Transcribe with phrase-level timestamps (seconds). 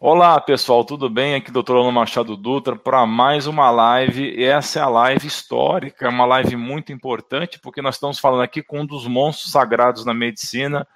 [0.00, 1.36] Olá pessoal, tudo bem?
[1.36, 1.76] Aqui Dr.
[1.76, 4.42] Ana Machado Dutra para mais uma live.
[4.42, 8.80] Essa é a live histórica, uma live muito importante porque nós estamos falando aqui com
[8.80, 10.86] um dos monstros sagrados na medicina,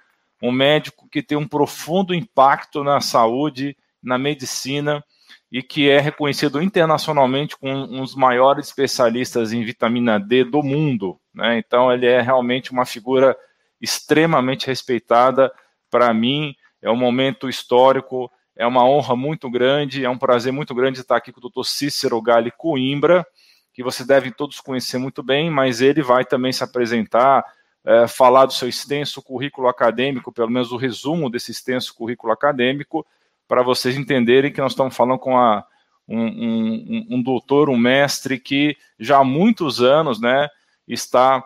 [0.43, 5.03] um médico que tem um profundo impacto na saúde, na medicina
[5.49, 11.17] e que é reconhecido internacionalmente como um dos maiores especialistas em vitamina D do mundo.
[11.33, 11.57] Né?
[11.57, 13.35] Então ele é realmente uma figura
[13.81, 15.51] extremamente respeitada.
[15.89, 18.29] Para mim é um momento histórico
[18.59, 21.63] é uma honra muito grande, é um prazer muito grande estar aqui com o Dr.
[21.63, 23.25] Cícero Gali Coimbra,
[23.73, 27.41] que vocês devem todos conhecer muito bem, mas ele vai também se apresentar,
[27.85, 33.07] é, falar do seu extenso currículo acadêmico, pelo menos o resumo desse extenso currículo acadêmico,
[33.47, 35.63] para vocês entenderem que nós estamos falando com a,
[36.05, 40.49] um, um, um doutor, um mestre que já há muitos anos né,
[40.85, 41.41] está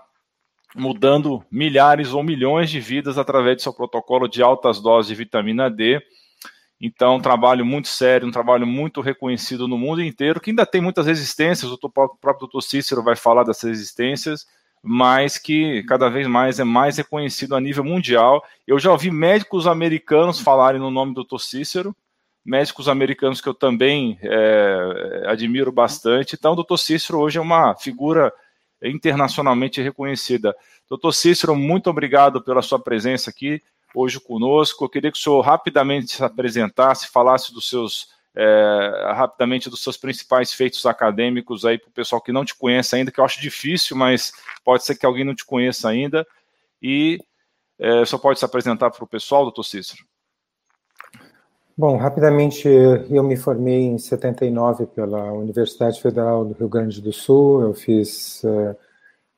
[0.75, 5.69] mudando milhares ou milhões de vidas através do seu protocolo de altas doses de vitamina
[5.69, 6.01] D
[6.79, 10.81] então, um trabalho muito sério, um trabalho muito reconhecido no mundo inteiro, que ainda tem
[10.81, 14.45] muitas resistências, o próprio doutor Cícero vai falar dessas resistências,
[14.81, 18.43] mas que cada vez mais é mais reconhecido a nível mundial.
[18.67, 21.95] Eu já ouvi médicos americanos falarem no nome do doutor Cícero,
[22.45, 26.35] médicos americanos que eu também é, admiro bastante.
[26.35, 28.33] Então, o doutor Cícero hoje é uma figura
[28.83, 30.53] internacionalmente reconhecida.
[30.89, 33.61] Doutor Cícero, muito obrigado pela sua presença aqui
[33.93, 34.83] hoje conosco.
[34.83, 39.95] Eu queria que o senhor rapidamente se apresentasse, falasse dos seus é, rapidamente dos seus
[39.95, 43.39] principais feitos acadêmicos aí para o pessoal que não te conhece ainda, que eu acho
[43.39, 46.25] difícil, mas pode ser que alguém não te conheça ainda.
[46.81, 47.19] E
[47.79, 50.03] é, só pode se apresentar para o pessoal, doutor Cícero.
[51.75, 57.63] Bom, rapidamente, eu me formei em 79 pela Universidade Federal do Rio Grande do Sul.
[57.63, 58.75] Eu fiz uh,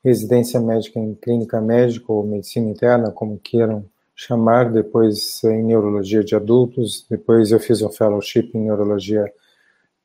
[0.04, 6.34] residência médica em clínica médica ou medicina interna, como queiram chamar, depois em neurologia de
[6.34, 9.30] adultos, depois eu fiz um fellowship em neurologia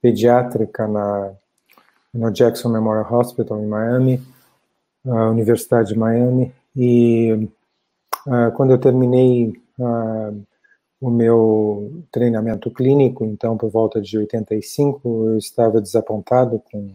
[0.02, 1.34] pediátrica na
[2.14, 4.22] no Jackson Memorial Hospital em Miami,
[5.06, 7.50] a Universidade de Miami, e
[8.28, 10.44] uh, quando eu terminei uh,
[11.00, 16.94] o meu treinamento clínico, então por volta de 85, eu estava desapontado com uh,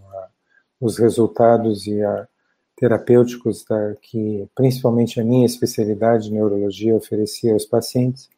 [0.81, 2.29] os resultados e a
[2.77, 8.29] terapêuticos da, que principalmente a minha especialidade, neurologia, oferecia aos pacientes.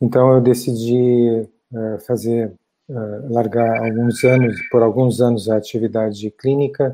[0.00, 2.52] Então eu decidi uh, fazer,
[2.88, 6.90] uh, largar alguns anos, por alguns anos a atividade clínica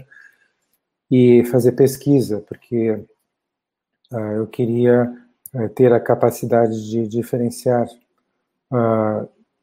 [1.10, 2.90] e fazer pesquisa, porque
[4.10, 5.12] uh, eu queria
[5.74, 7.86] ter a capacidade de diferenciar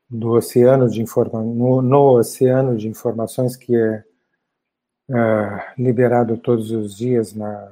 [0.07, 4.03] do oceano de informa no, no oceano de informações que é
[5.09, 7.71] uh, liberado todos os dias na,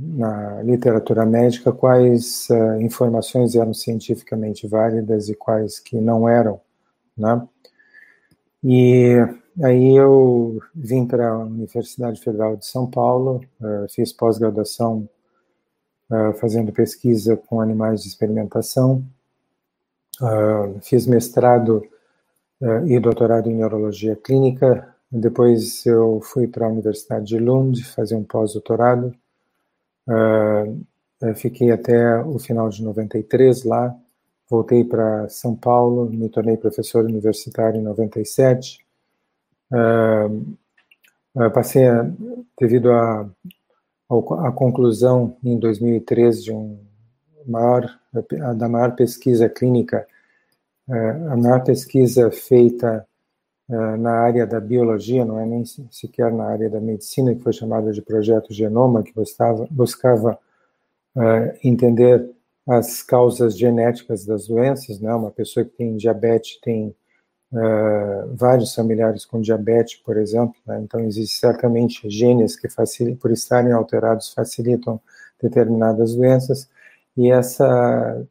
[0.00, 6.60] na literatura médica quais uh, informações eram cientificamente válidas e quais que não eram,
[7.16, 7.46] né?
[8.64, 9.16] E
[9.62, 15.08] aí eu vim para a Universidade Federal de São Paulo, uh, fiz pós-graduação
[16.10, 19.04] uh, fazendo pesquisa com animais de experimentação,
[20.82, 21.82] fiz mestrado
[22.86, 28.24] e doutorado em neurologia clínica depois eu fui para a Universidade de Lund fazer um
[28.24, 29.14] pós-doutorado.
[30.08, 33.94] Uh, fiquei até o final de 93 lá.
[34.48, 38.78] Voltei para São Paulo, me tornei professor universitário em 97.
[39.70, 40.56] Uh,
[41.34, 42.10] uh, passei, a,
[42.58, 43.28] devido à
[44.10, 46.78] a, a, conclusão em 2003 de um
[47.46, 47.98] maior,
[48.56, 50.06] da maior pesquisa clínica,
[50.88, 53.06] a maior pesquisa feita
[53.96, 57.92] na área da biologia, não é nem sequer na área da medicina, que foi chamada
[57.92, 60.38] de Projeto Genoma, que buscava, buscava
[61.16, 62.30] uh, entender
[62.68, 65.12] as causas genéticas das doenças, né?
[65.14, 66.94] Uma pessoa que tem diabetes tem
[67.52, 70.80] uh, vários familiares com diabetes, por exemplo, né?
[70.82, 72.68] então existe certamente genes que
[73.18, 75.00] por estarem alterados, facilitam
[75.40, 76.68] determinadas doenças,
[77.16, 78.22] e essa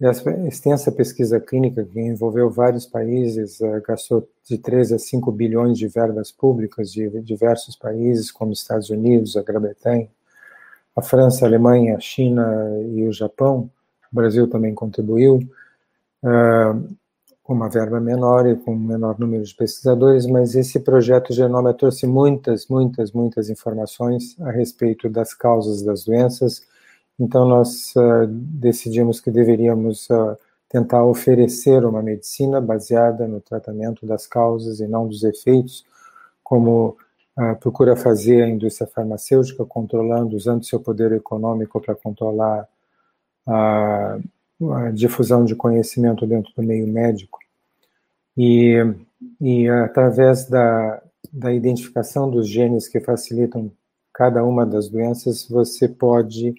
[0.00, 5.78] essa extensa pesquisa clínica que envolveu vários países, uh, gastou de 3 a 5 bilhões
[5.78, 10.08] de verbas públicas de diversos países, como Estados Unidos, a Grã-Bretanha,
[10.94, 12.46] a França, a Alemanha, a China
[12.94, 13.70] e o Japão.
[14.12, 15.40] O Brasil também contribuiu,
[16.22, 16.96] uh,
[17.42, 21.72] com uma verba menor e com um menor número de pesquisadores, mas esse projeto Genoma
[21.72, 26.66] trouxe muitas, muitas, muitas informações a respeito das causas das doenças,
[27.18, 30.36] então, nós uh, decidimos que deveríamos uh,
[30.68, 35.84] tentar oferecer uma medicina baseada no tratamento das causas e não dos efeitos,
[36.44, 36.96] como
[37.38, 42.68] uh, procura fazer a indústria farmacêutica, controlando, usando seu poder econômico para controlar
[43.46, 44.18] a,
[44.74, 47.38] a, difusão de conhecimento dentro do meio médico.
[48.36, 48.76] E,
[49.40, 51.02] e através da,
[51.32, 53.72] da identificação dos genes que facilitam
[54.12, 56.54] cada uma das doenças, você pode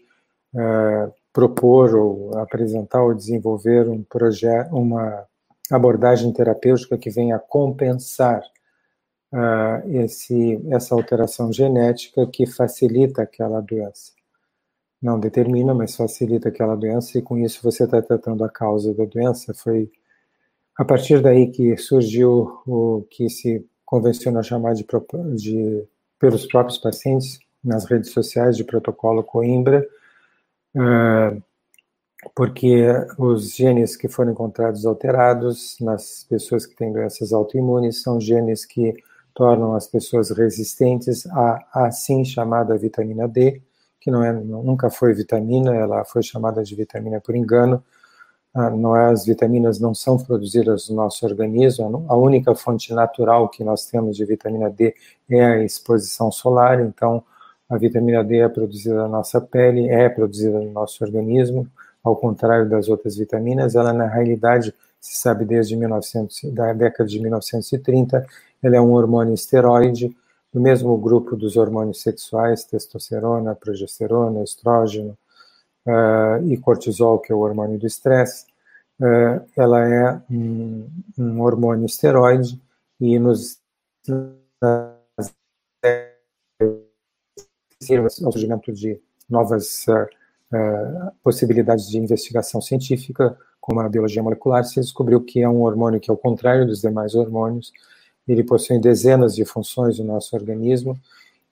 [0.53, 5.25] uh, propor ou apresentar ou desenvolver um projeto, uma
[5.71, 8.41] abordagem terapêutica que venha compensar
[9.33, 14.11] uh, esse, essa alteração genética que facilita aquela doença.
[15.01, 19.05] Não determina, mas facilita aquela doença, e com isso você está tratando a causa da
[19.05, 19.53] doença.
[19.53, 19.91] Foi
[20.77, 24.85] a partir daí que surgiu o que se convenciona chamar de,
[25.35, 25.83] de
[26.19, 29.87] pelos próprios pacientes nas redes sociais de protocolo Coimbra,
[32.35, 32.85] porque
[33.17, 38.93] os genes que foram encontrados alterados nas pessoas que têm doenças autoimunes são genes que
[39.33, 43.61] tornam as pessoas resistentes à assim chamada vitamina D,
[43.99, 47.83] que não é, nunca foi vitamina, ela foi chamada de vitamina por engano.
[48.55, 53.63] Ah, é, as vitaminas não são produzidas no nosso organismo, a única fonte natural que
[53.63, 54.95] nós temos de vitamina D
[55.29, 57.23] é a exposição solar, então
[57.69, 61.67] a vitamina D é produzida na nossa pele, é produzida no nosso organismo,
[62.03, 67.19] ao contrário das outras vitaminas, ela na realidade se sabe desde 1900, da década de
[67.19, 68.25] 1930,
[68.63, 70.15] ele é um hormônio esteroide,
[70.53, 75.17] do mesmo grupo dos hormônios sexuais, testosterona, progesterona, estrógeno
[75.85, 78.45] uh, e cortisol, que é o hormônio do estresse.
[78.99, 82.59] Uh, ela é um, um, hormônio esteroide
[82.99, 83.59] e nos
[88.23, 95.21] ao surgimento de novas uh, possibilidades de investigação científica, como a biologia molecular, se descobriu
[95.21, 97.71] que é um hormônio que, ao contrário dos demais hormônios,
[98.27, 100.99] ele possui dezenas de funções no nosso organismo,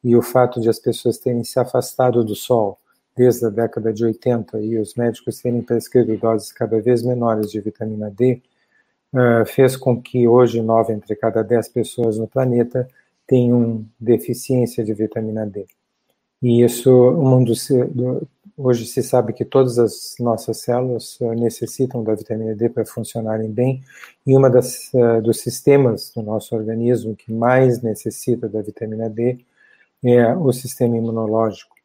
[0.03, 2.77] e o fato de as pessoas terem se afastado do sol
[3.15, 7.61] desde a década de 80 e os médicos terem prescrito doses cada vez menores de
[7.61, 8.41] vitamina D,
[9.13, 12.87] uh, fez com que hoje nove entre cada dez pessoas no planeta
[13.25, 15.65] tenham deficiência de vitamina D.
[16.41, 17.53] E isso, o mundo
[17.93, 18.27] do,
[18.57, 23.51] Hoje se sabe que todas as nossas células uh, necessitam da vitamina D para funcionarem
[23.51, 23.83] bem,
[24.25, 29.39] e uma das uh, dos sistemas do nosso organismo que mais necessita da vitamina D
[30.01, 31.75] é o sistema imunológico.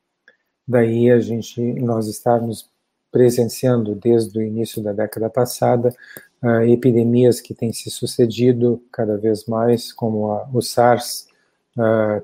[0.66, 2.70] Daí a gente nós estamos
[3.10, 5.92] presenciando desde o início da década passada
[6.40, 11.26] uh, epidemias que têm se sucedido cada vez mais, como a, o SARS,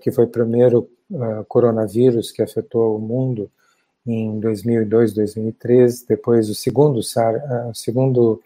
[0.00, 0.88] que foi o primeiro
[1.48, 3.50] coronavírus que afetou o mundo
[4.06, 7.34] em 2002, 2003, depois o segundo, SAR,
[7.69, 8.40] o segundo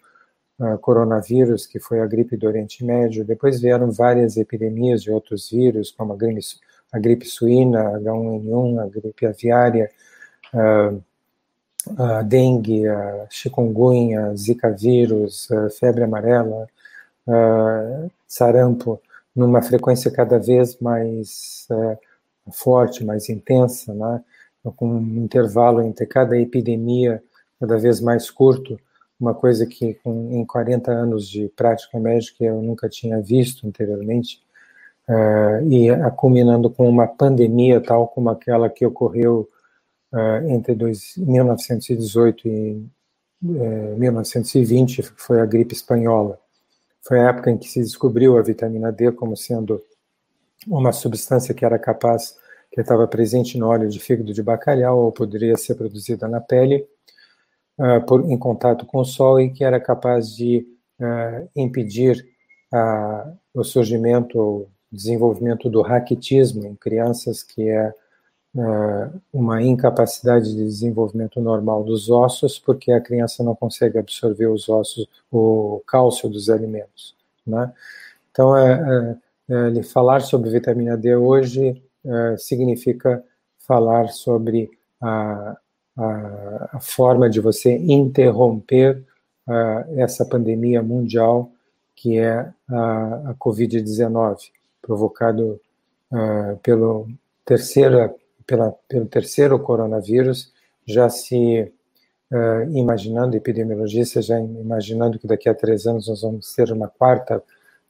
[0.59, 5.51] uh, coronavírus, que foi a gripe do Oriente Médio, depois vieram várias epidemias de outros
[5.51, 6.41] vírus, como a gripe,
[6.91, 9.91] a gripe suína, H1N1, a gripe aviária,
[10.53, 11.01] uh,
[11.97, 15.47] a dengue, a chikungunya, zika vírus,
[15.79, 16.67] febre amarela,
[18.27, 19.01] sarampo,
[19.35, 21.67] numa frequência cada vez mais
[22.51, 24.23] forte, mais intensa, né?
[24.75, 27.23] com um intervalo entre cada epidemia
[27.61, 28.79] cada vez mais curto,
[29.19, 34.41] uma coisa que com, em 40 anos de prática médica eu nunca tinha visto anteriormente,
[35.07, 39.47] uh, e culminando com uma pandemia tal como aquela que ocorreu
[40.11, 42.87] uh, entre dois, 1918 e
[43.43, 46.39] uh, eh, 1920, que foi a gripe espanhola.
[47.03, 49.81] Foi a época em que se descobriu a vitamina D como sendo
[50.67, 52.37] uma substância que era capaz
[52.71, 56.87] que estava presente no óleo de fígado de bacalhau ou poderia ser produzida na pele
[57.77, 60.65] uh, por, em contato com o sol e que era capaz de
[60.99, 62.25] uh, impedir
[62.71, 67.93] uh, o surgimento ou desenvolvimento do raquitismo em crianças, que é
[69.31, 75.07] uma incapacidade de desenvolvimento normal dos ossos, porque a criança não consegue absorver os ossos,
[75.31, 77.15] o cálcio dos alimentos.
[77.47, 77.71] Né?
[78.31, 79.17] Então, é,
[79.49, 83.23] é, é, falar sobre vitamina D hoje uh, significa
[83.59, 84.69] falar sobre
[85.01, 85.57] a,
[85.97, 89.03] a, a, forma de você interromper
[89.97, 91.51] essa pandemia mundial
[91.95, 94.37] que é a, a Covid-19,
[94.81, 95.59] provocado
[96.11, 97.07] uh, pelo,
[97.45, 98.13] terceira,
[98.51, 100.51] pela, pelo terceiro coronavírus,
[100.85, 101.71] já se
[102.33, 107.43] Uh, imaginando, epidemiologistas já imaginando que daqui a três anos nós vamos ter uma quarta,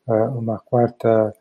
[0.08, 1.32] uh, uma quarta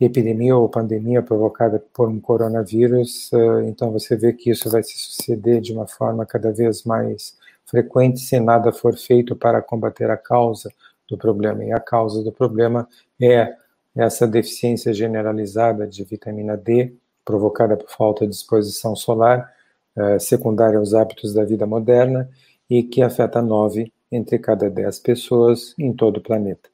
[0.00, 4.98] epidemia ou pandemia provocada por um coronavírus, eh, então você vê que isso vai se
[4.98, 10.16] suceder de uma forma cada vez mais frequente se nada for feito para combater a
[10.16, 10.72] causa
[11.08, 11.64] do problema.
[11.64, 12.88] E a causa do problema
[13.22, 13.54] é
[13.94, 19.52] essa deficiência generalizada de vitamina D, provocada por falta de exposição solar,
[19.96, 22.28] eh, secundária aos hábitos da vida moderna,
[22.68, 26.68] e que afeta nove entre cada dez pessoas em todo o planeta.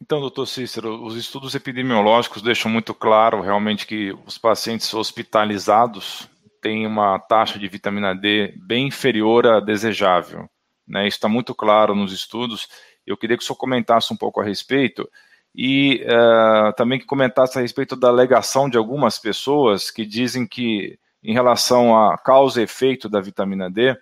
[0.00, 6.28] Então, doutor Cícero, os estudos epidemiológicos deixam muito claro realmente que os pacientes hospitalizados
[6.60, 10.48] têm uma taxa de vitamina D bem inferior à desejável.
[10.86, 11.06] Né?
[11.08, 12.68] Isso está muito claro nos estudos.
[13.06, 15.08] Eu queria que o senhor comentasse um pouco a respeito
[15.54, 20.98] e uh, também que comentasse a respeito da alegação de algumas pessoas que dizem que,
[21.22, 23.96] em relação à causa e efeito da vitamina D,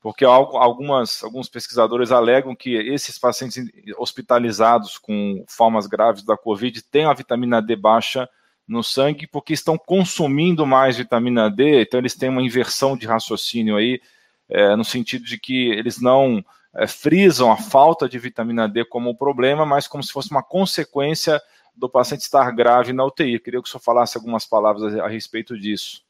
[0.00, 3.64] porque algumas, alguns pesquisadores alegam que esses pacientes
[3.96, 8.28] hospitalizados com formas graves da Covid têm a vitamina D baixa
[8.66, 13.76] no sangue porque estão consumindo mais vitamina D, então eles têm uma inversão de raciocínio
[13.76, 14.00] aí,
[14.48, 16.44] é, no sentido de que eles não
[16.86, 21.40] frisam a falta de vitamina D como um problema, mas como se fosse uma consequência
[21.78, 23.38] do paciente estar grave na UTI.
[23.38, 26.02] Queria que o senhor falasse algumas palavras a, respeito disso.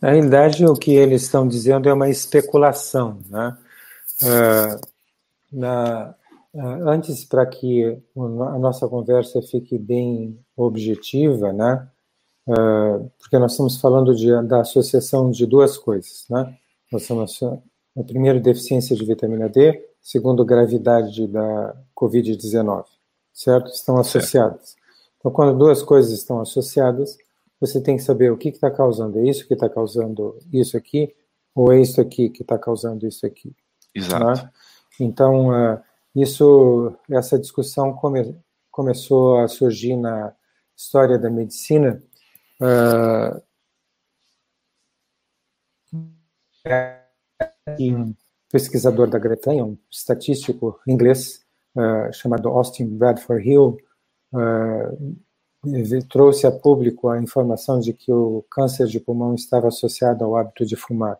[0.00, 3.18] Na realidade, o que eles estão dizendo é uma especulação.
[3.28, 3.56] Né?
[4.22, 4.80] Uh,
[5.52, 6.14] na,
[6.54, 11.88] uh, antes, para que a nossa conversa fique bem objetiva, né?
[12.46, 16.26] Uh, porque nós estamos falando de, da associação de duas coisas.
[16.28, 16.56] Né?
[16.90, 17.40] Nós estamos,
[17.96, 22.84] a primeira, deficiência de vitamina D, segundo, gravidade da Covid-19,
[23.32, 23.68] certo?
[23.68, 24.76] Estão associadas.
[25.18, 27.16] Então, quando duas coisas estão associadas,
[27.60, 29.18] você tem que saber o que está causando.
[29.18, 31.14] É isso que está causando isso aqui,
[31.54, 33.54] ou é isso aqui que está causando isso aqui.
[33.94, 34.42] Exato.
[34.42, 34.50] Né?
[34.98, 35.80] Então, uh,
[36.14, 38.36] isso, essa discussão come,
[38.70, 40.34] começou a surgir na
[40.76, 42.02] história da medicina.
[42.60, 43.40] Uh,
[47.68, 48.14] um
[48.50, 51.42] pesquisador da Grã-Bretanha, um estatístico inglês
[51.76, 53.78] uh, chamado Austin Bradford Hill,
[54.32, 55.16] uh,
[56.08, 60.66] trouxe a público a informação de que o câncer de pulmão estava associado ao hábito
[60.66, 61.18] de fumar.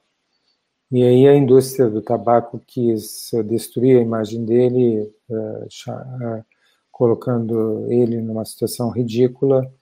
[0.90, 6.44] E aí a indústria do tabaco quis destruir a imagem dele, uh,
[6.90, 9.72] colocando ele numa situação ridícula,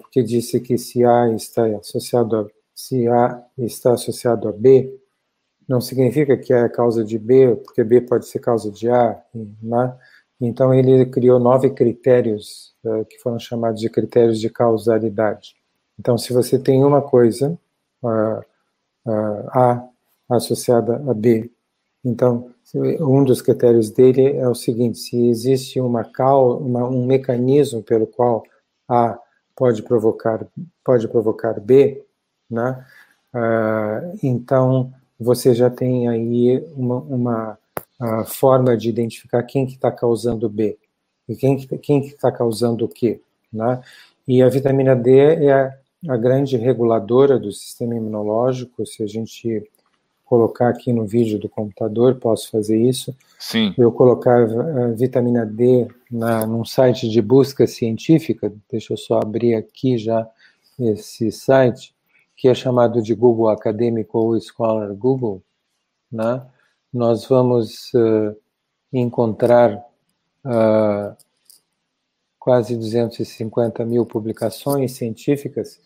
[0.00, 5.00] porque disse que se A está associado a, se A está associado a B,
[5.70, 9.22] não significa que é causa de B, porque B pode ser causa de A,
[9.62, 9.96] né?
[10.40, 15.54] Então, ele criou nove critérios, uh, que foram chamados de critérios de causalidade.
[15.96, 17.56] Então, se você tem uma coisa,
[18.02, 18.40] uh,
[19.06, 19.88] uh, A
[20.28, 21.48] associada a B,
[22.04, 26.02] então, um dos critérios dele é o seguinte: se existe uma,
[26.58, 28.42] uma um mecanismo pelo qual
[28.88, 29.16] A
[29.54, 30.44] pode provocar,
[30.82, 32.04] pode provocar B,
[32.50, 32.84] né?
[34.20, 37.58] então você já tem aí uma, uma
[38.00, 40.78] a forma de identificar quem que está causando B
[41.28, 43.20] e quem que quem está causando o quê,
[43.52, 43.82] né?
[44.26, 45.74] E a vitamina D é a,
[46.08, 48.86] a grande reguladora do sistema imunológico.
[48.86, 49.68] Se a gente
[50.24, 53.14] colocar aqui no vídeo do computador, posso fazer isso.
[53.38, 53.74] Sim.
[53.76, 59.56] Eu colocar a vitamina D na, num site de busca científica, deixa eu só abrir
[59.56, 60.26] aqui já
[60.78, 61.92] esse site,
[62.40, 65.44] que é chamado de Google Acadêmico ou Scholar Google,
[66.10, 66.42] né?
[66.90, 68.34] nós vamos uh,
[68.90, 71.14] encontrar uh,
[72.38, 75.82] quase 250 mil publicações científicas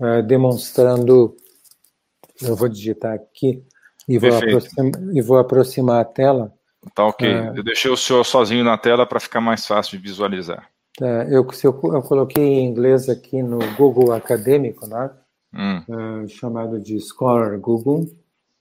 [0.00, 1.36] uh, demonstrando.
[2.40, 3.64] Eu vou digitar aqui
[4.08, 6.52] e vou, aproximar, e vou aproximar a tela.
[6.96, 7.28] Tá ok.
[7.54, 10.68] eu deixei o senhor sozinho na tela para ficar mais fácil de visualizar.
[10.98, 15.08] Tá, eu, eu, eu, coloquei em inglês aqui no Google Acadêmico, né?
[15.54, 16.26] Hum.
[16.28, 18.08] chamado de Scholar Google.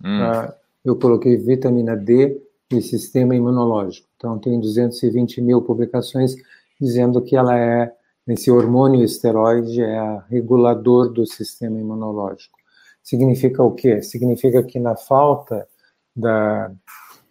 [0.04, 0.52] Hum
[0.84, 4.08] eu coloquei vitamina D e sistema imunológico.
[4.16, 6.36] Então, tem 220 mil publicações
[6.80, 7.94] dizendo que ela é,
[8.28, 12.58] esse hormônio esteroide é regulador do sistema imunológico.
[13.04, 14.02] Significa o quê?
[14.02, 15.68] Significa que na falta
[16.16, 16.72] da,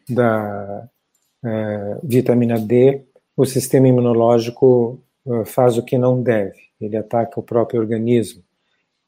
[0.09, 0.89] da
[1.45, 3.05] é, vitamina D,
[3.37, 6.59] o sistema imunológico é, faz o que não deve.
[6.81, 8.43] Ele ataca o próprio organismo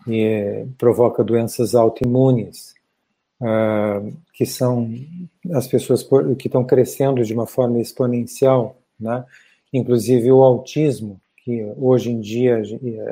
[0.06, 2.75] e provoca doenças autoimunes
[3.40, 4.90] uh, que são
[5.52, 6.06] as pessoas
[6.38, 9.25] que estão crescendo de uma forma exponencial, né?
[9.73, 12.62] inclusive o autismo, que hoje em dia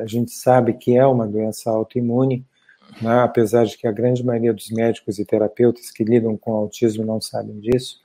[0.00, 2.44] a gente sabe que é uma doença autoimune,
[3.02, 3.20] né?
[3.20, 7.20] apesar de que a grande maioria dos médicos e terapeutas que lidam com autismo não
[7.20, 8.00] sabem disso.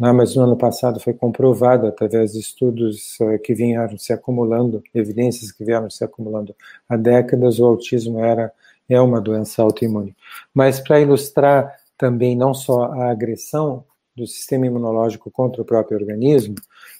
[0.00, 0.10] Né?
[0.12, 5.52] Mas no ano passado foi comprovado, através de estudos uh, que vieram se acumulando, evidências
[5.52, 6.56] que vieram se acumulando
[6.88, 8.50] há décadas, o autismo era
[8.88, 10.16] é uma doença autoimune.
[10.52, 13.84] Mas para ilustrar também não só a agressão
[14.16, 16.56] do sistema imunológico contra o próprio organismo,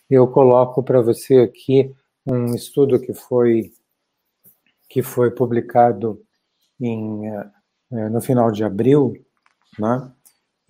[0.09, 1.93] eu coloco para você aqui
[2.25, 3.73] um estudo que foi
[4.89, 6.21] que foi publicado
[6.81, 9.15] em, eh, no final de abril,
[9.79, 10.13] né?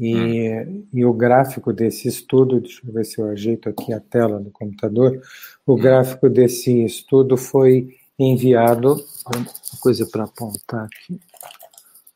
[0.00, 0.86] E, hum.
[0.94, 4.50] e o gráfico desse estudo, deixa eu ver se eu ajeito aqui a tela do
[4.50, 5.20] computador,
[5.66, 5.76] o hum.
[5.76, 8.94] gráfico desse estudo foi enviado,
[9.26, 9.46] uma
[9.80, 11.20] coisa para apontar aqui,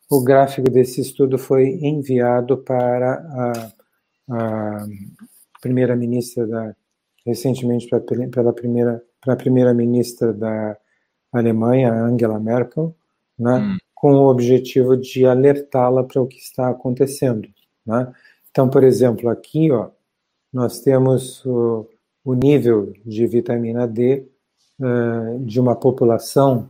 [0.09, 3.71] o gráfico desse estudo foi enviado para a,
[4.31, 4.87] a
[5.61, 6.75] primeira-ministra da,
[7.23, 10.75] recentemente pra, pela primeira, para a primeira-ministra da
[11.31, 12.95] Alemanha, Angela Merkel,
[13.37, 13.77] né, hum.
[13.93, 17.47] com o objetivo de alertá-la para o que está acontecendo.
[17.85, 18.11] Né?
[18.49, 19.89] Então, por exemplo, aqui ó,
[20.51, 21.87] nós temos o,
[22.23, 24.25] o nível de vitamina D
[24.79, 26.69] uh, de uma população,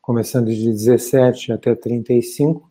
[0.00, 2.68] começando de 17 até 35,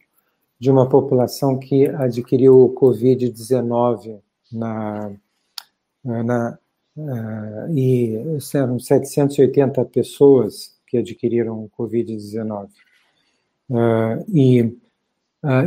[0.59, 4.19] de uma população que adquiriu o Covid-19
[4.51, 5.11] na,
[6.03, 6.59] na,
[6.95, 8.15] uh, e
[8.53, 12.69] eram 780 pessoas que adquiriram o Covid-19.
[13.69, 14.77] Uh, e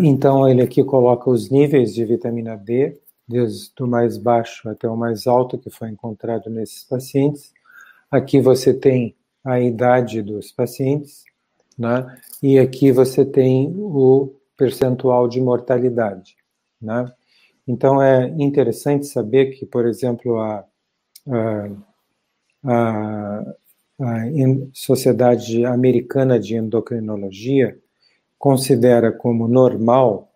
[0.03, 4.97] então ele aqui coloca os níveis de vitamina D, desde o mais baixo até o
[4.97, 7.53] mais alto que foi encontrado nesses pacientes.
[8.11, 11.25] Aqui você tem a idade dos pacientes,
[11.79, 12.17] né?
[12.43, 16.37] E aqui você tem o percentual de mortalidade.
[16.81, 17.13] Né?
[17.67, 20.65] Então, é interessante saber que, por exemplo, a,
[21.29, 21.71] a,
[22.65, 23.55] a,
[24.01, 24.17] a
[24.73, 27.79] Sociedade Americana de Endocrinologia
[28.45, 30.31] considera como normal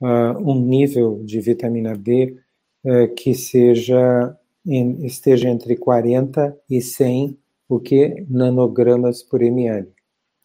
[0.00, 2.38] uh, um nível de vitamina D
[2.84, 7.36] uh, que seja em, esteja entre 40 e 100
[7.68, 9.92] o que nanogramas por ml.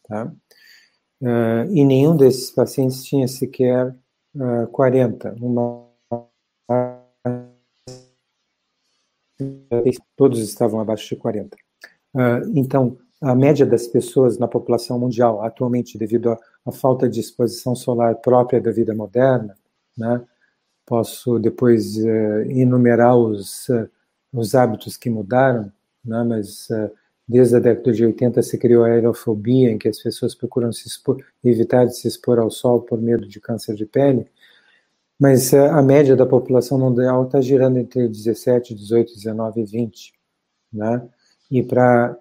[0.07, 0.33] Tá?
[1.21, 3.95] Uh, e nenhum desses pacientes tinha sequer
[4.35, 5.35] uh, ah, 40.
[5.39, 5.85] Uma...
[10.17, 11.55] Todos estavam abaixo de 40.
[11.55, 11.59] Uh,
[12.19, 17.75] ah, então, a média das pessoas na população mundial, atualmente, devido à falta de exposição
[17.75, 19.55] solar própria da vida moderna,
[19.97, 20.21] né,
[20.85, 23.89] posso depois uh, enumerar os, uh,
[24.33, 25.71] os hábitos que mudaram,
[26.03, 26.67] né, mas
[27.27, 30.87] Desde a década de 80 se criou a aerofobia, em que as pessoas procuram se
[30.87, 34.27] expor, evitar de se expor ao sol por medo de câncer de pele.
[35.19, 40.13] Mas eh, a média da população mundial está girando entre 17, 18, 19 e 20.
[40.71, 41.09] Né?
[41.49, 42.17] E para a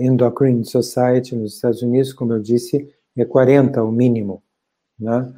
[0.00, 4.42] Endocrine Society nos Estados Unidos, como eu disse, é 40 o mínimo.
[4.98, 5.32] Né?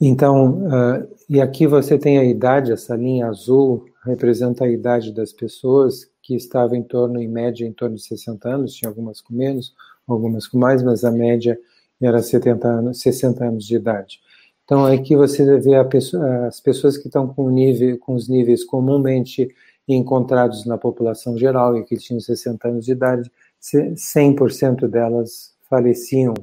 [0.00, 5.32] Então, uh, e aqui você tem a idade, essa linha azul representa a idade das
[5.32, 9.34] pessoas que estava em torno, em média, em torno de 60 anos, tinha algumas com
[9.34, 9.74] menos,
[10.06, 11.58] algumas com mais, mas a média
[12.00, 14.20] era 70 anos, 60 anos de idade.
[14.64, 19.48] Então, aqui você vê pessoa, as pessoas que estão com, nível, com os níveis comumente
[19.88, 26.34] encontrados na população geral e que tinham 60 anos de idade, 100% delas faleciam,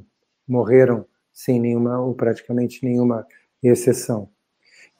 [0.46, 3.26] morreram sem nenhuma, ou praticamente nenhuma
[3.62, 4.28] exceção.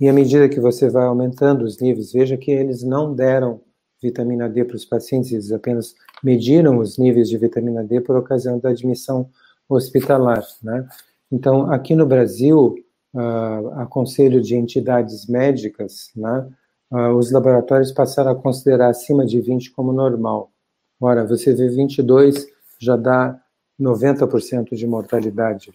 [0.01, 3.61] E à medida que você vai aumentando os níveis, veja que eles não deram
[4.03, 8.59] vitamina D para os pacientes, eles apenas mediram os níveis de vitamina D por ocasião
[8.59, 9.31] da admissão
[9.69, 10.45] hospitalar.
[10.63, 10.87] Né?
[11.31, 12.75] Então, aqui no Brasil,
[13.15, 16.49] uh, a conselho de entidades médicas, né,
[16.93, 20.53] os laboratórios passaram a considerar acima de 20 como normal.
[21.01, 22.47] Ora, você vê 22,
[22.79, 23.41] já dá
[23.81, 25.73] 90% de mortalidade.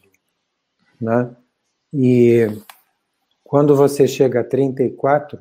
[1.01, 1.29] Né?
[1.91, 2.47] E
[3.43, 5.39] quando você chega a 34,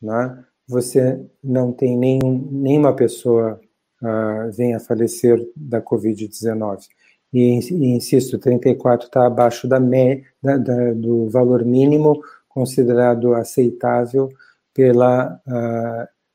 [0.00, 3.60] né, você não tem nenhum, nenhuma pessoa
[4.00, 6.86] uh, venha a falecer da Covid-19.
[7.32, 14.28] E, e, insisto, 34 está abaixo da, me, da, da, do valor mínimo considerado aceitável
[14.74, 15.40] pela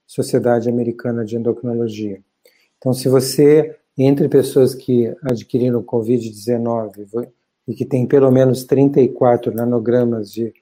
[0.06, 2.22] Sociedade Americana de Endocrinologia.
[2.78, 7.30] Então, se você, entre pessoas que adquiriram Covid-19
[7.68, 10.54] e que tem pelo menos 34 nanogramas de,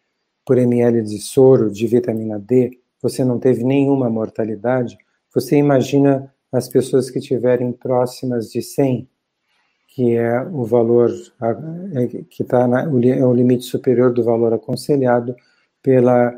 [0.46, 4.98] por ml de soro de vitamina D, você não teve nenhuma mortalidade,
[5.34, 9.08] você imagina as pessoas que tiverem próximas de 100,
[9.90, 11.12] que é o valor
[11.94, 15.36] é, que está é o limite superior do valor aconselhado
[15.84, 16.34] pela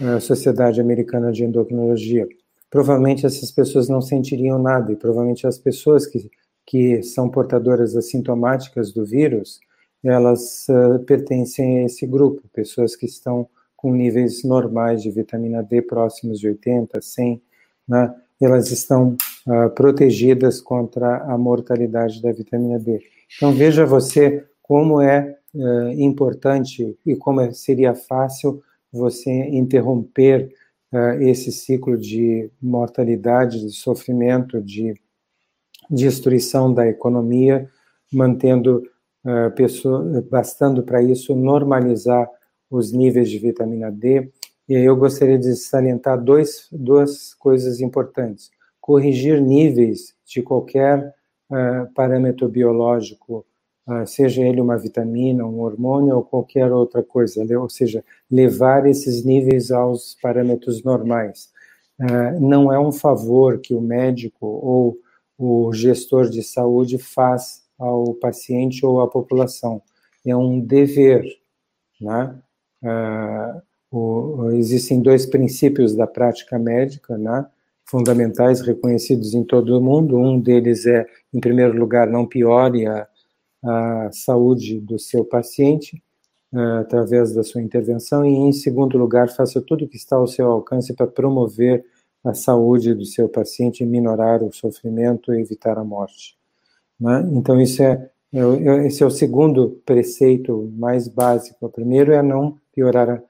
[0.00, 2.28] eh, Sociedade Americana de Endocrinologia.
[2.70, 6.30] Provavelmente essas pessoas não sentiriam nada e provavelmente as pessoas que,
[6.66, 9.60] que são portadoras assintomáticas do vírus,
[10.04, 15.82] elas uh, pertencem a esse grupo, pessoas que estão com níveis normais de vitamina D
[15.82, 17.42] próximos de 80, 100,
[17.88, 23.00] né, elas estão uh, protegidas contra a mortalidade da vitamina D.
[23.36, 28.62] Então veja você como é uh, importante e como é, seria fácil
[28.96, 30.52] você interromper
[30.92, 34.94] uh, esse ciclo de mortalidade, de sofrimento, de
[35.90, 37.68] destruição da economia,
[38.12, 38.82] mantendo
[39.24, 42.28] uh, pessoa, bastando para isso normalizar
[42.70, 44.30] os níveis de vitamina D.
[44.68, 48.50] E aí eu gostaria de salientar dois, duas coisas importantes.
[48.80, 51.14] Corrigir níveis de qualquer
[51.50, 53.46] uh, parâmetro biológico,
[54.06, 59.70] seja ele uma vitamina, um hormônio ou qualquer outra coisa, ou seja, levar esses níveis
[59.70, 61.50] aos parâmetros normais.
[61.98, 64.98] Uh, não é um favor que o médico ou
[65.38, 69.80] o gestor de saúde faz ao paciente ou à população.
[70.24, 71.24] É um dever,
[72.00, 72.36] né?
[73.90, 77.46] O, existem dois princípios da prática médica, né?
[77.86, 80.18] fundamentais, reconhecidos em todo o mundo.
[80.18, 83.06] Um deles é, em primeiro lugar, não piore a,
[83.66, 86.00] a saúde do seu paciente
[86.52, 90.26] uh, através da sua intervenção, e, em segundo lugar, faça tudo o que está ao
[90.26, 91.84] seu alcance para promover
[92.24, 96.36] a saúde do seu paciente, minorar o sofrimento e evitar a morte.
[96.98, 97.28] Né?
[97.32, 101.66] Então, isso é, é, esse é o segundo preceito mais básico.
[101.66, 103.22] O primeiro é não piorar a,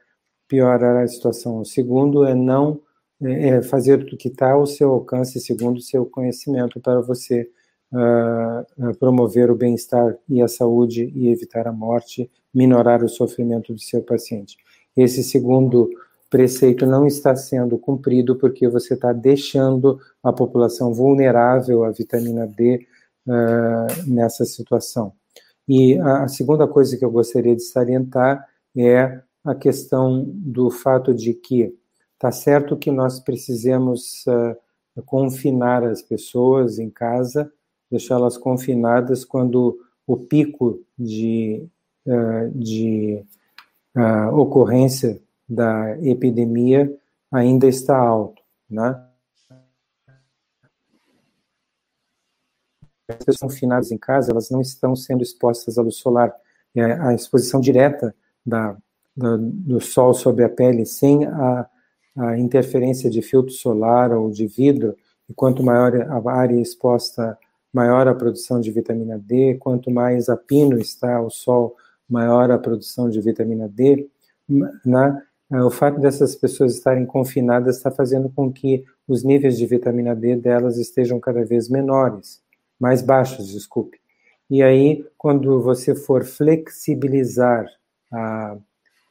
[0.49, 1.61] piorar a situação.
[1.61, 2.81] O segundo é não
[3.23, 7.51] é, é fazer o que está ao seu alcance, segundo o seu conhecimento, para você
[7.93, 13.81] uh, promover o bem-estar e a saúde e evitar a morte, minorar o sofrimento do
[13.81, 14.57] seu paciente.
[14.97, 15.91] Esse segundo
[16.31, 22.87] preceito não está sendo cumprido porque você está deixando a população vulnerável à vitamina D
[23.27, 25.13] uh, nessa situação.
[25.69, 28.47] E a segunda coisa que eu gostaria de salientar
[28.77, 31.75] é a questão do fato de que
[32.15, 37.53] está certo que nós precisamos uh, confinar as pessoas em casa,
[37.91, 41.67] deixá-las confinadas quando o pico de,
[42.07, 43.25] uh, de
[44.33, 46.95] ocorrência da epidemia
[47.31, 49.03] ainda está alto, né?
[53.09, 56.35] As pessoas confinadas em casa, elas não estão sendo expostas à luz solar.
[56.75, 58.77] É, a exposição direta da,
[59.17, 61.69] da, do sol sobre a pele, sem a,
[62.17, 64.97] a interferência de filtro solar ou de vidro,
[65.29, 67.39] e quanto maior a área exposta,
[67.77, 71.77] maior a produção de vitamina D, quanto mais a pino está ao sol,
[72.09, 74.09] maior a produção de vitamina D,
[74.83, 75.23] né?
[75.53, 80.17] É, o fato dessas pessoas estarem confinadas está fazendo com que os níveis de vitamina
[80.17, 82.43] D delas estejam cada vez menores,
[82.81, 84.01] mais baixos, desculpe.
[84.49, 87.67] E aí, quando você for flexibilizar
[88.11, 88.57] a,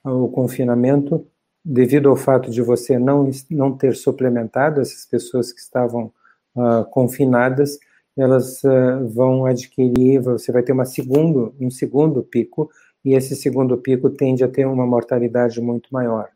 [0.04, 1.25] o confinamento,
[1.63, 6.12] devido ao fato de você não, não ter suplementado essas pessoas que estavam
[6.56, 7.78] uh, confinadas,
[8.17, 12.69] elas uh, vão adquirir, você vai ter uma segundo, um segundo pico
[13.04, 16.30] e esse segundo pico tende a ter uma mortalidade muito maior.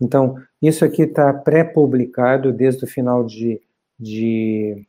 [0.00, 3.60] Então, isso aqui está pré-publicado desde o final de,
[3.98, 4.84] de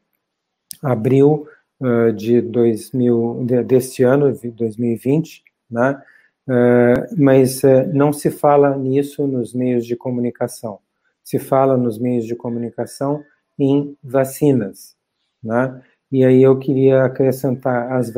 [0.81, 1.47] abril
[1.79, 6.01] uh, de 2000, de, deste ano, 2020, né?
[6.47, 10.79] Uh, mas uh, não se fala nisso nos meios de comunicação.
[11.23, 13.23] Se fala nos meios de comunicação
[13.57, 14.95] em vacinas,
[15.43, 15.81] né?
[16.11, 18.13] E aí eu queria acrescentar as,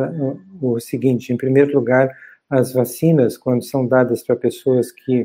[0.61, 2.15] o seguinte: em primeiro lugar,
[2.49, 5.23] as vacinas, quando são dadas para pessoas que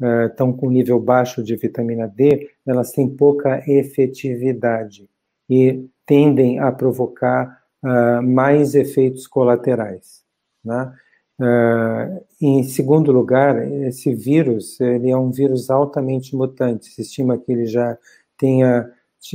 [0.00, 5.08] uh, estão com nível baixo de vitamina D, elas têm pouca efetividade
[5.48, 10.24] e tendem a provocar uh, mais efeitos colaterais.
[10.64, 10.92] Né?
[11.38, 16.86] Uh, em segundo lugar, esse vírus ele é um vírus altamente mutante.
[16.86, 17.96] Se estima que ele já
[18.38, 18.90] tenha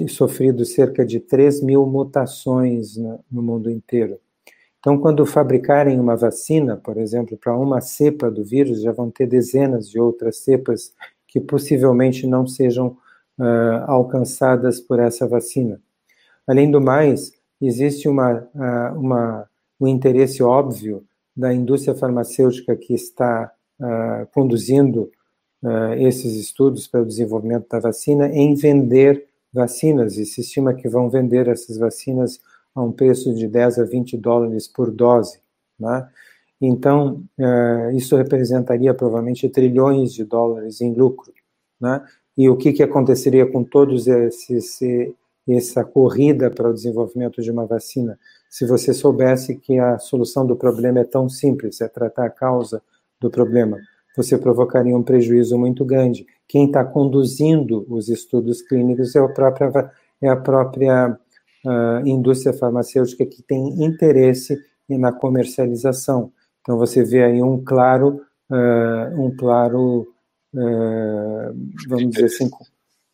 [0.08, 4.20] sofrido cerca de 3 mil mutações no, mundo inteiro.
[4.80, 9.28] Então, quando fabricarem uma vacina, por exemplo, para uma cepa do vírus, já vão ter
[9.28, 10.94] dezenas de outras cepas
[11.28, 12.98] que possivelmente não sejam
[13.40, 15.80] uh, alcançadas por essa vacina.
[16.48, 19.48] Além do mais, existe uma, uh, uma,
[19.80, 21.04] um interesse óbvio
[21.36, 25.12] da indústria farmacêutica que está uh, conduzindo
[26.00, 31.10] esses estudos para o desenvolvimento da vacina em vender vacinas, e se estima que vão
[31.10, 32.40] vender essas vacinas
[32.74, 35.40] a um preço de 10 a 20 dólares por dose.
[35.80, 36.08] Né?
[36.62, 41.34] Então, uh, isso representaria provavelmente trilhões de dólares em lucro.
[41.80, 42.02] Né?
[42.38, 44.80] E o que, que aconteceria com todos esses
[45.48, 48.18] essa corrida para o desenvolvimento de uma vacina,
[48.50, 52.82] se você soubesse que a solução do problema é tão simples, é tratar a causa
[53.20, 53.80] do problema,
[54.16, 56.26] você provocaria um prejuízo muito grande.
[56.48, 61.18] Quem está conduzindo os estudos clínicos é a própria, é a própria
[61.66, 66.32] uh, indústria farmacêutica que tem interesse na comercialização.
[66.62, 70.08] Então você vê aí um claro, uh, um claro,
[70.54, 71.56] uh,
[71.88, 72.50] vamos dizer assim,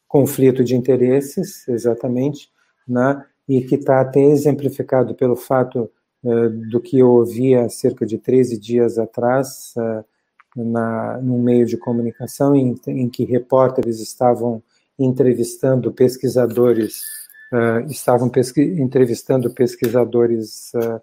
[0.08, 2.50] conflito de interesses, exatamente,
[2.88, 3.24] né?
[3.48, 5.90] e que está até exemplificado pelo fato
[6.70, 9.74] do que eu ouvi há cerca de 13 dias atrás,
[10.64, 14.62] na, num meio de comunicação em, em que repórteres estavam
[14.98, 17.02] entrevistando pesquisadores,
[17.54, 21.02] uh, estavam pesqui entrevistando pesquisadores uh,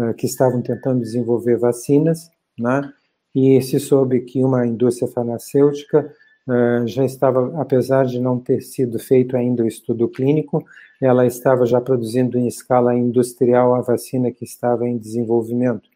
[0.00, 2.92] uh, que estavam tentando desenvolver vacinas, né?
[3.34, 6.14] E se soube que uma indústria farmacêutica
[6.86, 10.62] já estava, apesar de não ter sido feito ainda o estudo clínico,
[11.00, 15.88] ela estava já produzindo em escala industrial a vacina que estava em desenvolvimento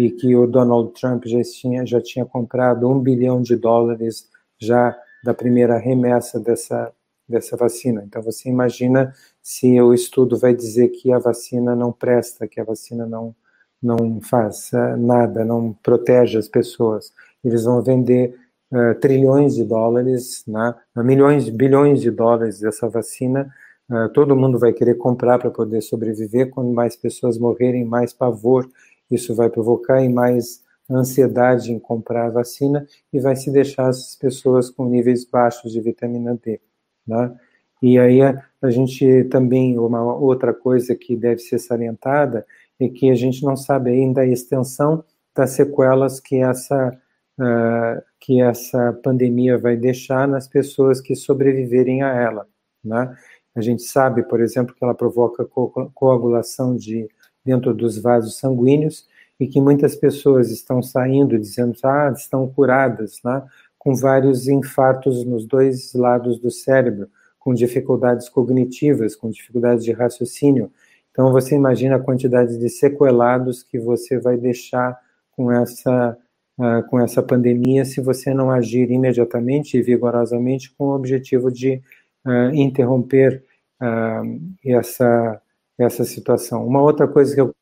[0.00, 4.96] e que o Donald Trump já tinha, já tinha comprado um bilhão de dólares já
[5.22, 6.90] da primeira remessa dessa,
[7.28, 8.02] dessa vacina.
[8.06, 12.64] Então, você imagina se o estudo vai dizer que a vacina não presta, que a
[12.64, 13.34] vacina não,
[13.82, 17.12] não faz nada, não protege as pessoas.
[17.44, 18.34] Eles vão vender
[18.72, 23.52] uh, trilhões de dólares, né, milhões, bilhões de dólares dessa vacina.
[23.90, 26.48] Uh, todo mundo vai querer comprar para poder sobreviver.
[26.48, 28.66] Quando mais pessoas morrerem, mais pavor
[29.10, 34.16] isso vai provocar em mais ansiedade em comprar a vacina e vai se deixar as
[34.16, 36.60] pessoas com níveis baixos de vitamina D.
[37.06, 37.34] Né?
[37.82, 42.46] E aí a, a gente também, uma outra coisa que deve ser salientada
[42.78, 46.98] é que a gente não sabe ainda a extensão das sequelas que essa,
[47.38, 52.48] uh, que essa pandemia vai deixar nas pessoas que sobreviverem a ela.
[52.84, 53.16] Né?
[53.54, 57.08] A gente sabe, por exemplo, que ela provoca co coagulação de
[57.44, 59.06] dentro dos vasos sanguíneos
[59.38, 63.42] e que muitas pessoas estão saindo dizendo ah, estão curadas, né,
[63.78, 70.70] com vários infartos nos dois lados do cérebro, com dificuldades cognitivas, com dificuldades de raciocínio.
[71.10, 74.98] Então você imagina a quantidade de sequelados que você vai deixar
[75.32, 76.16] com essa
[76.58, 81.80] uh, com essa pandemia se você não agir imediatamente e vigorosamente com o objetivo de
[82.26, 83.42] uh, interromper
[83.80, 85.40] uh, essa
[85.84, 86.66] essa situação.
[86.66, 87.54] Uma outra coisa que eu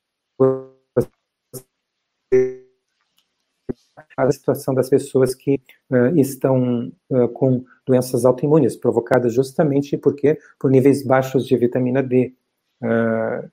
[4.16, 10.70] a situação das pessoas que uh, estão uh, com doenças autoimunes, provocadas justamente porque por
[10.70, 12.34] níveis baixos de vitamina D.
[12.82, 13.48] Uh,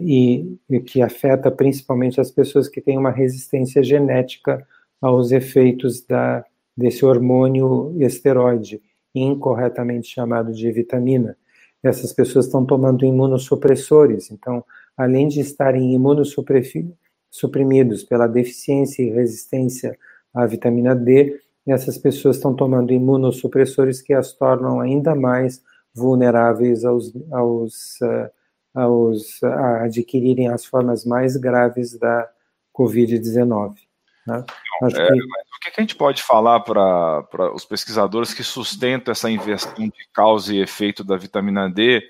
[0.00, 4.64] e, e, que afeta principalmente as pessoas que têm uma resistência genética
[5.00, 6.44] aos efeitos da,
[6.76, 8.80] desse hormônio esteroide,
[9.12, 11.36] incorretamente chamado de vitamina
[11.82, 14.30] essas pessoas estão tomando imunossupressores.
[14.30, 14.64] Então,
[14.96, 19.98] além de estarem imunossuprimidos pela deficiência e resistência
[20.32, 25.62] à vitamina D, essas pessoas estão tomando imunossupressores que as tornam ainda mais
[25.94, 28.30] vulneráveis aos, aos, uh,
[28.74, 32.28] aos a adquirirem as formas mais graves da
[32.74, 33.91] Covid-19.
[34.26, 34.44] Né?
[34.84, 35.12] É, que...
[35.12, 40.54] o que a gente pode falar para os pesquisadores que sustentam essa inversão de causa
[40.54, 42.02] e efeito da vitamina D?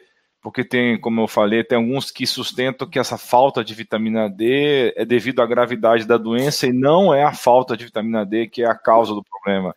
[0.43, 4.93] Porque tem, como eu falei, tem alguns que sustentam que essa falta de vitamina D
[4.97, 8.63] é devido à gravidade da doença e não é a falta de vitamina D que
[8.63, 9.75] é a causa do problema.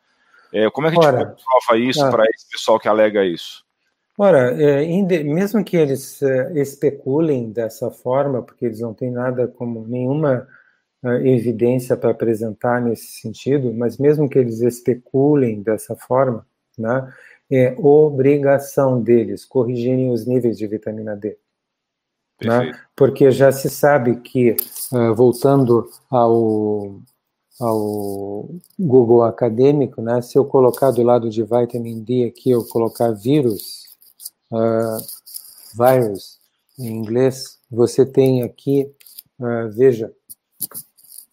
[0.51, 3.23] É, como é que a gente Ora, prova isso ah, para esse pessoal que alega
[3.23, 3.63] isso?
[4.17, 4.85] Ora, é,
[5.23, 10.47] mesmo que eles é, especulem dessa forma, porque eles não têm nada como nenhuma
[11.13, 16.45] evidência para apresentar nesse sentido, mas mesmo que eles especulem dessa forma,
[16.77, 17.13] né,
[17.51, 21.37] é obrigação deles corrigirem os níveis de vitamina D.
[22.41, 22.71] Né?
[22.95, 24.55] Porque já se sabe que,
[24.91, 26.99] uh, voltando ao,
[27.59, 33.11] ao Google acadêmico, né, se eu colocar do lado de vitamin D aqui, eu colocar
[33.11, 33.95] vírus,
[34.51, 34.97] uh,
[35.77, 36.39] virus
[36.77, 38.91] em inglês, você tem aqui,
[39.39, 40.11] uh, veja,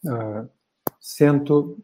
[0.07, 0.49] uh,
[1.01, 1.79] cento,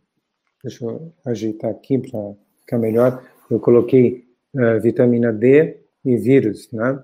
[0.62, 7.02] deixa eu ajeitar aqui para ficar melhor, eu coloquei uh, vitamina D e vírus, né?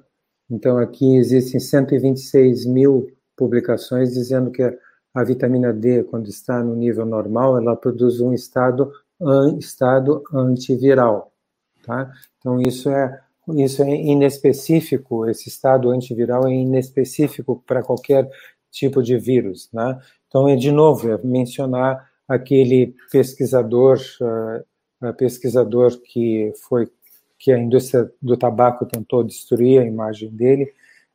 [0.51, 4.73] Então aqui existem 126 mil publicações dizendo que a,
[5.15, 8.93] a vitamina D, quando está no nível normal, ela produz um estado,
[9.59, 11.33] estado antiviral,
[11.83, 12.13] tá?
[12.39, 18.31] Então isso é isso é inespecífico, esse estado antiviral é inespecífico para qualquer
[18.71, 20.01] tipo de vírus, né?
[20.35, 24.01] Então, é de novo, é mencionar aquele pesquisador,
[25.01, 26.91] uh, pesquisador que foi
[27.39, 30.73] que a indústria do tabaco tentou destruir a imagem dele,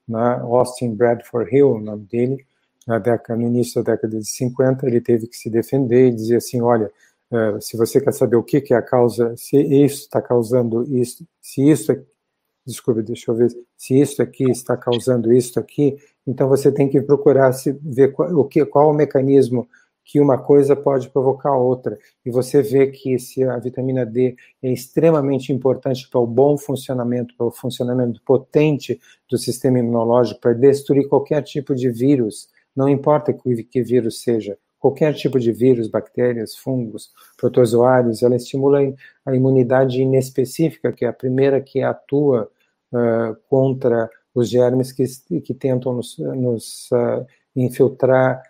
[0.08, 0.40] né?
[0.42, 2.46] Austin Bradford Hill, o nome dele,
[2.88, 6.38] na década, no início da década de 50, ele teve que se defender e dizer
[6.38, 6.90] assim, olha,
[7.30, 10.84] uh, se você quer saber o que, que é a causa, se isso está causando
[10.98, 11.92] isso, se isso
[12.70, 17.02] desculpe, deixa eu ver, se isso aqui está causando isso aqui, então você tem que
[17.02, 19.68] procurar se ver qual, o que, qual o mecanismo
[20.06, 22.00] que uma coisa pode provocar outra.
[22.26, 27.36] E você vê que se a vitamina D é extremamente importante para o bom funcionamento,
[27.38, 33.32] para o funcionamento potente do sistema imunológico, para destruir qualquer tipo de vírus, não importa
[33.32, 38.80] que, que vírus seja, qualquer tipo de vírus, bactérias, fungos, protozoários, ela estimula
[39.26, 42.50] a imunidade inespecífica, que é a primeira que atua
[42.92, 45.06] uh, contra os germes que,
[45.42, 47.26] que tentam nos, nos uh,
[47.56, 48.42] infiltrar,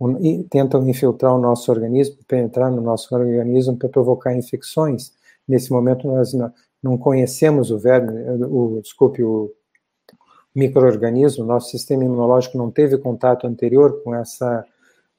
[0.00, 5.12] um, tentam infiltrar o nosso organismo, penetrar no nosso organismo para provocar infecções.
[5.46, 8.12] Nesse momento nós não, não conhecemos o verme,
[8.44, 9.52] o, desculpe, o
[10.54, 14.64] microorganismo, nosso sistema imunológico não teve contato anterior com essa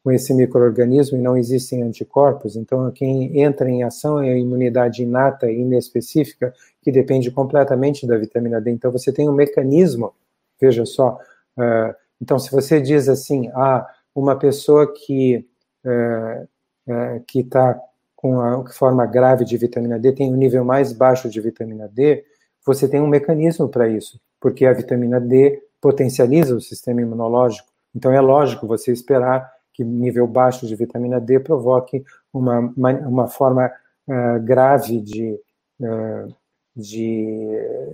[0.05, 2.55] com esse microorganismo e não existem anticorpos.
[2.55, 8.15] Então, quem entra em ação é a imunidade inata e inespecífica, que depende completamente da
[8.15, 8.69] vitamina D.
[8.69, 10.13] Então, você tem um mecanismo,
[10.61, 11.17] veja só.
[11.57, 15.43] Uh, então, se você diz assim, ah, uma pessoa que
[15.83, 16.43] uh,
[16.87, 17.75] uh, que está
[18.15, 22.23] com a forma grave de vitamina D tem um nível mais baixo de vitamina D,
[22.63, 27.67] você tem um mecanismo para isso, porque a vitamina D potencializa o sistema imunológico.
[27.95, 33.69] Então, é lógico você esperar que nível baixo de vitamina D provoque uma, uma forma
[34.07, 35.37] uh, grave de,
[35.81, 36.33] uh,
[36.73, 37.45] de,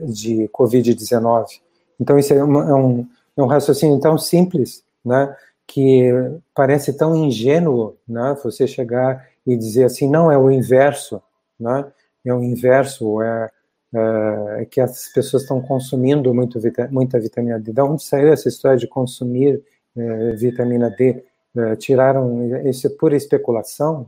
[0.04, 1.60] de Covid-19.
[2.00, 6.12] Então, isso é, uma, é, um, é um raciocínio tão simples, né, que
[6.54, 11.20] parece tão ingênuo, né, você chegar e dizer assim, não, é o inverso,
[11.60, 11.92] né,
[12.24, 13.50] é o inverso, é,
[13.94, 16.60] é, é que as pessoas estão consumindo muito,
[16.92, 17.74] muita vitamina D.
[17.74, 19.64] De onde saiu essa história de consumir
[19.98, 21.24] é, vitamina D?
[21.56, 24.08] É, tiraram isso é pura especulação,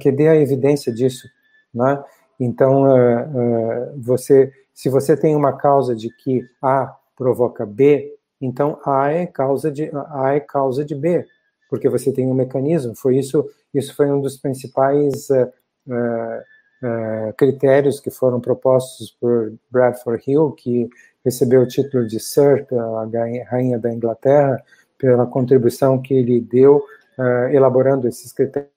[0.00, 1.28] que dê a evidência disso,
[1.72, 2.02] né?
[2.38, 8.80] Então, uh, uh, você, se você tem uma causa de que A provoca B, então
[8.84, 11.26] A é causa de A é causa de B,
[11.68, 12.96] porque você tem um mecanismo.
[12.96, 16.32] Foi isso, isso foi um dos principais uh,
[17.36, 20.88] critérios que foram propostos por Bradford Hill, que
[21.22, 23.06] recebeu o título de Sir, a
[23.50, 24.62] rainha da Inglaterra,
[25.00, 26.84] pela contribuição que ele deu
[27.18, 28.68] uh, elaborando esses critérios.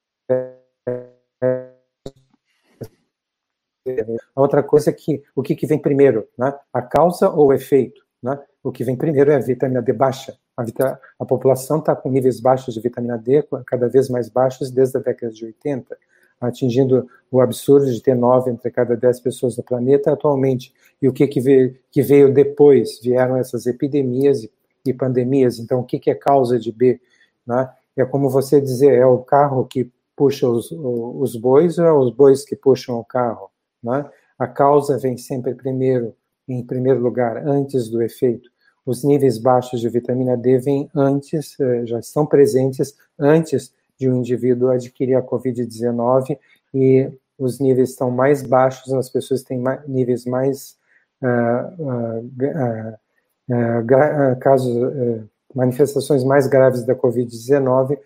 [4.33, 6.57] A outra coisa é que o que, que vem primeiro, né?
[6.71, 8.01] a causa ou o efeito?
[8.21, 8.39] Né?
[8.63, 10.37] O que vem primeiro é a vitamina D baixa.
[10.55, 14.71] A, vita, a população está com níveis baixos de vitamina D, cada vez mais baixos
[14.71, 15.97] desde a década de 80,
[16.39, 20.73] atingindo o absurdo de ter nove entre cada dez pessoas no planeta atualmente.
[21.01, 23.01] E o que, que, veio, que veio depois?
[23.01, 24.51] Vieram essas epidemias e
[24.85, 25.59] e pandemias.
[25.59, 26.99] Então, o que, que é causa de B?
[27.45, 27.69] Né?
[27.95, 32.11] É como você dizer, é o carro que puxa os, os bois ou é os
[32.11, 33.49] bois que puxam o carro?
[33.81, 34.05] Né?
[34.37, 36.15] A causa vem sempre primeiro,
[36.47, 38.49] em primeiro lugar, antes do efeito.
[38.85, 44.17] Os níveis baixos de vitamina D vêm antes, eh, já estão presentes antes de um
[44.17, 46.37] indivíduo adquirir a Covid-19
[46.73, 50.77] e os níveis estão mais baixos nas pessoas têm níveis mais
[51.21, 52.97] uh, uh, uh,
[54.39, 57.97] casos, é, manifestações mais graves da Covid-19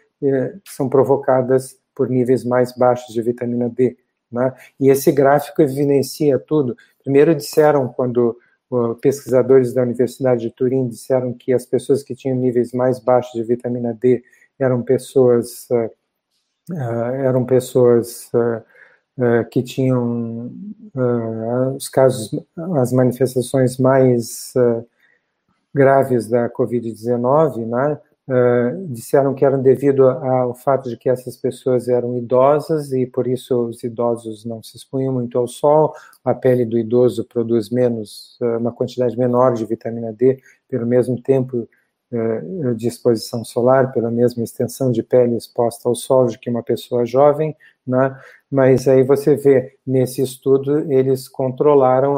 [0.66, 3.98] são provocadas por níveis mais baixos de vitamina D.
[4.32, 4.54] Né?
[4.80, 6.76] E esse gráfico evidencia tudo.
[7.04, 8.38] Primeiro disseram, quando
[9.02, 13.44] pesquisadores da Universidade de Turim disseram que as pessoas que tinham níveis mais baixos de
[13.44, 14.24] vitamina D
[14.60, 15.68] eram pessoas
[17.24, 18.30] eram pessoas
[19.50, 20.52] que tinham
[21.76, 22.38] os casos,
[22.76, 24.54] as manifestações mais
[25.78, 31.88] graves da Covid-19, né, uh, disseram que eram devido ao fato de que essas pessoas
[31.88, 35.94] eram idosas e por isso os idosos não se expunham muito ao sol,
[36.26, 41.22] a pele do idoso produz menos, uh, uma quantidade menor de vitamina D pelo mesmo
[41.22, 41.70] tempo
[42.12, 46.64] uh, de exposição solar, pela mesma extensão de pele exposta ao sol de que uma
[46.64, 52.18] pessoa jovem, né, mas aí você vê, nesse estudo, eles controlaram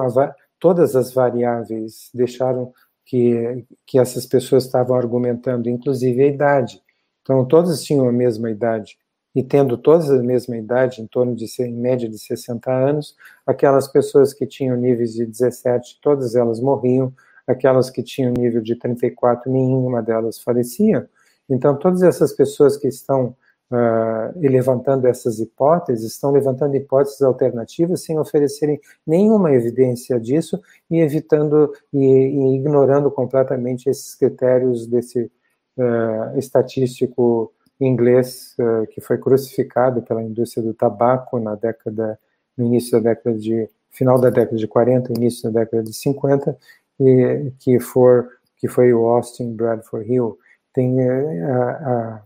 [0.59, 2.71] todas as variáveis, deixaram
[3.09, 6.79] que, que essas pessoas estavam argumentando, inclusive a idade.
[7.23, 8.99] Então, todas tinham a mesma idade.
[9.33, 13.15] E tendo todas a mesma idade, em torno de, em média de 60 anos,
[13.47, 17.11] aquelas pessoas que tinham níveis de 17, todas elas morriam,
[17.47, 21.09] aquelas que tinham nível de 34, nenhuma delas falecia.
[21.49, 23.35] Então, todas essas pessoas que estão
[23.71, 31.00] uh, e levantando essas hipóteses, estão levantando hipóteses alternativas sem oferecerem nenhuma evidência disso e
[31.00, 35.31] evitando e, e ignorando completamente esses critérios desse
[35.77, 42.19] uh, estatístico inglês uh, que foi crucificado pela indústria do tabaco na década,
[42.58, 46.58] no início da década de final da década de 40, início da década de 50,
[47.00, 50.37] e que for que foi o Austin Bradford Hill.
[50.73, 52.21] Tem a, a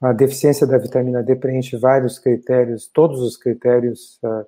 [0.00, 4.40] a deficiência da vitamina D preenche vários critérios, todos os critérios uh,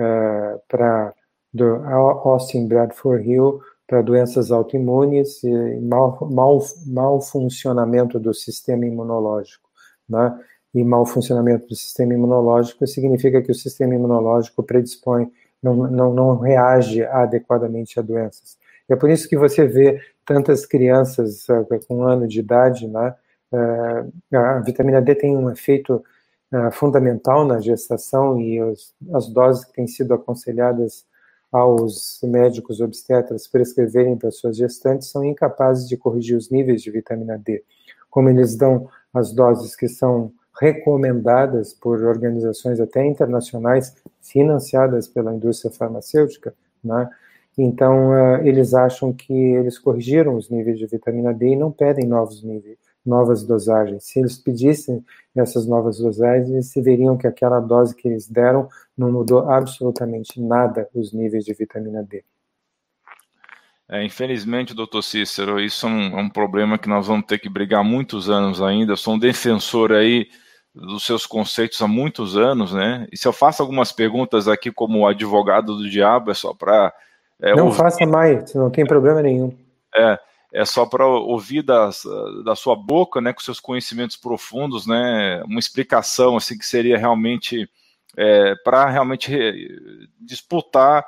[0.00, 1.12] uh, para
[1.52, 9.68] do Austin Bradford Hill para doenças autoimunes e mau, mau, mau funcionamento do sistema imunológico.
[10.08, 10.36] né?
[10.74, 15.30] e mau funcionamento do sistema imunológico significa que o sistema imunológico predispõe,
[15.62, 18.58] não, não, não reage adequadamente a doenças.
[18.88, 22.88] E é por isso que você vê tantas crianças uh, com um ano de idade,
[22.88, 23.14] né?
[23.54, 26.02] Uh, a vitamina D tem um efeito
[26.52, 28.58] uh, fundamental na gestação e
[29.12, 31.06] as doses que têm sido aconselhadas
[31.52, 37.38] aos médicos obstetras prescreverem para suas gestantes são incapazes de corrigir os níveis de vitamina
[37.38, 37.62] D.
[38.10, 45.70] Como eles dão as doses que são recomendadas por organizações até internacionais financiadas pela indústria
[45.70, 47.08] farmacêutica, né?
[47.56, 52.04] Então, uh, eles acham que eles corrigiram os níveis de vitamina D e não pedem
[52.04, 54.04] novos níveis, novas dosagens.
[54.04, 55.04] Se eles pedissem
[55.36, 60.88] essas novas dosagens, eles veriam que aquela dose que eles deram não mudou absolutamente nada
[60.94, 62.24] os níveis de vitamina D.
[63.88, 67.50] É, infelizmente, doutor Cícero, isso é um, é um, problema que nós vamos ter que
[67.50, 68.92] brigar muitos anos ainda.
[68.92, 70.26] Eu sou um defensor aí
[70.74, 73.06] dos seus conceitos há muitos anos, né?
[73.12, 76.92] E se eu faço algumas perguntas aqui como advogado do diabo, é só para.
[77.40, 79.54] É, não faça mais, não tem problema nenhum.
[79.94, 80.18] É,
[80.54, 82.04] é só para ouvir das,
[82.44, 87.68] da sua boca, né, com seus conhecimentos profundos, né, uma explicação assim que seria realmente
[88.16, 89.36] é, para realmente
[90.20, 91.04] disputar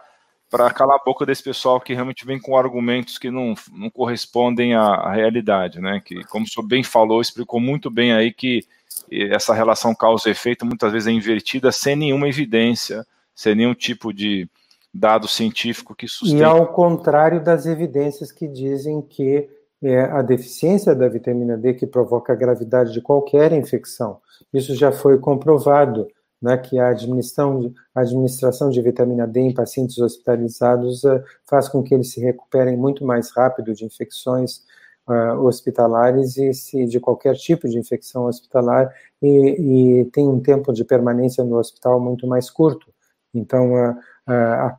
[0.51, 4.75] para calar a boca desse pessoal que realmente vem com argumentos que não, não correspondem
[4.75, 6.01] à, à realidade, né?
[6.05, 8.65] Que, como o senhor bem falou, explicou muito bem aí que
[9.11, 14.49] essa relação causa-efeito muitas vezes é invertida sem nenhuma evidência, sem nenhum tipo de
[14.99, 16.41] dado científico que sustente.
[16.41, 19.49] E ao contrário das evidências que dizem que
[19.83, 24.19] é a deficiência da vitamina D que provoca a gravidade de qualquer infecção.
[24.53, 26.09] Isso já foi comprovado
[26.41, 31.83] né, que a administração, a administração de vitamina D em pacientes hospitalizados uh, faz com
[31.83, 34.63] que eles se recuperem muito mais rápido de infecções
[35.09, 38.93] uh, hospitalares e se de qualquer tipo de infecção hospitalar
[39.23, 42.93] e, e, tem um tempo de permanência no hospital muito mais curto.
[43.35, 43.75] Então,
[44.27, 44.79] a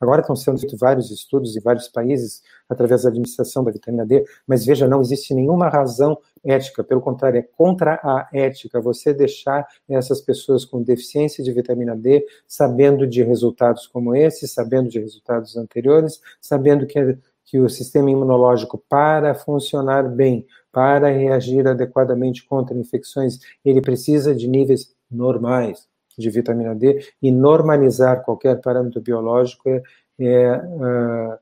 [0.00, 4.24] Agora estão sendo feitos vários estudos em vários países através da administração da vitamina D,
[4.46, 9.66] mas veja, não existe nenhuma razão ética, pelo contrário, é contra a ética você deixar
[9.88, 15.56] essas pessoas com deficiência de vitamina D sabendo de resultados como esse, sabendo de resultados
[15.56, 23.38] anteriores, sabendo que, que o sistema imunológico, para funcionar bem, para reagir adequadamente contra infecções,
[23.64, 29.82] ele precisa de níveis normais de vitamina D e normalizar qualquer parâmetro biológico é,
[30.18, 31.38] é,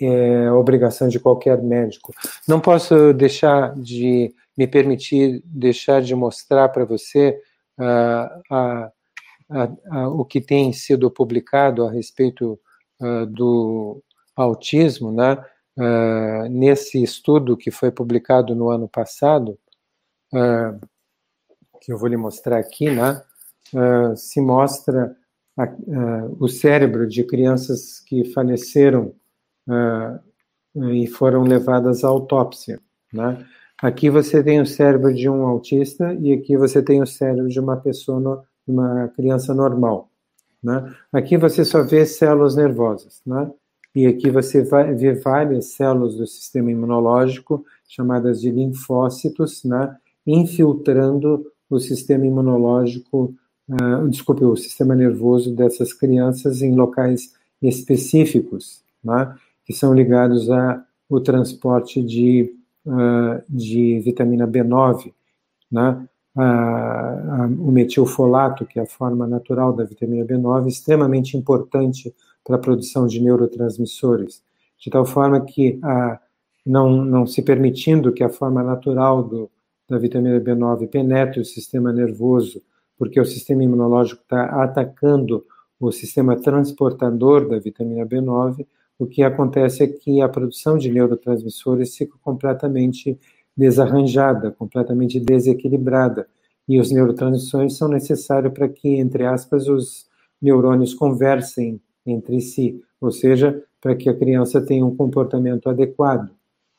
[0.00, 2.12] é, é obrigação de qualquer médico.
[2.46, 7.40] Não posso deixar de me permitir deixar de mostrar para você
[7.78, 8.90] uh,
[10.18, 12.58] o que tem sido publicado a respeito
[13.00, 14.02] uh, do
[14.36, 15.44] autismo, né?
[15.74, 19.58] Uh, nesse estudo que foi publicado no ano passado,
[21.80, 23.22] que eu vou lhe mostrar aqui, né?
[23.74, 25.16] Uh, se mostra
[25.56, 29.14] a, uh, o cérebro de crianças que faleceram
[29.68, 32.80] uh, e foram levadas à autópsia.
[33.12, 33.44] Né?
[33.82, 37.60] Aqui você tem o cérebro de um autista e aqui você tem o cérebro de
[37.60, 40.08] uma pessoa, no, uma criança normal.
[40.62, 40.94] Né?
[41.12, 43.50] Aqui você só vê células nervosas, né?
[43.94, 49.94] E aqui você vai ver várias células do sistema imunológico, chamadas de linfócitos, né?
[50.26, 53.34] Infiltrando o sistema imunológico
[53.72, 61.20] uh, desculpe, o sistema nervoso dessas crianças em locais específicos, né, que são ligados ao
[61.20, 62.54] transporte de,
[62.86, 65.12] uh, de vitamina B9,
[65.70, 72.58] né, o metilfolato, que é a forma natural da vitamina B9, extremamente importante para a
[72.58, 74.42] produção de neurotransmissores,
[74.78, 76.18] de tal forma que, a,
[76.64, 79.50] não, não se permitindo que a forma natural do,
[79.88, 82.62] da vitamina B9 penetre o sistema nervoso
[83.02, 85.44] porque o sistema imunológico está atacando
[85.80, 88.64] o sistema transportador da vitamina B9,
[88.96, 93.18] o que acontece é que a produção de neurotransmissores fica completamente
[93.56, 96.28] desarranjada, completamente desequilibrada.
[96.68, 100.06] E os neurotransmissores são necessários para que, entre aspas, os
[100.40, 106.30] neurônios conversem entre si, ou seja, para que a criança tenha um comportamento adequado.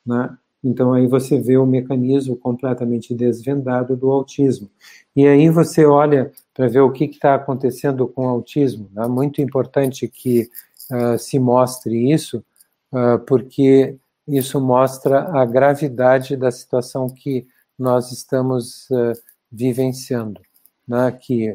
[0.06, 0.38] Né?
[0.64, 4.70] Então aí você vê o mecanismo completamente desvendado do autismo.
[5.16, 8.90] E aí você olha para ver o que está acontecendo com o autismo.
[8.96, 10.50] É muito importante que
[10.92, 12.44] uh, se mostre isso,
[12.92, 13.98] uh, porque
[14.28, 17.46] isso mostra a gravidade da situação que
[17.78, 19.14] nós estamos uh,
[19.52, 20.42] vivenciando,
[20.88, 21.12] né?
[21.12, 21.54] que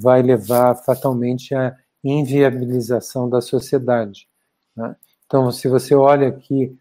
[0.00, 4.26] vai levar fatalmente à inviabilização da sociedade.
[4.74, 4.96] Né?
[5.24, 6.76] Então, se você olha aqui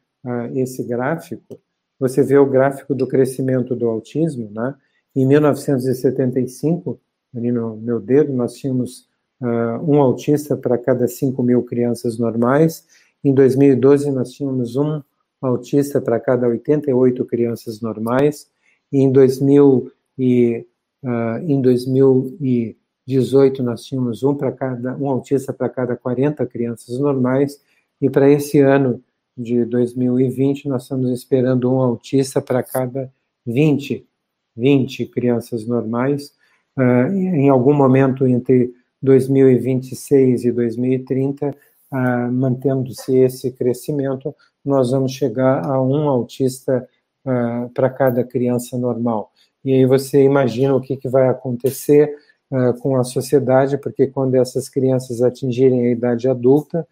[0.53, 1.59] esse gráfico,
[1.99, 4.74] você vê o gráfico do crescimento do autismo, né?
[5.15, 6.99] Em 1975,
[7.36, 9.07] ali no meu dedo, nós tínhamos
[9.41, 12.86] uh, um autista para cada 5 mil crianças normais.
[13.24, 15.01] Em 2012, nós tínhamos um
[15.41, 18.47] autista para cada 88 crianças normais.
[18.91, 20.65] E em, 2000 e,
[21.03, 27.59] uh, em 2018, nós tínhamos um, para cada, um autista para cada 40 crianças normais.
[28.01, 29.03] E para esse ano
[29.40, 33.10] de 2020, nós estamos esperando um autista para cada
[33.46, 34.06] 20,
[34.56, 36.34] 20 crianças normais.
[36.78, 45.66] Uh, em algum momento entre 2026 e 2030, uh, mantendo-se esse crescimento, nós vamos chegar
[45.66, 46.86] a um autista
[47.26, 49.32] uh, para cada criança normal.
[49.64, 52.14] E aí você imagina o que, que vai acontecer
[52.82, 56.88] com a sociedade, porque quando essas crianças atingirem a idade adulta,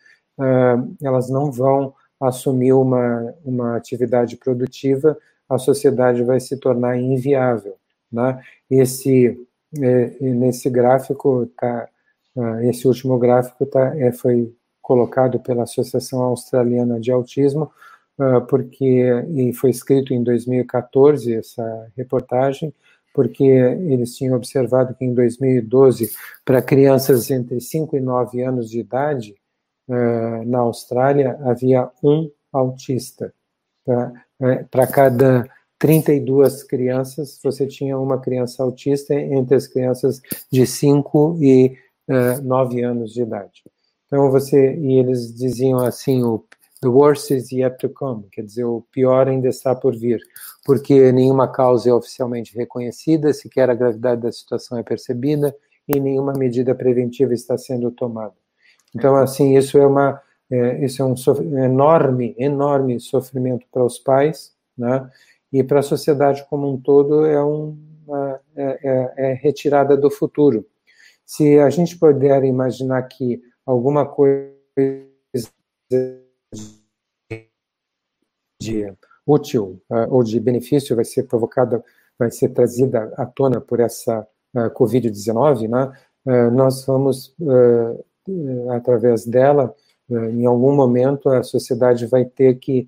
[1.02, 5.18] elas não vão assumir uma, uma atividade produtiva,
[5.50, 7.76] a sociedade vai se tornar inviável.
[8.12, 8.42] Né?
[8.70, 9.40] Esse,
[9.80, 11.90] é, nesse gráfico está
[12.38, 17.72] ah, esse último gráfico tá, é, foi colocado pela Associação Australiana de Autismo,
[18.18, 22.74] uh, porque e foi escrito em 2014 essa reportagem,
[23.14, 26.12] porque eles tinham observado que em 2012,
[26.46, 29.36] para crianças entre 5 e 9 anos de idade,
[29.88, 33.34] uh, na Austrália, havia um autista.
[33.86, 34.12] Para
[34.70, 34.84] tá?
[34.84, 40.22] uh, cada 32 crianças, você tinha uma criança autista entre as crianças
[40.52, 41.78] de 5 e
[42.10, 43.64] uh, nove anos de idade.
[44.08, 46.44] Então você e eles diziam assim o
[46.82, 50.22] the worst is yet to come, quer dizer o pior ainda está por vir,
[50.64, 55.56] porque nenhuma causa é oficialmente reconhecida, sequer a gravidade da situação é percebida
[55.88, 58.36] e nenhuma medida preventiva está sendo tomada.
[58.98, 60.20] Então assim isso é uma
[60.50, 61.16] é, isso é um
[61.64, 65.10] enorme enorme sofrimento para os pais, né?
[65.54, 70.66] E para a sociedade como um todo é uma é, é, é retirada do futuro.
[71.26, 74.56] Se a gente puder imaginar que alguma coisa
[78.62, 78.96] de
[79.26, 81.84] útil uh, ou de benefício vai ser provocada,
[82.18, 84.26] vai ser trazida à tona por essa
[84.56, 85.92] uh, Covid-19, né?
[86.26, 87.36] Uh, nós vamos,
[88.72, 89.74] através dela,
[90.10, 92.88] em algum momento, a sociedade vai ter que,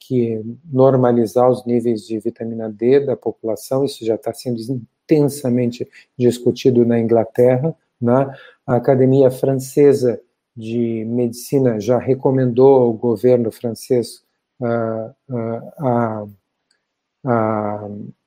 [0.00, 4.58] que normalizar os níveis de vitamina D da população, isso já está sendo
[5.04, 5.88] intensamente
[6.18, 7.74] discutido na Inglaterra.
[8.00, 8.34] Né?
[8.66, 10.20] A Academia Francesa
[10.56, 14.22] de Medicina já recomendou ao governo francês
[14.60, 16.30] uh,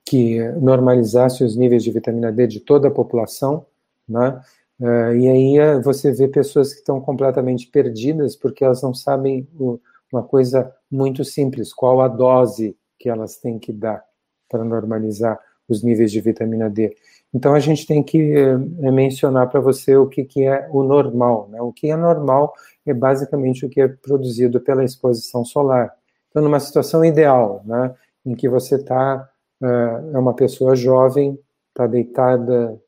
[0.05, 3.65] que normalizasse os níveis de vitamina D de toda a população.
[4.07, 4.39] Né?
[4.80, 9.80] E aí eh, você vê pessoas que estão completamente perdidas porque elas não sabem o,
[10.11, 14.03] uma coisa muito simples: qual a dose que elas têm que dar
[14.49, 16.95] para normalizar os níveis de vitamina D.
[17.34, 18.57] Então a gente tem que é,
[18.91, 21.49] mencionar para você o que, que é o normal.
[21.49, 21.61] Né?
[21.61, 22.53] O que é normal
[22.86, 25.93] é basicamente o que é produzido pela exposição solar.
[26.30, 27.93] Então, numa situação ideal, né,
[28.25, 29.30] em que você está,
[29.61, 31.38] uh, é uma pessoa jovem,
[31.69, 32.80] está deitada,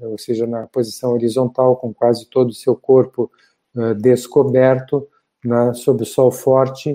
[0.00, 3.30] ou seja, na posição horizontal, com quase todo o seu corpo
[3.74, 5.08] uh, descoberto,
[5.44, 6.92] né, sob o sol forte,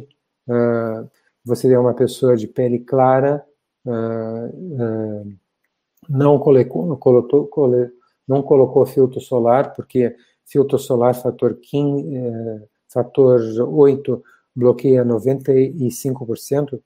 [0.47, 1.09] uh,
[1.43, 3.43] você é uma pessoa de pele clara,
[3.85, 5.37] uh,
[6.09, 7.71] não colocou, colocou,
[8.27, 10.15] não colocou filtro solar, porque
[10.45, 14.21] filtro solar fator, 15, uh, fator 8
[14.55, 16.81] bloqueia 95%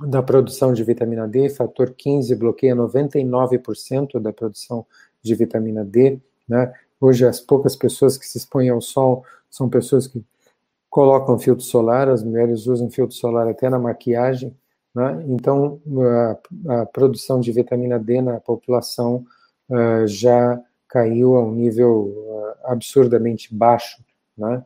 [0.00, 4.86] da produção de vitamina D, fator 15 bloqueia 99% da produção
[5.22, 6.18] de vitamina D.
[6.48, 6.72] Né?
[7.00, 10.24] Hoje, as poucas pessoas que se expõem ao sol são pessoas que
[10.88, 14.54] colocam filtro solar, as mulheres usam filtro solar até na maquiagem,
[14.94, 15.24] né?
[15.26, 15.80] Então,
[16.68, 19.24] a, a, produção de vitamina D na população
[19.70, 24.04] uh, já caiu a um nível uh, absurdamente baixo.
[24.36, 24.62] Né?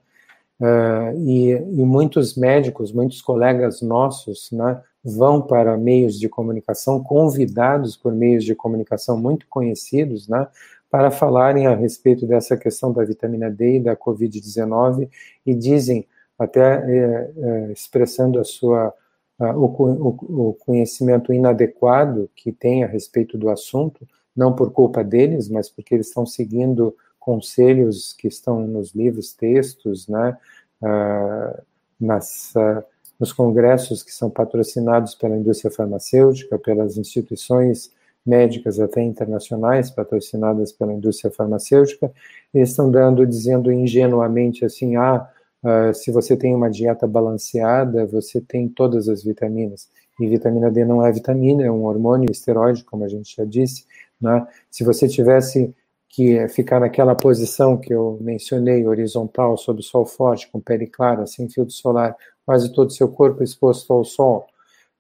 [0.61, 7.97] Uh, e, e, muitos médicos, muitos colegas nossos, né, vão para meios de comunicação, convidados
[7.97, 10.49] por meios de comunicação muito conhecidos, né,
[10.91, 15.09] para falarem a respeito dessa questão da vitamina D e da Covid-19
[15.45, 16.05] e dizem,
[16.37, 18.93] até eh, eh, expressando a sua
[19.39, 25.49] uh, o, o, conhecimento inadequado que tem a respeito do assunto, não por culpa deles,
[25.49, 30.37] mas porque eles estão seguindo conselhos que estão nos livros, textos, né,
[30.83, 31.63] uh,
[31.99, 32.85] nas, uh,
[33.19, 37.91] nos congressos que são patrocinados pela indústria farmacêutica, pelas instituições
[38.25, 42.13] médicas até internacionais patrocinadas pela indústria farmacêutica,
[42.53, 45.29] eles estão dando, dizendo ingenuamente assim, ah,
[45.67, 49.89] Uh, se você tem uma dieta balanceada, você tem todas as vitaminas.
[50.21, 53.85] E vitamina D não é vitamina, é um hormônio esteroide, como a gente já disse.
[54.21, 54.47] Né?
[54.71, 55.75] Se você tivesse
[56.09, 61.49] que ficar naquela posição que eu mencionei, horizontal, sob sol forte, com pele clara, sem
[61.49, 62.17] filtro solar,
[62.47, 64.47] quase todo o seu corpo exposto ao sol,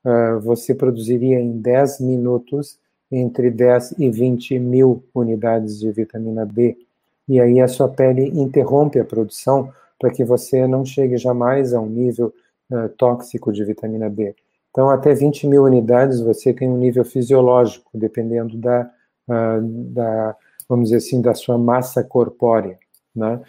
[0.05, 2.79] uh, você produziria em 10 minutos
[3.11, 6.77] entre 10 e 20 mil unidades de vitamina D.
[7.29, 11.81] E aí a sua pele interrompe a produção para que você não chegue jamais a
[11.81, 12.35] um nível
[12.71, 14.35] uh, tóxico de vitamina D.
[14.71, 18.91] Então, até 20 mil unidades você tem um nível fisiológico, dependendo da,
[19.29, 20.37] uh, da
[20.69, 22.79] vamos dizer assim, da sua massa corpórea.
[23.15, 23.41] Né?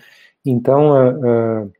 [0.45, 1.71] Então, uh,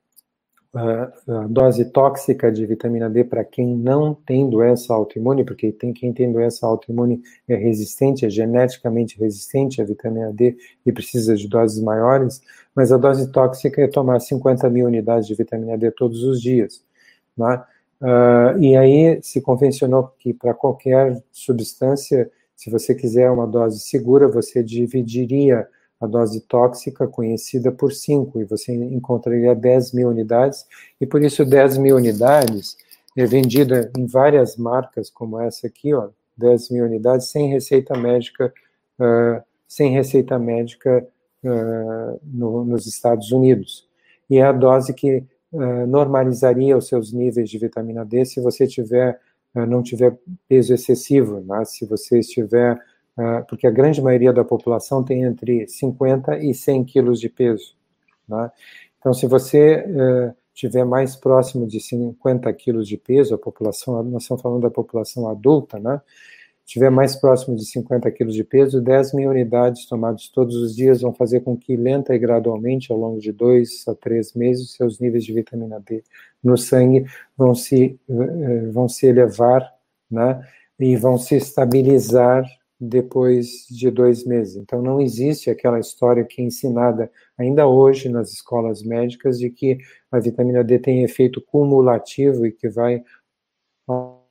[0.74, 6.14] a dose tóxica de vitamina D para quem não tem doença autoimune, porque tem quem
[6.14, 11.82] tem doença autoimune é resistente, é geneticamente resistente à vitamina D e precisa de doses
[11.82, 12.42] maiores,
[12.76, 16.84] mas a dose tóxica é tomar 50 mil unidades de vitamina D todos os dias.
[17.36, 17.64] Né?
[18.02, 24.28] Uh, e aí se convencionou que para qualquer substância, se você quiser uma dose segura,
[24.28, 25.68] você dividiria
[26.00, 30.66] a dose tóxica conhecida por 5, e você encontraria 10 mil unidades,
[31.02, 32.78] e por isso 10 mil unidades
[33.18, 38.54] é vendida em várias marcas, como essa aqui, ó, 10 mil unidades, sem receita médica,
[39.00, 41.06] uh, sem receita médica
[41.44, 43.88] uh, no, nos Estados Unidos.
[44.30, 48.68] E é a dose que uh, normalizaria os seus níveis de vitamina D se você
[48.68, 49.20] tiver,
[49.56, 50.16] não tiver
[50.48, 51.66] peso excessivo, né?
[51.66, 52.80] se você estiver
[53.48, 57.76] porque a grande maioria da população tem entre 50 e 100 quilos de peso.
[58.28, 58.52] Né?
[59.00, 64.24] Então, se você uh, tiver mais próximo de 50 quilos de peso, a população, nós
[64.24, 66.02] estamos falando da população adulta, né?
[66.66, 71.02] tiver mais próximo de 50 quilos de peso, 10 mil unidades tomadas todos os dias
[71.02, 75.00] vão fazer com que lenta e gradualmente, ao longo de dois a três meses, seus
[75.00, 76.04] níveis de vitamina D
[76.44, 77.06] no sangue
[77.38, 79.74] vão se, uh, vão se elevar,
[80.12, 80.46] né?
[80.80, 82.44] E vão se estabilizar
[82.80, 84.56] depois de dois meses.
[84.56, 89.78] Então, não existe aquela história que é ensinada ainda hoje nas escolas médicas de que
[90.12, 93.04] a vitamina D tem efeito cumulativo e que vai
[93.90, 94.22] uh,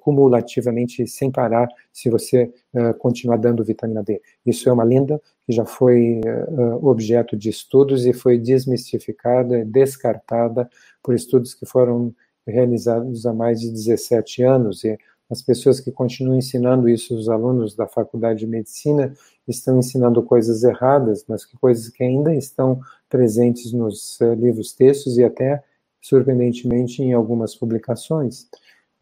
[0.00, 4.20] cumulativamente sem parar se você uh, continuar dando vitamina D.
[4.44, 10.68] Isso é uma lenda que já foi uh, objeto de estudos e foi desmistificada, descartada
[11.02, 12.14] por estudos que foram
[12.46, 14.98] realizados há mais de 17 anos, e
[15.30, 19.14] as pessoas que continuam ensinando isso, os alunos da Faculdade de Medicina,
[19.48, 25.16] estão ensinando coisas erradas, mas que coisas que ainda estão presentes nos uh, livros textos
[25.16, 25.62] e até,
[26.00, 28.42] surpreendentemente, em algumas publicações,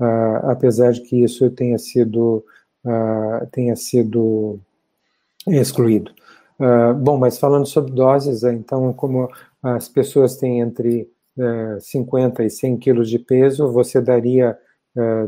[0.01, 2.45] uh, apesar de que isso tenha sido,
[2.84, 4.61] uh, tenha sido
[5.47, 6.12] excluído.
[7.01, 9.28] bom, mas falando sobre doses, então, como
[9.61, 11.11] as pessoas têm entre
[11.80, 14.59] 50 e 100 quilos de peso, você daria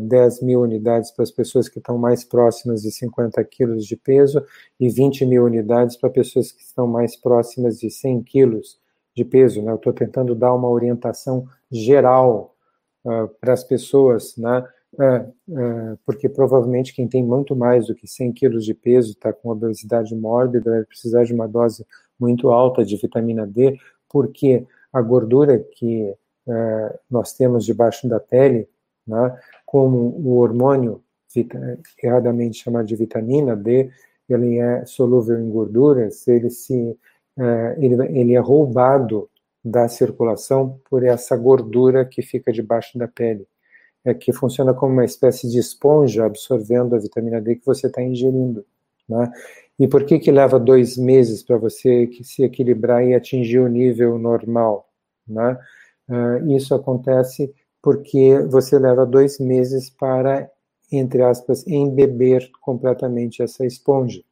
[0.00, 4.44] 10 mil unidades para as pessoas que estão mais próximas de 50 quilos de peso
[4.78, 8.78] e 20 mil unidades para pessoas que estão mais próximas de 100 quilos
[9.14, 9.62] de peso.
[9.62, 9.70] Né?
[9.72, 12.54] Eu estou tentando dar uma orientação geral
[13.04, 14.64] uh, para as pessoas, né?
[14.94, 19.32] Uh, uh, porque provavelmente quem tem muito mais do que 100 quilos de peso está
[19.32, 21.84] com obesidade mórbida, vai precisar de uma dose
[22.18, 23.76] muito alta de vitamina D,
[24.08, 24.64] porque
[24.94, 26.14] a gordura que
[26.46, 28.68] é, nós temos debaixo da pele,
[29.06, 29.36] né,
[29.66, 31.02] como o hormônio
[32.00, 33.90] erradamente chamado de vitamina D,
[34.28, 36.96] ele é solúvel em gorduras, ele se
[37.36, 39.28] é, ele, ele é roubado
[39.64, 43.46] da circulação por essa gordura que fica debaixo da pele,
[44.04, 48.00] é que funciona como uma espécie de esponja absorvendo a vitamina D que você está
[48.00, 48.64] ingerindo,
[49.08, 49.32] né?
[49.78, 54.18] E por que que leva dois meses para você se equilibrar e atingir o nível
[54.18, 54.88] normal?
[55.26, 55.58] Né?
[56.08, 57.52] Uh, isso acontece
[57.82, 60.50] porque você leva dois meses para,
[60.90, 64.22] entre aspas, embeber completamente essa esponja.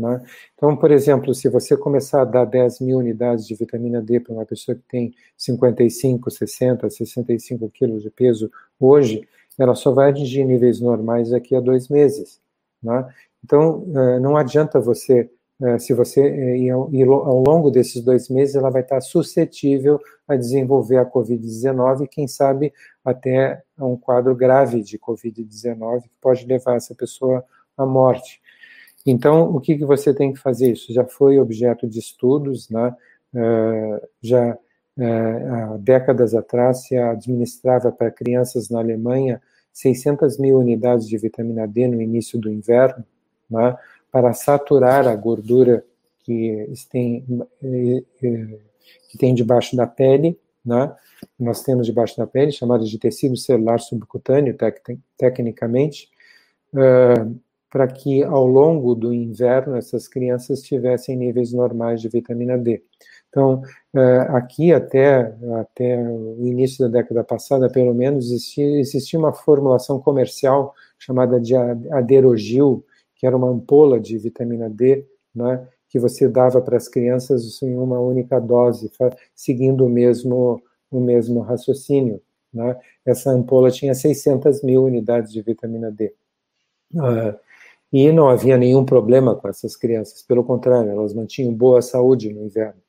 [0.00, 0.22] Né?
[0.54, 4.32] Então, por exemplo, se você começar a dar 10 mil unidades de vitamina D para
[4.32, 9.26] uma pessoa que tem 55, 60, 65 quilos de peso hoje,
[9.58, 12.40] ela só vai atingir níveis normais daqui a dois meses.
[12.82, 13.06] Né?
[13.44, 15.30] Então, uh, não adianta você
[15.62, 20.34] é, se você é, e ao, longo desses dois meses ela vai estar suscetível a
[20.34, 22.72] desenvolver a COVID-19 e quem sabe
[23.04, 27.44] até um quadro grave de COVID-19 que pode levar essa pessoa
[27.76, 28.40] à morte.
[29.04, 30.72] Então, o que, você tem que fazer?
[30.72, 32.94] Isso já foi objeto de estudos, né?
[34.22, 34.58] Já
[34.98, 39.40] há décadas atrás se administrava para crianças na Alemanha
[39.72, 43.04] 600 mil unidades de vitamina D no início do inverno,
[43.50, 43.76] né?
[44.10, 45.84] para saturar a gordura
[46.24, 47.24] que tem,
[49.08, 50.94] que tem debaixo da pele, né?
[51.38, 54.80] Nós temos debaixo da pele, chamado de tecido celular subcutâneo, tec
[55.18, 56.08] tecnicamente,
[56.74, 57.38] uh,
[57.70, 62.82] para que ao longo do inverno essas crianças tivessem níveis normais de vitamina D.
[63.28, 63.62] Então,
[64.30, 70.74] aqui até, até o início da década passada, pelo menos, existia, existia uma formulação comercial
[70.98, 71.54] chamada de
[71.92, 72.84] aderogil,
[73.20, 77.76] que era uma ampola de vitamina D, né, que você dava para as crianças em
[77.76, 78.90] uma única dose,
[79.34, 82.22] seguindo o mesmo, o mesmo raciocínio.
[82.52, 82.74] Né?
[83.04, 86.14] Essa ampola tinha 600 mil unidades de vitamina D.
[86.94, 87.38] Uh,
[87.92, 92.46] e não havia nenhum problema com essas crianças, pelo contrário, elas mantinham boa saúde no
[92.46, 92.80] inverno.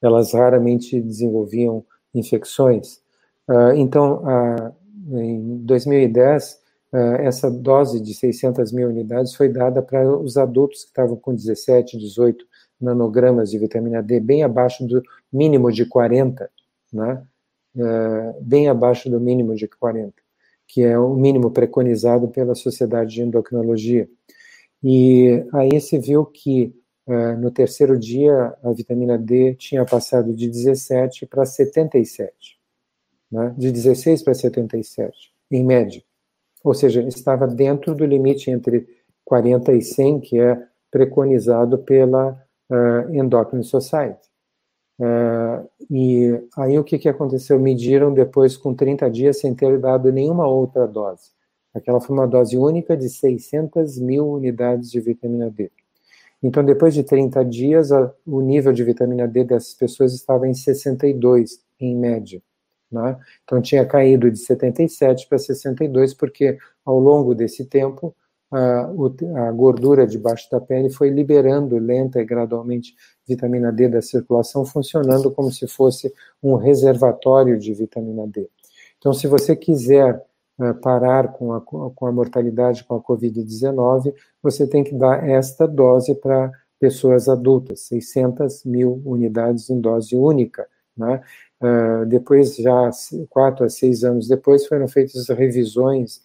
[0.00, 3.02] Elas raramente desenvolviam infecções.
[3.46, 6.65] Uh, então, uh, em 2010, ah,
[7.20, 11.98] essa dose de 600 mil unidades foi dada para os adultos que estavam com 17,
[11.98, 12.46] 18
[12.80, 16.50] nanogramas de vitamina D, bem abaixo do mínimo de 40,
[16.92, 17.22] né?
[17.74, 20.14] Uh, bem abaixo do mínimo de 40,
[20.66, 24.08] que é o mínimo preconizado pela Sociedade de Endocrinologia.
[24.82, 26.74] E aí se viu que
[27.06, 32.58] uh, no terceiro dia a vitamina D tinha passado de 17 para 77,
[33.30, 33.54] né?
[33.58, 36.02] de 16 para 77, em média
[36.66, 38.88] ou seja, estava dentro do limite entre
[39.24, 40.60] 40 e 100, que é
[40.90, 42.32] preconizado pela
[42.68, 44.26] uh, Endocrine Society.
[44.98, 47.60] Uh, e aí o que, que aconteceu?
[47.60, 51.30] Mediram depois com 30 dias sem ter dado nenhuma outra dose.
[51.72, 55.70] Aquela foi uma dose única de 600 mil unidades de vitamina D.
[56.42, 60.54] Então, depois de 30 dias, a, o nível de vitamina D dessas pessoas estava em
[60.54, 62.42] 62, em média.
[63.02, 63.16] Né?
[63.44, 68.14] Então tinha caído de 77 para 62, porque ao longo desse tempo
[68.50, 68.88] a,
[69.48, 72.94] a, gordura debaixo da pele foi liberando lenta e gradualmente
[73.26, 78.48] vitamina D da circulação, funcionando como se fosse um reservatório de vitamina D.
[78.98, 80.22] Então, se você quiser
[80.58, 85.66] uh, parar com a, com a mortalidade com a Covid-19, você tem que dar esta
[85.66, 90.66] dose para pessoas adultas, 600 mil unidades em dose única.
[90.96, 91.20] Né?
[91.62, 92.90] Uh, depois, já
[93.28, 96.22] quatro a seis anos depois, foram feitas revisões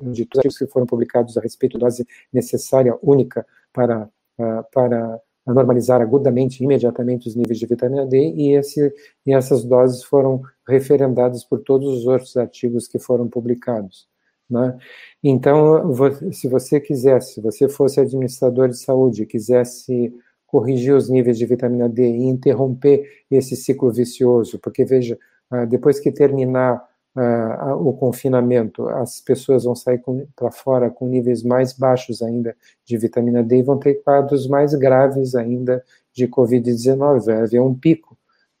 [0.00, 4.08] de todos que foram publicados a respeito da dose necessária única para,
[4.38, 8.92] uh, para normalizar agudamente, imediatamente, os níveis de vitamina D, e, esse,
[9.26, 14.11] e essas doses foram referendadas por todos os outros artigos que foram publicados.
[14.52, 14.76] Né?
[15.24, 15.90] Então,
[16.30, 20.14] se você quisesse, se você fosse administrador de saúde, quisesse
[20.46, 25.18] corrigir os níveis de vitamina D e interromper esse ciclo vicioso, porque veja,
[25.50, 26.86] ah, depois que terminar
[27.16, 30.02] uh, o confinamento, as pessoas vão sair
[30.36, 34.74] para fora com níveis mais baixos ainda de vitamina D e vão ter quadros mais
[34.74, 35.82] graves ainda
[36.12, 37.24] de Covid-19.
[37.24, 38.16] Vai haver um pico,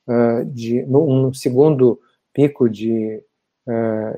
[0.08, 2.00] uh, de, um segundo
[2.32, 3.22] pico de,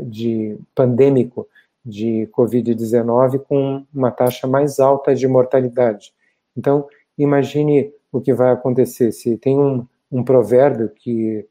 [0.06, 1.48] de pandêmico
[1.84, 6.14] de Covid-19 com uma taxa mais alta de mortalidade.
[6.56, 6.86] Então,
[7.18, 9.12] imagine o que vai acontecer.
[9.12, 11.46] Se tem um, um provérbio que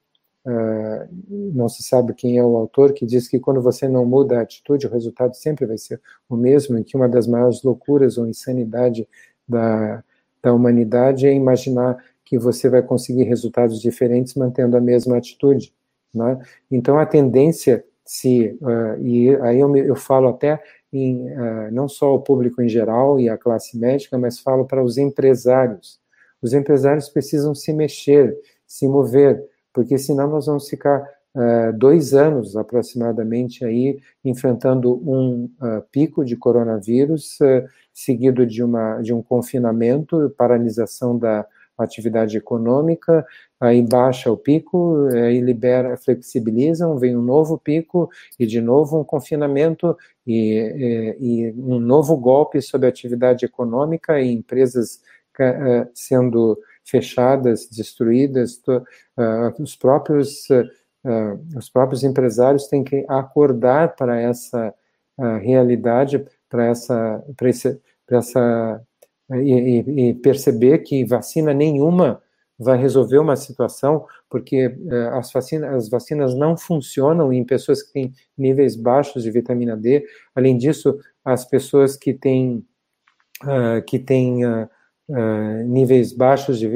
[0.46, 4.40] uh, não se sabe quem é o autor, que diz que quando você não muda
[4.40, 8.18] a atitude, o resultado sempre vai ser o mesmo, e que uma das maiores loucuras
[8.18, 9.08] ou insanidade
[9.48, 10.04] da,
[10.42, 15.74] da humanidade é imaginar que você vai conseguir resultados diferentes mantendo a mesma atitude.
[16.14, 16.40] Né?
[16.72, 22.14] Então, a tendência, se, uh, e aí eu, eu falo até em, uh, não só
[22.14, 26.00] o público em geral e a classe médica, mas falo para os empresários.
[26.42, 28.38] Os empresários precisam se mexer,
[28.68, 29.44] se mover,
[29.74, 31.02] porque senão nós vamos ficar
[31.34, 35.50] uh, dois anos aproximadamente aí enfrentando um
[35.92, 37.40] pico de coronavírus,
[37.94, 41.46] seguido de, uma, de um confinamento, paralisação da
[41.78, 43.26] atividade econômica,
[43.60, 48.10] aí baixa o pico, aí libera, flexibilizam, vem um novo pico
[48.40, 54.20] e de novo um confinamento e, e, e um novo golpe sobre a atividade econômica
[54.22, 55.02] e empresas
[55.40, 58.62] uh, sendo fechadas, destruídas,
[59.58, 60.48] os próprios
[61.56, 64.74] os próprios empresários têm que acordar para essa
[65.42, 67.24] realidade, para essa,
[68.06, 68.86] para essa
[69.42, 72.22] e, e, perceber que vacina nenhuma
[72.60, 77.94] vai resolver uma situação, porque uh, as, vacinas, as vacinas não funcionam em pessoas que
[77.94, 80.06] têm níveis baixos de vitamina D.
[80.36, 82.66] Além disso, as pessoas que têm,
[83.44, 84.70] uh, que têm uh,
[85.66, 86.70] níveis baixos, de,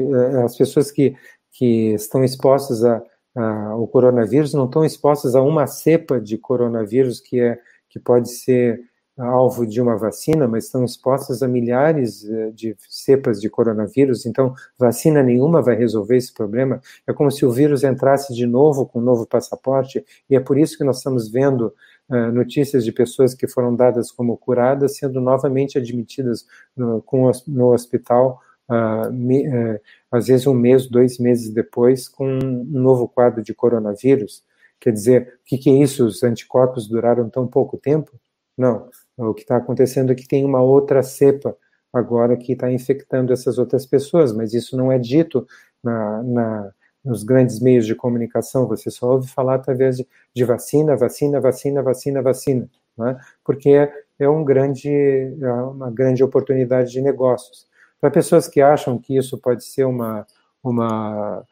[0.44, 1.14] as pessoas que,
[1.52, 3.02] que estão expostas a,
[3.36, 8.30] a, ao coronavírus não estão expostas a uma cepa de coronavírus que, é, que pode
[8.30, 8.80] ser
[9.18, 14.54] alvo de uma vacina, mas estão expostas a milhares eh, de cepas de coronavírus, então
[14.78, 16.80] vacina nenhuma vai resolver esse problema.
[17.06, 20.56] É como se o vírus entrasse de novo com um novo passaporte, e é por
[20.56, 21.74] isso que nós estamos vendo
[22.08, 26.46] uh, notícias de pessoas que foram dadas como curadas sendo novamente admitidas
[26.76, 28.40] no, com, no hospital,
[28.70, 29.80] uh, me, uh,
[30.12, 34.44] às vezes um mês, dois meses depois, com um novo quadro de coronavírus.
[34.80, 36.06] Quer dizer, o que, que é isso?
[36.06, 38.12] Os anticorpos duraram tão pouco tempo?
[38.56, 38.88] Não,
[39.18, 41.56] o que está acontecendo é que tem uma outra cepa
[41.92, 45.46] agora que está infectando essas outras pessoas, mas isso não é dito
[45.82, 46.72] na, na,
[47.04, 51.82] nos grandes meios de comunicação, você só ouve falar através de, de vacina, vacina, vacina,
[51.82, 53.18] vacina, vacina, né?
[53.44, 57.66] porque é, é, um grande, é uma grande oportunidade de negócios.
[58.00, 60.26] Para pessoas que acham que isso pode ser uma,
[60.62, 61.44] uma,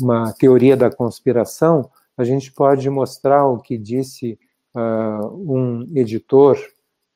[0.00, 4.38] uma teoria da conspiração, a gente pode mostrar o que disse
[4.74, 6.58] uh, um editor,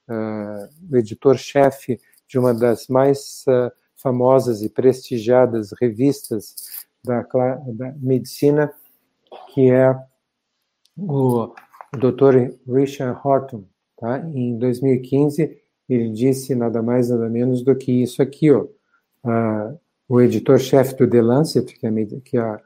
[0.08, 6.54] uh, o editor-chefe de uma das mais uh, famosas e prestigiadas revistas
[7.04, 8.72] da, da medicina,
[9.52, 9.96] que é
[10.98, 11.54] o,
[11.92, 12.54] Dr.
[12.68, 13.64] Richard Horton.
[13.96, 14.18] Tá?
[14.18, 18.66] Em 2015, ele disse nada mais, nada menos do que isso aqui, ó.
[20.08, 21.90] O editor-chefe do The Lancet, que é,
[22.24, 22.60] que é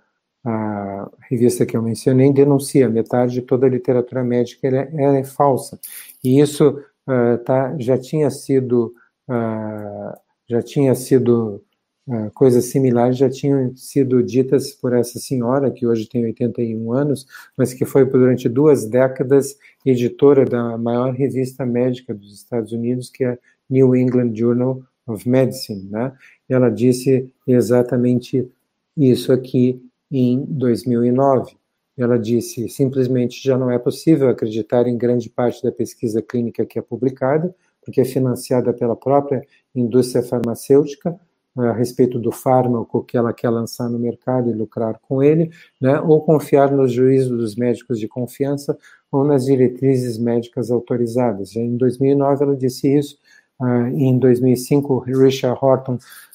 [0.45, 5.25] a revista que eu mencionei denuncia metade de toda a literatura médica ela é, é
[5.25, 5.79] falsa.
[6.25, 8.95] E isso uh, tá, já tinha sido
[9.29, 10.19] uh,
[10.49, 11.63] já tinha sido
[12.09, 17.27] uh, coisas similares já tinham sido ditas por essa senhora que hoje tem 81 anos
[17.57, 23.25] mas que foi durante duas décadas editora da maior revista médica dos Estados Unidos que
[23.25, 23.39] é
[23.69, 26.13] New England Journal of Medicine né?
[26.49, 28.51] Ela disse exatamente
[28.97, 29.81] isso aqui
[30.11, 31.57] em 2009.
[31.97, 36.79] Ela disse: simplesmente já não é possível acreditar em grande parte da pesquisa clínica que
[36.79, 37.55] é publicada,
[37.85, 39.43] porque é financiada pela própria
[39.75, 41.19] indústria farmacêutica,
[41.57, 45.51] a respeito do fármaco que ela quer lançar no mercado e lucrar com ele,
[45.81, 48.79] né, ou confiar nos juízos dos médicos de confiança
[49.11, 51.57] ou nas diretrizes médicas autorizadas.
[51.57, 53.19] Em 2009 ela disse isso,
[53.61, 55.95] uh, em 2005 Richard Horton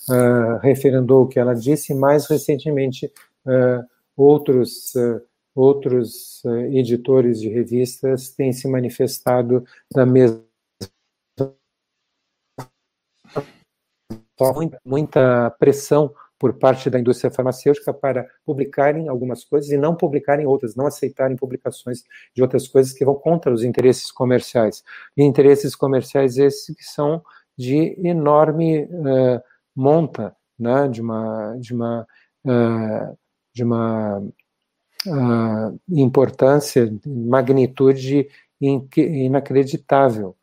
[0.09, 3.09] uh, referendou o que ela disse, mais recentemente
[4.15, 5.21] outros, uh,
[5.53, 10.43] outros uh, editores de revistas têm se manifestado da mesma
[14.85, 20.75] muita pressão por parte da indústria farmacêutica para publicarem algumas coisas e não publicarem outras,
[20.75, 24.83] não aceitarem publicações de outras coisas que vão contra os interesses comerciais.
[25.15, 27.23] E interesses comerciais esses que são
[27.57, 29.41] de enorme uh,
[29.73, 32.05] monta, né, de uma, de uma
[32.45, 33.17] uh,
[33.55, 38.27] de uma uh, importância, magnitude
[38.61, 40.35] inacreditável.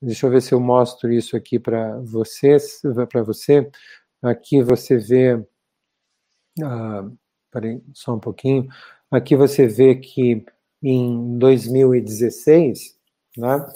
[0.00, 3.68] Deixa eu ver se eu mostro isso aqui para vocês, para você.
[4.22, 7.18] Aqui você vê, uh,
[7.50, 8.68] peraí, só um pouquinho.
[9.10, 10.44] Aqui você vê que
[10.80, 12.96] em 2016,
[13.36, 13.66] né?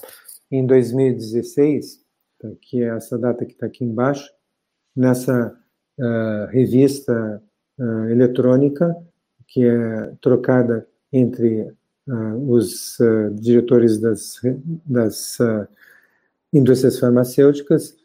[0.51, 2.01] Em 2016,
[2.39, 4.31] tá que é essa data que está aqui embaixo,
[4.95, 5.59] nessa
[5.99, 7.43] uh, revista
[7.79, 8.95] uh, eletrônica,
[9.47, 11.63] que é trocada entre
[12.09, 14.41] uh, os uh, diretores das,
[14.85, 15.39] das
[16.53, 17.97] indústrias farmacêuticas.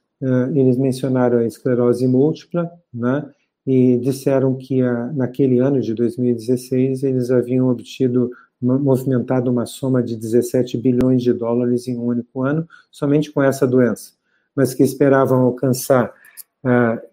[0.56, 3.30] eles mencionaram a esclerose múltipla, né?
[3.66, 4.82] e disseram que
[5.14, 11.88] naquele ano de 2016 eles haviam obtido movimentado uma soma de 17 bilhões de dólares
[11.88, 14.14] em um único ano, somente com essa doença,
[14.56, 16.12] mas que esperavam alcançar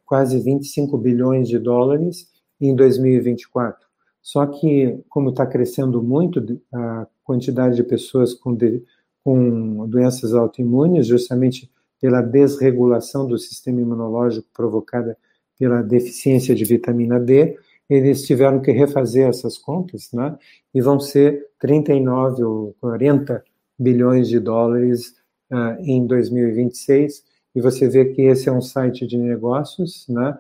[0.07, 2.27] quase 25 bilhões de dólares
[2.61, 3.87] em 2024.
[4.23, 8.83] Só que, como está crescendo muito a quantidade de pessoas com, de,
[9.23, 15.17] com doenças autoimunes, justamente pela desregulação do sistema imunológico provocada
[15.59, 17.57] pela deficiência de vitamina D,
[17.89, 20.37] eles tiveram que refazer essas contas, né?
[20.75, 23.45] E vão ser 39 ou 40
[23.79, 25.15] bilhões de dólares
[25.53, 27.23] uh, em 2026.
[27.55, 30.37] E você vê que esse é um site de negócios, né?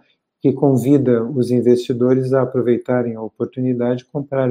[0.47, 4.49] Que convida os investidores a aproveitarem a oportunidade de comprar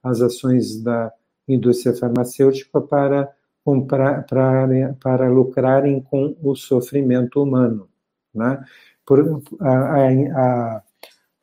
[0.00, 1.12] as ações da
[1.48, 3.28] indústria farmacêutica para
[3.64, 7.88] comprar para, para lucrarem com o sofrimento humano,
[8.32, 8.64] né?
[9.04, 9.96] Por, a,
[10.36, 10.82] a,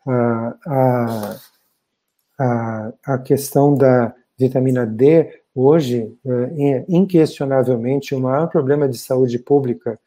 [0.08, 1.36] a,
[2.39, 10.00] a, a questão da vitamina D hoje é inquestionavelmente o maior problema de saúde pública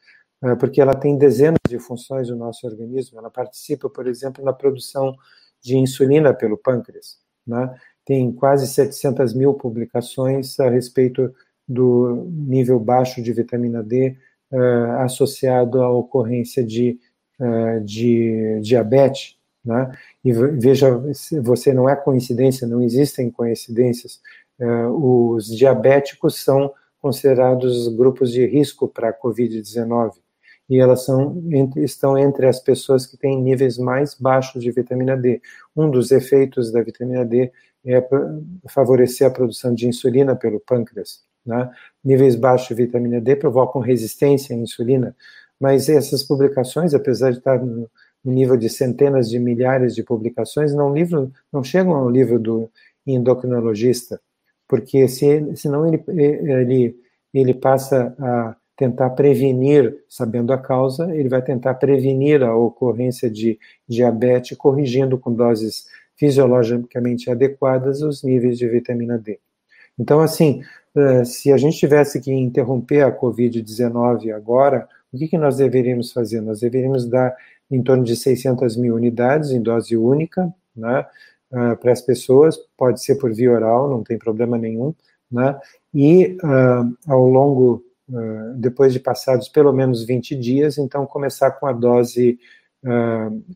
[0.59, 3.19] porque ela tem dezenas de funções no nosso organismo.
[3.19, 5.15] Ela participa, por exemplo, na produção
[5.63, 7.19] de insulina pelo pâncreas.
[7.47, 7.73] Né?
[8.05, 11.33] Tem quase 700 mil publicações a respeito
[11.69, 14.17] do nível baixo de vitamina D
[14.51, 16.99] uh, associado à ocorrência de,
[17.41, 19.93] uh, de diabetes, né?
[20.25, 21.01] E veja,
[21.41, 24.21] você não é coincidência, não existem coincidências.
[24.59, 30.15] Uh, os diabéticos são considerados grupos de risco para a Covid-19
[30.73, 31.43] e elas são,
[31.77, 35.43] estão entre as pessoas que têm níveis mais baixos de vitamina D.
[35.77, 37.53] Um dos efeitos da vitamina D
[37.85, 38.03] é
[38.71, 41.21] favorecer a produção de insulina pelo pâncreas.
[41.45, 41.71] Né?
[42.03, 45.15] Níveis baixos de vitamina D provocam resistência à insulina,
[45.61, 47.87] mas essas publicações, apesar de estar no
[48.25, 52.71] nível de centenas de milhares de publicações, não, livro, não chegam ao livro do
[53.07, 54.19] endocrinologista,
[54.67, 56.97] porque se, senão ele, ele,
[57.35, 63.59] ele passa a tentar prevenir, sabendo a causa, ele vai tentar prevenir a ocorrência de
[63.89, 69.39] diabetes, corrigindo com doses fisiologicamente adequadas os níveis de vitamina D.
[69.99, 70.63] Então, assim,
[70.95, 76.41] eh, se a gente tivesse que interromper a Covid-19 agora, o que, nós deveríamos fazer?
[76.41, 77.37] Nós deveríamos dar
[77.71, 81.07] em torno de 600 mil unidades em dose única, né,
[81.53, 84.95] uh, para as pessoas, pode ser por via oral, não tem problema nenhum,
[85.31, 85.59] né,
[85.95, 91.67] e uh, ao longo, uh, depois de passados pelo menos 20 dias, então começar com
[91.67, 92.39] a dose,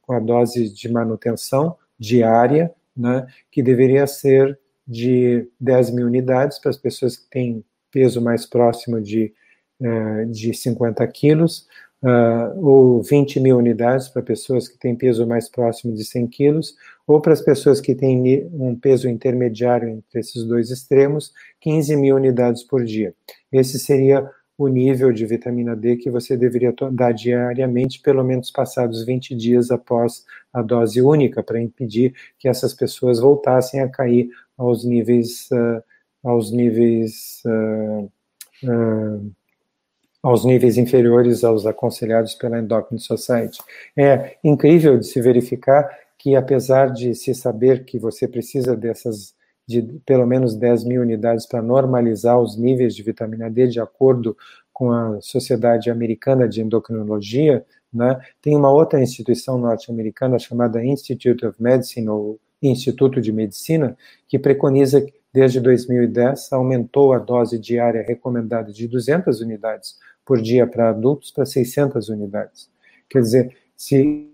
[0.03, 6.71] com a dose de manutenção diária, né, que deveria ser de 10 mil unidades para
[6.71, 9.33] as pessoas que têm peso mais próximo de,
[9.81, 11.67] uh, de 50 quilos,
[12.03, 16.75] uh, ou 20 mil unidades para pessoas que têm peso mais próximo de 100 quilos,
[17.07, 22.17] ou para as pessoas que têm um peso intermediário entre esses dois extremos, 15 mil
[22.17, 23.15] unidades por dia.
[23.51, 24.29] Esse seria
[24.59, 29.71] o nível de vitamina D que você deveria dar diariamente, pelo menos passados 20 dias
[29.71, 35.83] após a dose única, para impedir que essas pessoas voltassem a cair aos níveis, uh,
[36.25, 38.11] aos níveis, uh,
[38.65, 39.33] uh,
[40.23, 43.59] aos níveis inferiores aos aconselhados pela Endocrine Society.
[43.97, 45.87] É incrível de se verificar
[46.17, 49.36] que, apesar de se saber que você precisa dessas
[49.67, 54.37] de pelo menos 10 mil unidades para normalizar os níveis de vitamina D de acordo
[54.73, 61.61] com a Sociedade Americana de Endocrinologia, né, tem uma outra instituição norte-americana chamada Institute of
[61.61, 63.97] Medicine, ou Instituto de Medicina,
[64.29, 70.67] que preconiza que desde 2010 aumentou a dose diária recomendada de 200 unidades por dia
[70.67, 72.71] para adultos para 600 unidades.
[73.09, 74.31] Quer dizer, se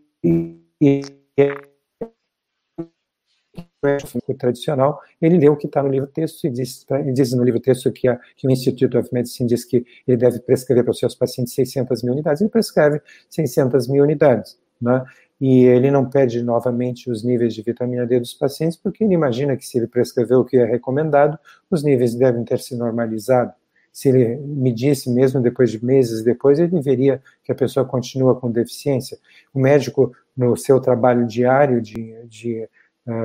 [3.83, 7.61] médico tradicional, ele lê o que está no livro texto e diz, diz no livro
[7.61, 10.99] texto que, a, que o Institute of Medicine diz que ele deve prescrever para os
[10.99, 15.05] seus pacientes 600 mil unidades, ele prescreve 600 mil unidades, né?
[15.41, 19.57] E ele não pede novamente os níveis de vitamina D dos pacientes, porque ele imagina
[19.57, 21.37] que se ele prescreveu o que é recomendado,
[21.68, 23.53] os níveis devem ter se normalizado.
[23.93, 28.53] Se ele medisse mesmo depois de meses depois, ele veria que a pessoa continua com
[28.53, 29.18] deficiência.
[29.53, 32.68] O médico, no seu trabalho diário de, de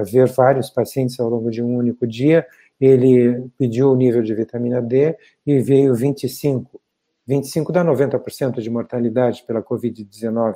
[0.05, 2.45] ver vários pacientes ao longo de um único dia,
[2.80, 5.15] ele pediu o nível de vitamina D
[5.45, 6.80] e veio 25.
[7.28, 10.55] 25 dá 90% de mortalidade pela Covid-19,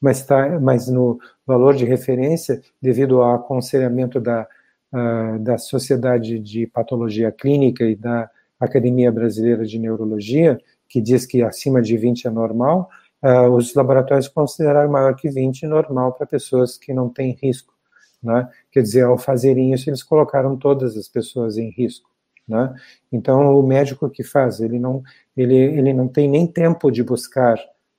[0.00, 4.46] mas, tá, mas no valor de referência, devido ao aconselhamento da,
[4.92, 11.42] uh, da Sociedade de Patologia Clínica e da Academia Brasileira de Neurologia, que diz que
[11.42, 12.88] acima de 20 é normal,
[13.24, 17.72] uh, os laboratórios consideraram maior que 20 normal para pessoas que não têm risco.
[18.22, 18.48] Né?
[18.72, 22.10] Quer dizer, ao fazerem isso, eles colocaram todas as pessoas em risco.
[22.48, 22.74] Né?
[23.12, 25.02] Então, o médico que faz, ele não,
[25.36, 27.56] ele, ele não tem nem tempo de buscar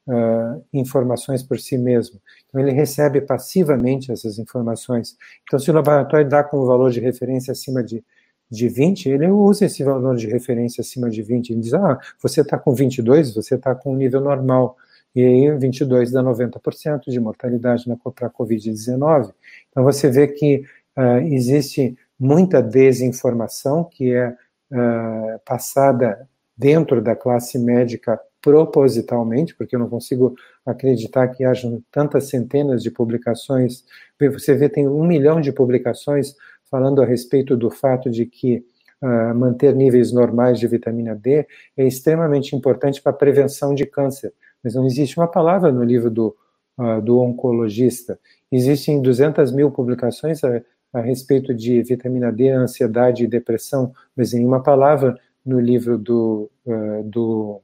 [0.07, 2.19] uh, informações por si mesmo.
[2.47, 5.15] Então, ele recebe passivamente essas informações.
[5.43, 8.03] Então, se o laboratório dá com o valor de referência acima de,
[8.49, 11.51] de 20, ele usa esse valor de referência acima de 20.
[11.51, 14.75] Ele diz, ah, você está com 22, você está com um nível normal.
[15.15, 19.31] E aí, 22 dá 90% de mortalidade para a Covid-19.
[19.73, 20.63] Então, você vê que
[20.97, 29.79] uh, existe muita desinformação que é uh, passada dentro da classe médica propositalmente, porque eu
[29.79, 33.83] não consigo acreditar que haja tantas centenas de publicações.
[34.19, 36.35] Você vê, tem um milhão de publicações
[36.69, 38.65] falando a respeito do fato de que
[39.01, 41.47] uh, manter níveis normais de vitamina D
[41.77, 44.33] é extremamente importante para a prevenção de câncer.
[44.63, 46.35] Mas não existe uma palavra no livro do,
[46.77, 48.19] uh, do oncologista.
[48.55, 50.61] Existem 200 mil publicações a,
[50.93, 57.03] a, respeito de vitamina D, ansiedade e depressão, mas nenhuma palavra no livro do, uh,
[57.03, 57.59] do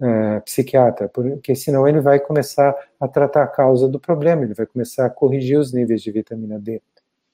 [0.00, 4.64] uh, psiquiatra, porque senão ele vai começar a tratar a causa do problema, ele vai
[4.64, 6.80] começar a corrigir os níveis de vitamina D.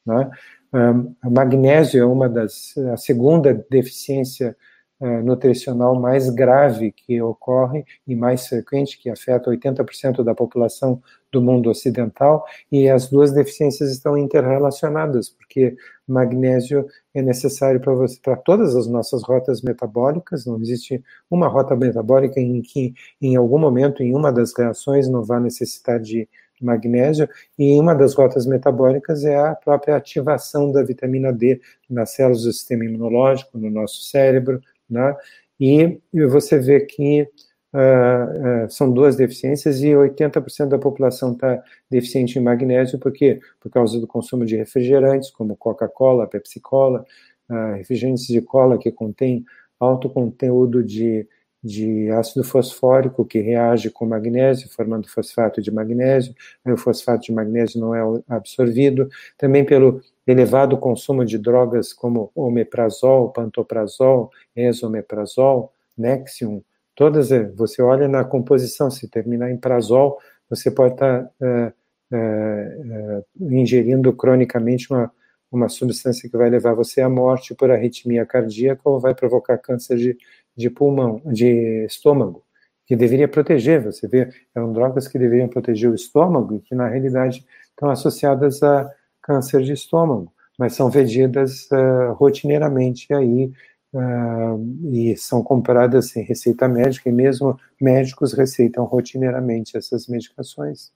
[0.06, 0.30] Né?
[0.72, 8.16] Um, magnésio é uma das, a segunda deficiência uh, nutricional mais grave que ocorre e
[8.16, 14.16] mais frequente, que afeta 80% da população do mundo ocidental, e as duas deficiências estão
[14.16, 15.76] interrelacionadas, porque
[16.06, 21.76] magnésio é necessário para você para todas as nossas rotas metabólicas, não existe uma rota
[21.76, 26.26] metabólica em que em algum momento em uma das reações não vá necessitar de
[26.60, 32.42] magnésio, e uma das rotas metabólicas é a própria ativação da vitamina D nas células
[32.42, 35.16] do sistema imunológico, no nosso cérebro, né?
[35.60, 42.38] E você vê que uh, uh, são duas deficiências e 80% da população está deficiente
[42.38, 43.40] em magnésio, por quê?
[43.60, 47.04] Por causa do consumo de refrigerantes, como Coca-Cola, Pepsi-Cola,
[47.50, 49.44] uh, refrigerantes de cola que contêm
[49.80, 51.26] alto conteúdo de
[51.62, 56.34] de ácido fosfórico que reage com magnésio, formando fosfato de magnésio,
[56.64, 62.30] aí o fosfato de magnésio não é absorvido, também pelo elevado consumo de drogas como
[62.34, 66.62] omeprazol, pantoprazol, esomeprazol, Nexium,
[66.94, 71.72] todas, eh, você olha na composição, se terminar em prazol, você pode estar uh,
[72.12, 75.12] uh, uh, ingerindo cronicamente uma,
[75.50, 79.96] uma substância que vai levar você à morte por arritmia cardíaca ou vai provocar câncer
[79.96, 80.16] de,
[80.58, 82.42] de pulmão, de estômago,
[82.84, 86.88] que deveria proteger, você vê, eram drogas que deveriam proteger o estômago e que na
[86.88, 88.90] realidade estão associadas a
[89.22, 93.52] câncer de estômago, mas são vendidas uh, rotineiramente aí
[93.92, 100.90] uh, e são compradas sem receita médica e mesmo médicos receitam rotineiramente essas medicações.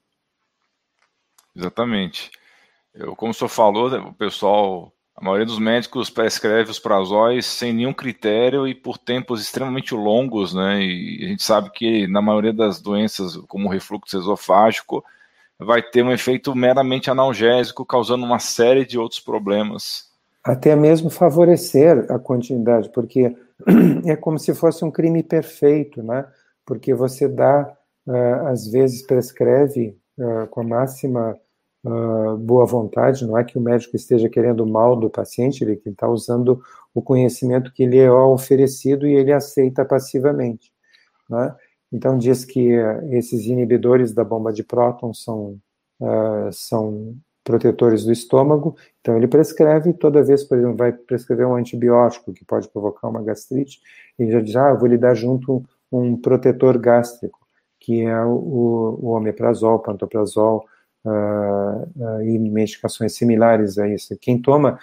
[1.55, 2.33] Exatamente.
[2.93, 7.73] Eu, como o senhor falou, o pessoal a maioria dos médicos prescreve os prazóis sem
[7.73, 10.81] nenhum critério e por tempos extremamente longos, né?
[10.83, 15.05] E a gente sabe que na maioria das doenças, como o refluxo esofágico,
[15.59, 20.11] vai ter um efeito meramente analgésico, causando uma série de outros problemas.
[20.43, 23.37] Até mesmo favorecer a continuidade, porque
[24.07, 26.27] é como se fosse um crime perfeito, né?
[26.67, 27.71] Porque você dá,
[28.07, 31.37] uh, às vezes prescreve uh, com a máxima
[31.85, 36.09] uh, boa vontade, não é que o médico esteja querendo mal do paciente, ele está
[36.09, 36.63] usando
[36.95, 40.73] o conhecimento que lhe é oferecido e ele aceita passivamente.
[41.29, 41.55] Né?
[41.93, 45.59] Então, diz que uh, esses inibidores da bomba de prótons são,
[46.01, 51.57] uh, são protetores do estômago, então ele prescreve, toda vez, por exemplo, vai prescrever um
[51.57, 53.81] antibiótico que pode provocar uma gastrite,
[54.19, 57.41] ele já diz, ah, vou lhe dar junto um protetor gástrico,
[57.81, 60.65] que é o, o omeprazol, pantoprazol,
[61.05, 64.17] uh, e medicações similares a isso.
[64.19, 64.79] Quem toma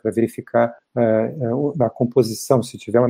[0.00, 3.08] para verificar uh, a composição, se tiver o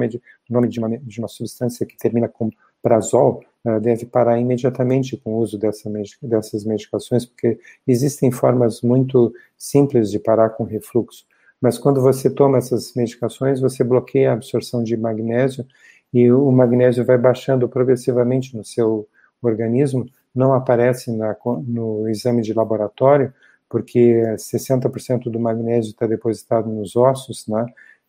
[0.49, 2.51] nome de uma, de uma substância que termina com
[2.83, 5.91] prazol, uh, deve parar imediatamente com o uso dessa,
[6.23, 11.27] dessas medicações, porque existem formas muito simples de parar com refluxo.
[11.61, 15.67] Mas quando você toma essas medicações, você bloqueia a absorção de magnésio
[16.13, 19.09] e o magnésio vai baixando progressivamente no seu
[19.43, 21.37] organismo, não aparece na,
[21.67, 23.33] no exame de laboratório,
[23.69, 27.67] porque 60% do magnésio está depositado nos ossos, né?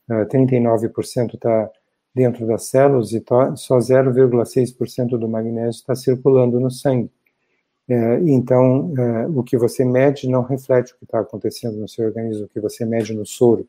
[0.10, 1.70] 39% está
[2.16, 3.24] dentro das células e
[3.56, 7.12] só 0,6% do magnésio está circulando no sangue.
[7.88, 12.06] É, então, é, o que você mede não reflete o que está acontecendo no seu
[12.06, 13.68] organismo, o que você mede no soro.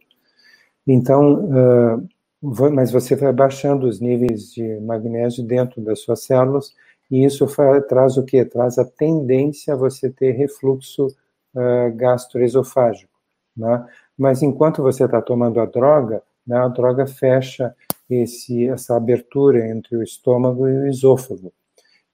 [0.87, 2.11] Então,
[2.43, 6.74] mas você vai baixando os níveis de magnésio dentro das suas células,
[7.10, 7.47] e isso
[7.89, 8.44] traz o que?
[8.44, 13.12] Traz a tendência a você ter refluxo uh, gastroesofágico.
[13.56, 13.86] Né?
[14.16, 17.74] Mas enquanto você está tomando a droga, né, a droga fecha
[18.09, 21.52] esse, essa abertura entre o estômago e o esôfago.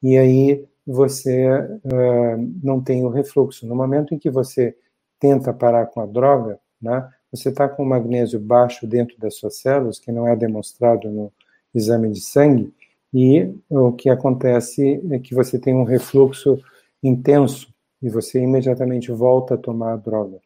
[0.02, 3.66] E aí você uh, não tem o refluxo.
[3.66, 4.76] No momento em que você
[5.18, 9.98] tenta parar com a droga, né, você está com magnésio baixo dentro das suas células,
[9.98, 11.32] que não é demonstrado no
[11.74, 12.72] exame de sangue,
[13.12, 16.62] e o que acontece é que você tem um refluxo
[17.02, 17.72] intenso
[18.02, 20.38] e você imediatamente volta a tomar a droga.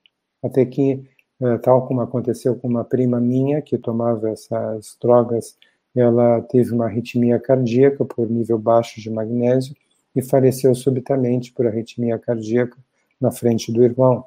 [0.42, 1.02] Até que,
[1.40, 5.56] eh, tal como aconteceu com uma prima minha que tomava essas drogas,
[5.94, 9.74] ela teve uma arritmia cardíaca por nível baixo de magnésio
[10.14, 12.78] e faleceu subitamente por arritmia cardíaca
[13.20, 14.24] na frente do irmão.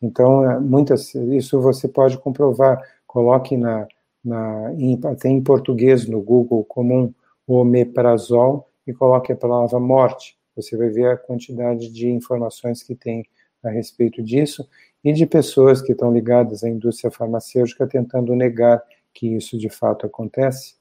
[0.00, 2.80] Então, é, muitas, isso você pode comprovar.
[3.06, 3.86] Coloque na,
[4.24, 7.12] na em, até em português no Google comum
[7.46, 10.36] omeprazol e coloque a palavra morte.
[10.54, 13.24] Você vai ver a quantidade de informações que tem
[13.62, 14.68] a respeito disso
[15.02, 18.82] e de pessoas que estão ligadas à indústria farmacêutica tentando negar
[19.12, 20.76] que isso de fato acontece.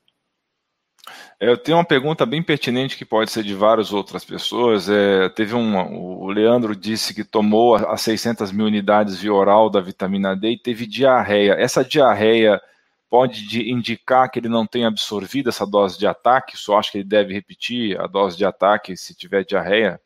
[1.40, 4.90] É, eu tenho uma pergunta bem pertinente que pode ser de várias outras pessoas.
[4.90, 9.82] É, teve um, o Leandro disse que tomou as 600 mil unidades via oral da
[9.82, 11.53] vitamina D e teve diarreia.
[11.53, 12.61] Essa diarreia
[13.10, 16.57] pode indicar que ele não tem absorvido essa dose de ataque?
[16.57, 19.99] Só acho que ele deve repetir a dose de ataque se tiver diarreia?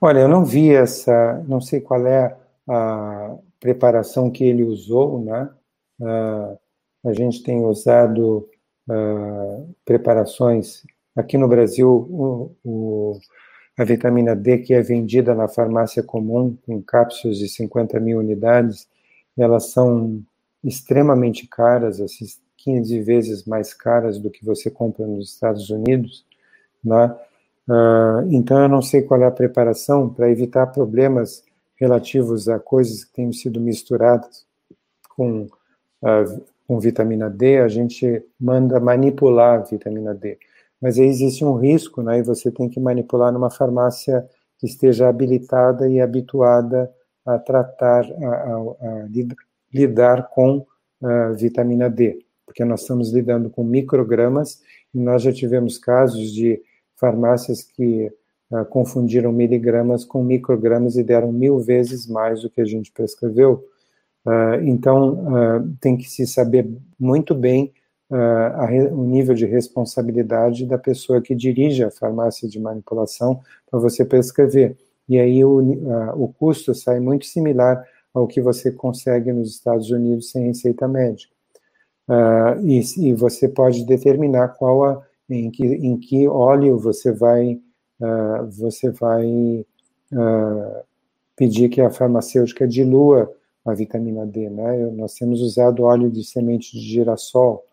[0.00, 2.36] Olha, eu não vi essa, não sei qual é
[2.68, 5.50] a preparação que ele usou, né?
[6.00, 6.58] Uh,
[7.06, 8.48] a gente tem usado
[8.88, 10.82] uh, preparações
[11.16, 13.18] aqui no Brasil, o, o,
[13.78, 18.88] a vitamina D que é vendida na farmácia comum com cápsulas de 50 mil unidades,
[19.36, 20.22] elas são
[20.62, 22.24] extremamente caras, assim,
[22.58, 26.24] 15 vezes mais caras do que você compra nos Estados Unidos,
[26.82, 27.14] né?
[27.68, 31.42] Uh, então eu não sei qual é a preparação para evitar problemas
[31.76, 34.46] relativos a coisas que tenham sido misturadas
[35.08, 35.44] com,
[36.02, 40.38] uh, com vitamina D, a gente manda manipular a vitamina D.
[40.80, 42.18] Mas aí existe um risco, né?
[42.18, 44.26] E você tem que manipular numa farmácia
[44.58, 46.90] que esteja habilitada e habituada
[47.24, 49.08] a tratar, a, a, a
[49.72, 54.60] lidar com uh, vitamina D, porque nós estamos lidando com microgramas
[54.94, 56.62] e nós já tivemos casos de
[56.96, 58.12] farmácias que
[58.70, 63.64] confundiram miligramas com microgramas e deram mil vezes mais do que a gente prescreveu.
[64.24, 66.66] Uh, então, tem que se saber
[66.98, 67.72] muito bem
[68.10, 73.40] a, o nível de responsabilidade da pessoa que dirige a farmácia de manipulação
[73.70, 74.76] para você prescrever.
[75.08, 75.58] E aí o,
[76.14, 77.84] o custo sai muito similar
[78.14, 81.34] ao que você consegue nos Estados Unidos sem receita médica.
[82.08, 87.60] Uh, e, e, você pode determinar qual a, em, que, em que óleo você vai,
[87.98, 89.64] uh, você vai
[90.12, 90.84] uh,
[91.34, 93.34] pedir que a farmacêutica dilua
[93.64, 94.50] a vitamina D.
[94.50, 94.86] Né?
[94.92, 97.64] Nós temos usado óleo de semente de girassol,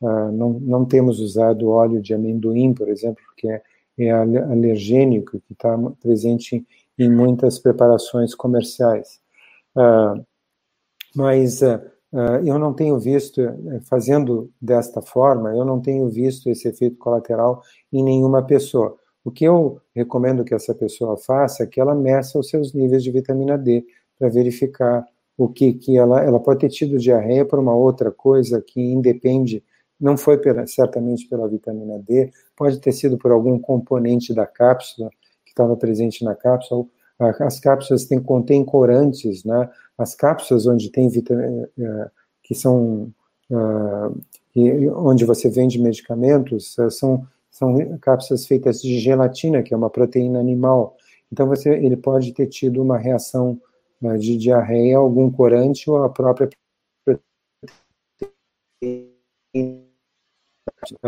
[0.00, 3.62] não, não temos usado óleo de amendoim, por exemplo, porque é,
[3.98, 6.64] é alergênico, que está presente
[6.98, 9.20] em muitas preparações comerciais.
[9.76, 10.24] Uh,
[11.14, 11.80] mas uh,
[12.12, 16.96] uh, eu não tenho visto, eh, fazendo desta forma, eu não tenho visto esse efeito
[16.96, 17.62] colateral
[17.92, 18.96] em nenhuma pessoa.
[19.24, 23.02] O que eu recomendo que essa pessoa faça é que ela meça os seus níveis
[23.02, 23.84] de vitamina D
[24.18, 25.06] para verificar
[25.38, 29.62] o que, que ela, ela pode ter tido diarreia por uma outra coisa que independe,
[29.98, 35.08] não foi pela, certamente pela vitamina D, pode ter sido por algum componente da cápsula
[35.44, 36.84] que estava presente na cápsula,
[37.40, 39.68] as cápsulas têm, contêm corantes, né?
[39.96, 42.10] As cápsulas onde tem vitamina, eh, eh,
[42.44, 43.12] que são,
[43.50, 50.38] uh, onde você vende medicamentos, são, são cápsulas feitas de gelatina, que é uma proteína
[50.38, 50.96] animal.
[51.32, 53.60] Então, você, ele pode ter tido uma reação
[54.18, 56.48] de diarreia, algum corante ou a própria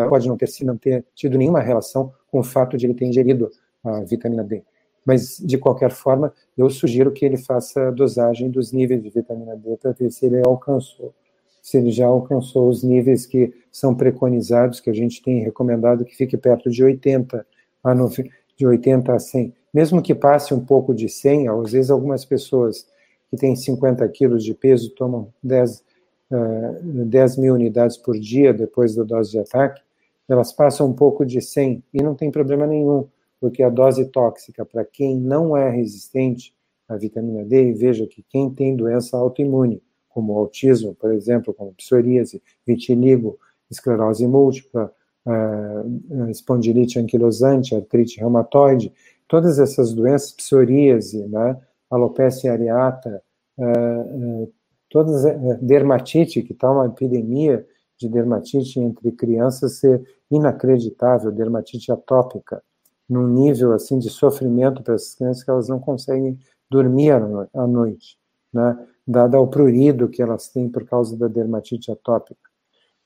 [0.08, 3.50] pode não ter, não ter tido nenhuma relação com o fato de ele ter ingerido
[3.84, 4.62] a vitamina D.
[5.04, 9.56] Mas, de qualquer forma, eu sugiro que ele faça a dosagem dos níveis de vitamina
[9.56, 11.14] D para ver se ele alcançou.
[11.62, 16.16] Se ele já alcançou os níveis que são preconizados, que a gente tem recomendado que
[16.16, 17.46] fique perto de 80
[17.82, 19.54] a 90, de 80 a 100.
[19.72, 22.86] Mesmo que passe um pouco de 100, às vezes algumas pessoas
[23.30, 25.84] que têm 50 quilos de peso tomam 10,
[26.30, 29.80] uh, 10 mil unidades por dia depois da dose de ataque,
[30.28, 33.06] elas passam um pouco de 100 e não tem problema nenhum
[33.40, 36.54] porque a dose tóxica para quem não é resistente
[36.86, 41.72] à vitamina D, e veja que quem tem doença autoimune, como autismo, por exemplo, como
[41.72, 43.38] psoríase, vitiligo,
[43.70, 44.92] esclerose múltipla,
[45.24, 48.92] uh, espondilite anquilosante, artrite reumatoide,
[49.30, 51.56] todas essas doenças, psoríase, né,
[51.88, 53.22] alopecia areata,
[53.56, 54.52] uh, uh,
[54.90, 55.22] todas,
[55.62, 57.64] dermatite, que está uma epidemia
[57.96, 62.60] de dermatite entre crianças ser inacreditável, dermatite atópica,
[63.08, 66.36] num nível assim de sofrimento para essas crianças que elas não conseguem
[66.68, 68.18] dormir à noite,
[68.52, 68.84] né?
[69.06, 72.50] dada ao prurido que elas têm por causa da dermatite atópica.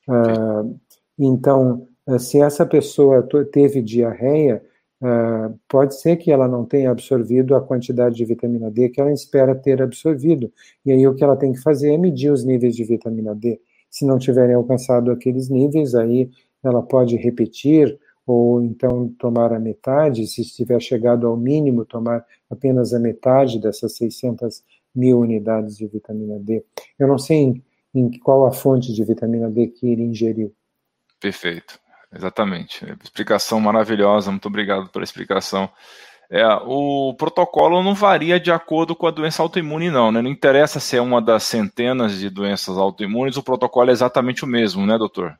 [0.08, 0.78] Uh,
[1.18, 4.62] então, ah, se essa pessoa teve diarreia,
[5.04, 9.12] uh, pode ser que ela não tenha absorvido a quantidade de vitamina D que ela
[9.12, 10.50] espera ter absorvido.
[10.84, 13.60] E aí o que ela tem que fazer é medir os níveis de vitamina D.
[13.90, 16.30] Se não tiverem alcançado aqueles níveis, aí
[16.62, 22.94] ela pode repetir ou então tomar a metade, se estiver chegado ao mínimo, tomar apenas
[22.94, 24.62] a metade dessas 600
[24.94, 26.64] mil unidades de vitamina D.
[26.98, 27.62] Eu não sei em,
[27.94, 30.54] em qual a fonte de vitamina D que ele ingeriu.
[31.20, 31.78] Perfeito,
[32.14, 32.84] exatamente.
[33.02, 35.68] Explicação maravilhosa, muito obrigado pela explicação.
[36.30, 40.22] É, o protocolo não varia de acordo com a doença autoimune, não, né?
[40.22, 44.48] Não interessa se é uma das centenas de doenças autoimunes, o protocolo é exatamente o
[44.48, 45.38] mesmo, né, doutor?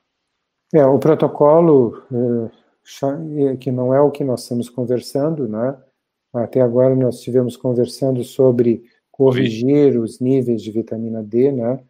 [0.73, 5.77] É, o protocolo, é, que não é o que nós estamos conversando, né?
[6.35, 11.81] Até agora nós estivemos conversando sobre corrigir os níveis de vitamina D, né?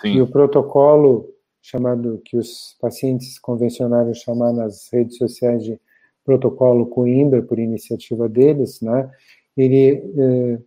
[0.00, 0.14] Sim.
[0.14, 1.26] E o protocolo
[1.66, 5.80] chamado que os pacientes convencionaram chamar nas redes sociais de
[6.24, 9.10] protocolo Coimbra por iniciativa deles, né?
[9.56, 10.58] Ele eh,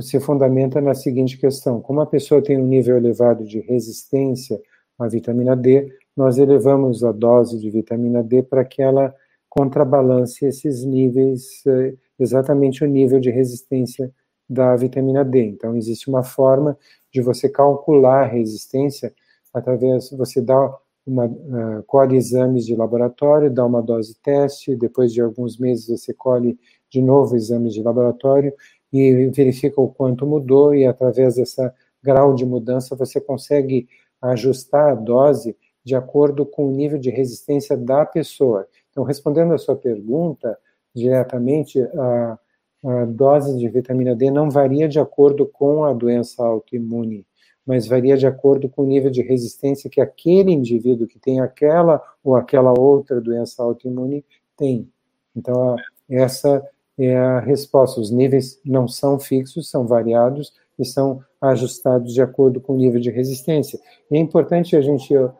[0.00, 4.58] se fundamenta na seguinte questão: como a pessoa tem um nível elevado de resistência
[4.98, 9.14] à vitamina D, nós elevamos a dose de vitamina D para que ela
[9.50, 14.10] contrabalance esses níveis, eh, exatamente o nível de resistência
[14.48, 15.44] da vitamina D.
[15.44, 16.78] Então, existe uma forma
[17.12, 19.12] de você calcular a resistência
[19.56, 20.76] através, você dá
[21.06, 26.12] uma, uh, colhe exames de laboratório, dá uma dose teste, depois de alguns meses você
[26.12, 26.58] colhe
[26.90, 28.52] de novo exames de laboratório
[28.92, 31.72] e verifica o quanto mudou e através dessa
[32.02, 33.88] grau de mudança você consegue
[34.20, 38.66] ajustar a dose de acordo com o nível de resistência da pessoa.
[38.90, 40.58] Então, respondendo a sua pergunta
[40.94, 42.38] diretamente, a,
[42.84, 47.24] a dose de vitamina D não varia de acordo com a doença autoimune,
[47.66, 52.00] mas varia de acordo com o nível de resistência que aquele indivíduo que tem aquela
[52.22, 54.24] ou aquela outra doença autoimune
[54.56, 54.88] tem.
[55.34, 55.76] Então,
[56.08, 56.64] essa
[56.96, 58.00] é a resposta.
[58.00, 63.00] Os níveis não são fixos, são variados e são ajustados de acordo com o nível
[63.00, 63.78] de resistência.
[64.10, 65.32] é importante a gente uh,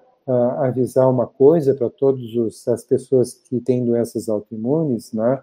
[0.58, 2.22] avisar uma coisa para todas
[2.68, 5.42] as pessoas que têm doenças autoimunes, né?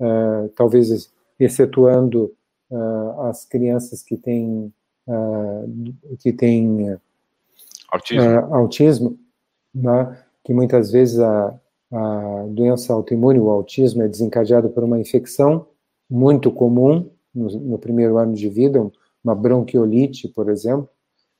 [0.00, 2.34] Uh, talvez excetuando
[2.70, 4.72] uh, as crianças que têm
[6.18, 6.96] que têm
[7.90, 9.18] autismo, autismo
[9.74, 10.18] né?
[10.42, 11.54] que muitas vezes a,
[11.92, 15.66] a doença autoimune, o autismo, é desencadeado por uma infecção
[16.08, 18.90] muito comum no, no primeiro ano de vida,
[19.24, 20.88] uma bronquiolite, por exemplo,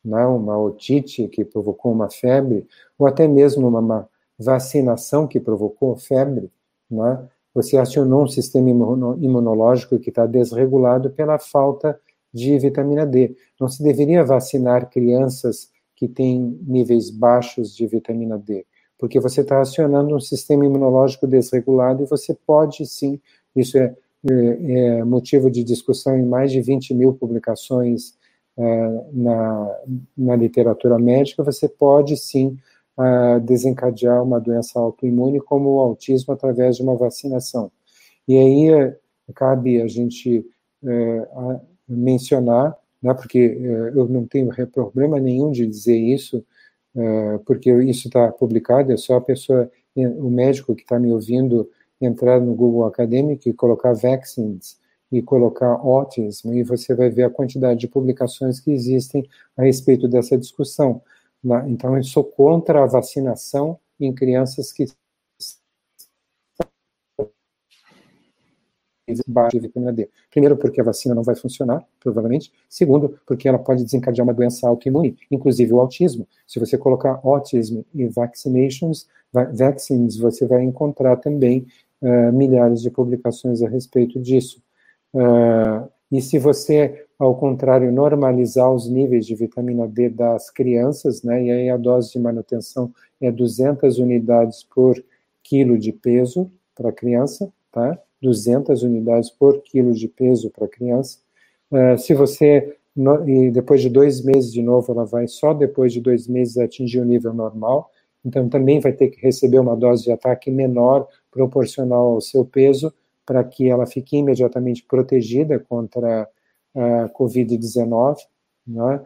[0.05, 2.67] né, uma otite que provocou uma febre,
[2.99, 4.09] ou até mesmo uma, uma
[4.39, 6.51] vacinação que provocou febre,
[6.91, 11.99] né, você acionou um sistema imunológico que está desregulado pela falta
[12.35, 13.37] de vitamina D.
[13.61, 18.67] Não se deveria vacinar crianças que têm níveis baixos de vitamina D
[18.99, 23.21] porque você está acionando um sistema imunológico desregulado e você pode sim,
[23.55, 23.95] isso é,
[24.31, 28.15] é, é motivo de discussão em mais de 20 mil publicações
[28.57, 29.79] é, na,
[30.17, 32.57] na literatura médica, você pode sim
[33.43, 37.71] desencadear uma doença autoimune como o autismo através de uma vacinação.
[38.27, 38.97] E aí é,
[39.35, 40.47] cabe a gente
[40.85, 41.29] é,
[41.89, 46.45] mencionar, né, porque eu não tenho problema nenhum de dizer isso,
[46.97, 51.69] é, porque isso está publicado, é só a pessoa, o médico que está me ouvindo,
[52.01, 54.79] entrar no Google Academic e colocar vaccines
[55.13, 60.09] e colocar autism, e você vai ver a quantidade de publicações que existem a respeito
[60.09, 61.01] dessa discussão.
[61.69, 64.87] Então, eu sou contra a vacinação em crianças que
[69.27, 70.09] baixa de vitamina D.
[70.31, 72.53] Primeiro, porque a vacina não vai funcionar, provavelmente.
[72.69, 76.27] Segundo, porque ela pode desencadear uma doença autoimune, inclusive o autismo.
[76.47, 81.67] Se você colocar autism e vaccinations, vaccines, você vai encontrar também
[82.01, 84.63] uh, milhares de publicações a respeito disso.
[85.13, 91.45] Uh, e se você, ao contrário, normalizar os níveis de vitamina D das crianças, né,
[91.45, 95.03] e aí a dose de manutenção é 200 unidades por
[95.43, 97.99] quilo de peso para a criança, tá?
[98.25, 101.19] 200 unidades por quilo de peso para criança.
[101.71, 105.93] Uh, se você, no, e depois de dois meses de novo, ela vai só depois
[105.93, 107.91] de dois meses atingir o nível normal,
[108.25, 112.93] então também vai ter que receber uma dose de ataque menor, proporcional ao seu peso,
[113.27, 116.29] para que ela fique imediatamente protegida contra
[116.75, 118.17] a Covid-19,
[118.67, 119.01] né?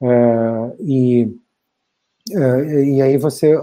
[0.00, 1.24] Uh, e,
[2.30, 3.54] uh, e aí você,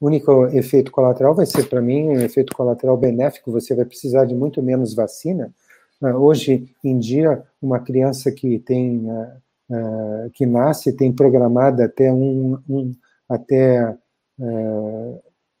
[0.00, 4.24] o único efeito colateral vai ser, para mim, um efeito colateral benéfico, você vai precisar
[4.24, 5.52] de muito menos vacina.
[6.00, 9.32] Uh, hoje em dia, uma criança que tem, uh,
[9.70, 12.94] uh, que nasce, tem programada até um, um
[13.28, 13.96] até,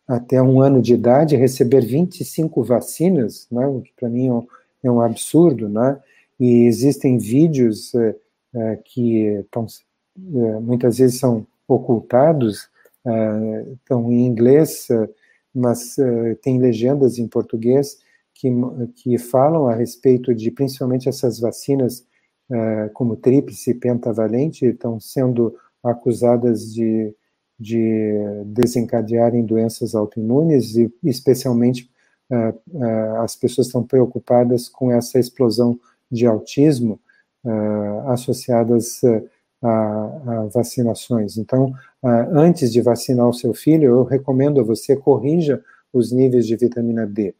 [0.06, 4.46] até um ano de idade receber 25 vacinas, né, o que para mim é um,
[4.84, 5.98] é um, absurdo, né,
[6.38, 7.90] e existem vídeos
[8.84, 9.66] que tão,
[10.62, 12.68] muitas vezes são ocultados,
[13.74, 15.08] estão em inglês, eh,
[15.54, 17.98] mas eh, tem legendas em português
[18.34, 18.48] que,
[18.96, 22.04] que falam a respeito de principalmente essas vacinas
[22.50, 27.14] eh, como tríplice pentavalente estão sendo acusadas de,
[27.58, 28.12] de
[28.46, 31.90] desencadearem doenças autoimunes e especialmente
[33.20, 35.78] as pessoas estão preocupadas com essa explosão
[36.10, 36.98] de autismo
[38.08, 39.00] associadas
[39.66, 41.36] a, a vacinações.
[41.36, 41.72] Então,
[42.32, 45.62] antes de vacinar o seu filho, eu recomendo a você corrija
[45.92, 47.34] os níveis de vitamina D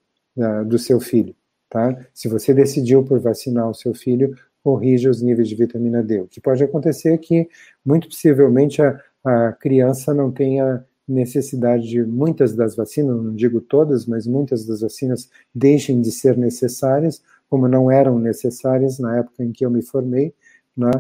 [0.66, 1.34] do seu filho.
[1.68, 1.96] Tá?
[2.14, 6.20] Se você decidiu por vacinar o seu filho, corrija os níveis de vitamina D.
[6.20, 7.48] O que pode acontecer é que,
[7.84, 14.06] muito possivelmente, a, a criança não tenha necessidade de muitas das vacinas, não digo todas,
[14.06, 19.52] mas muitas das vacinas deixem de ser necessárias, como não eram necessárias na época em
[19.52, 20.34] que eu me formei,
[20.76, 20.90] né?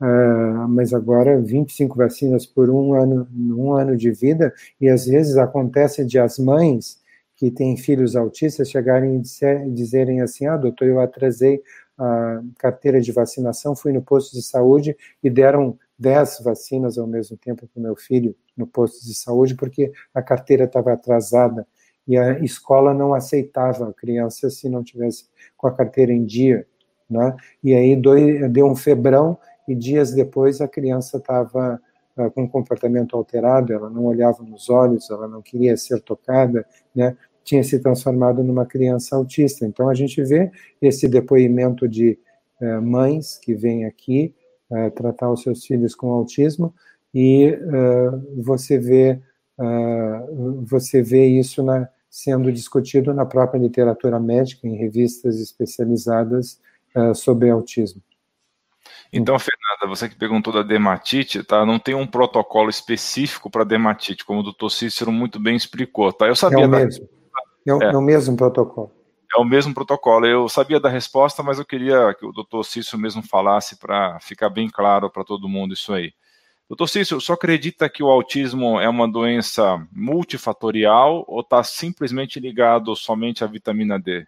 [0.00, 5.36] Uh, mas agora 25 vacinas por um ano, um ano de vida, e às vezes
[5.36, 7.00] acontece de as mães
[7.34, 11.62] que têm filhos autistas chegarem e dizer, dizerem assim, ah, doutor, eu atrasei
[11.96, 17.36] a carteira de vacinação, fui no posto de saúde e deram 10 vacinas ao mesmo
[17.36, 21.66] tempo para o meu filho no posto de saúde, porque a carteira estava atrasada
[22.06, 25.26] e a escola não aceitava a criança se não tivesse
[25.56, 26.66] com a carteira em dia,
[27.08, 27.36] né?
[27.62, 27.94] E aí
[28.50, 29.38] deu um febrão
[29.68, 31.80] e dias depois a criança estava
[32.16, 36.66] uh, com um comportamento alterado, ela não olhava nos olhos, ela não queria ser tocada,
[36.94, 37.16] né?
[37.44, 39.64] Tinha se transformado numa criança autista.
[39.64, 40.50] Então a gente vê
[40.82, 42.18] esse depoimento de
[42.60, 44.34] uh, mães que vêm aqui
[44.70, 46.74] uh, tratar os seus filhos com autismo
[47.14, 49.20] e uh, você vê
[49.58, 56.58] uh, você vê isso na, sendo discutido na própria literatura médica em revistas especializadas
[57.14, 58.02] sobre autismo.
[59.12, 61.64] Então, Fernanda, você que perguntou da dermatite, tá?
[61.64, 66.26] Não tem um protocolo específico para dermatite, como o doutor Cícero muito bem explicou, tá?
[66.26, 67.06] Eu sabia é o mesmo.
[67.06, 67.72] Da...
[67.72, 67.86] É, o, é.
[67.86, 68.92] é o mesmo protocolo.
[69.34, 70.26] É o mesmo protocolo.
[70.26, 74.50] Eu sabia da resposta, mas eu queria que o doutor Cícero mesmo falasse para ficar
[74.50, 76.12] bem claro para todo mundo isso aí.
[76.68, 82.94] Doutor Cícero, só acredita que o autismo é uma doença multifatorial ou está simplesmente ligado
[82.94, 84.26] somente à vitamina D?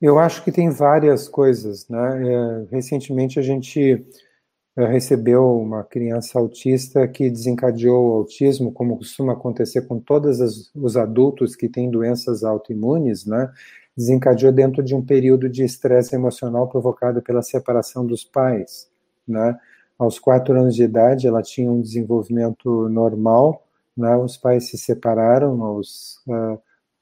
[0.00, 1.88] Eu acho que tem várias coisas.
[1.88, 2.28] Né?
[2.28, 4.04] É, recentemente a gente
[4.76, 10.96] é, recebeu uma criança autista que desencadeou o autismo, como costuma acontecer com todos os
[10.96, 13.52] adultos que têm doenças autoimunes, né?
[13.96, 18.88] desencadeou dentro de um período de estresse emocional provocado pela separação dos pais,
[19.26, 19.58] né?
[19.98, 23.66] Aos quatro anos de idade, ela tinha um desenvolvimento normal,
[23.96, 24.16] né?
[24.16, 26.58] Os pais se separaram aos, uh,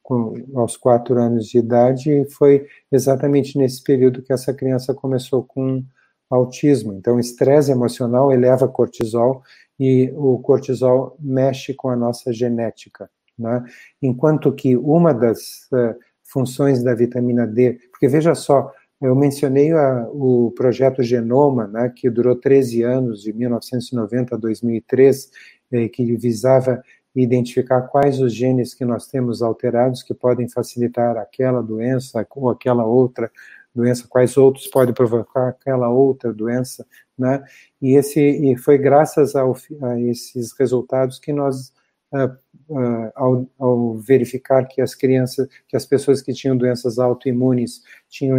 [0.09, 5.45] com, aos quatro anos de idade e foi exatamente nesse período que essa criança começou
[5.45, 5.85] com
[6.31, 6.95] autismo.
[6.95, 9.43] Então, estresse emocional eleva cortisol
[9.79, 13.63] e o cortisol mexe com a nossa genética, né?
[14.01, 15.95] Enquanto que uma das uh,
[16.25, 18.73] funções da vitamina D, porque veja só,
[19.03, 25.31] eu mencionei a, o projeto Genoma, né, que durou 13 anos, de 1990 a 2003,
[25.71, 26.83] eh, que visava
[27.23, 32.85] identificar quais os genes que nós temos alterados que podem facilitar aquela doença ou aquela
[32.85, 33.31] outra
[33.75, 36.87] doença, quais outros podem provocar aquela outra doença,
[37.17, 37.45] né?
[37.81, 41.73] E esse e foi graças ao, a esses resultados que nós
[42.13, 42.37] uh,
[42.71, 48.39] uh, ao, ao, verificar que as crianças, que as pessoas que tinham doenças autoimunes tinham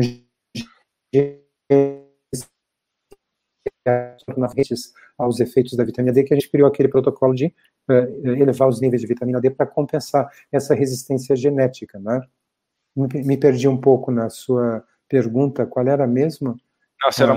[5.18, 7.53] aos efeitos da vitamina D, que a gente criou aquele protocolo de
[8.24, 12.22] elevar os níveis de vitamina D para compensar essa resistência genética, né?
[12.95, 16.57] Me, perdi um pouco na sua pergunta, qual era mesmo?
[17.02, 17.34] Não, se era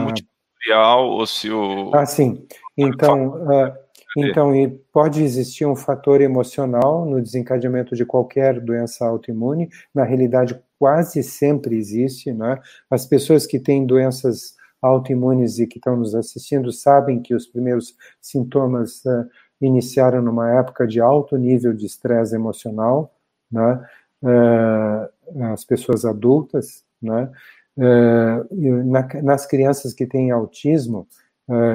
[0.74, 1.90] ah, ou se o...
[1.94, 2.46] Ah, sim.
[2.76, 3.72] Então, uh,
[4.16, 9.68] então, e pode existir um fator emocional no desencadeamento de qualquer doença autoimune.
[9.94, 12.60] Na realidade, quase sempre existe, né?
[12.90, 17.94] As pessoas que têm doenças autoimunes e que estão nos assistindo sabem que os primeiros
[18.20, 19.28] sintomas uh,
[19.62, 23.14] iniciaram numa época de alto nível de estresse emocional,
[23.50, 23.86] né?
[24.22, 27.30] Uh, as pessoas adultas, né?
[27.74, 31.08] Na, nas crianças que têm autismo,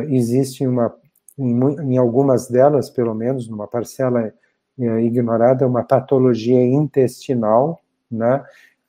[0.10, 0.94] existe uma
[1.38, 4.34] em, algumas delas, pelo menos, numa parcela
[4.78, 7.82] ignorada, uma patologia intestinal,
[8.12, 8.44] né,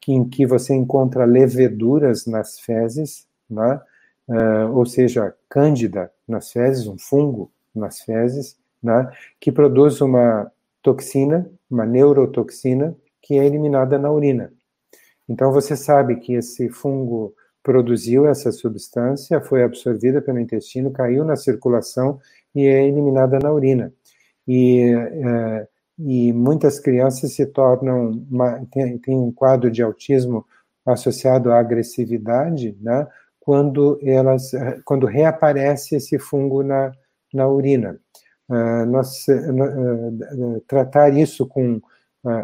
[0.07, 3.81] em que você encontra leveduras nas fezes, né,
[4.73, 9.11] ou seja, cândida nas fezes, um fungo nas fezes, né,
[9.41, 10.51] que produz uma
[10.83, 14.53] toxina, uma neurotoxina, que é eliminada na urina.
[15.29, 21.37] Então você sabe que esse fungo produziu essa substância, foi absorvida pelo intestino, caiu na
[21.37, 22.19] circulação
[22.55, 23.93] e é eliminada na urina.
[24.47, 25.69] E, é,
[25.99, 28.13] e muitas crianças se tornam,
[28.71, 30.47] tem, um quadro de autismo
[30.87, 33.07] associado à agressividade, né,
[33.39, 34.51] quando elas,
[34.85, 36.93] quando reaparece esse fungo na,
[37.35, 38.01] na urina.
[38.49, 41.81] Uh, nós, uh, uh, tratar isso com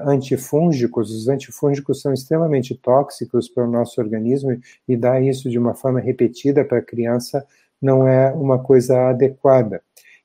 [0.07, 4.57] antifúngicos, os antifúngicos são extremamente tóxicos para o nosso organismo
[4.89, 7.45] e dar isso de uma forma repetida para a criança
[7.83, 9.83] não é uma coisa adequada.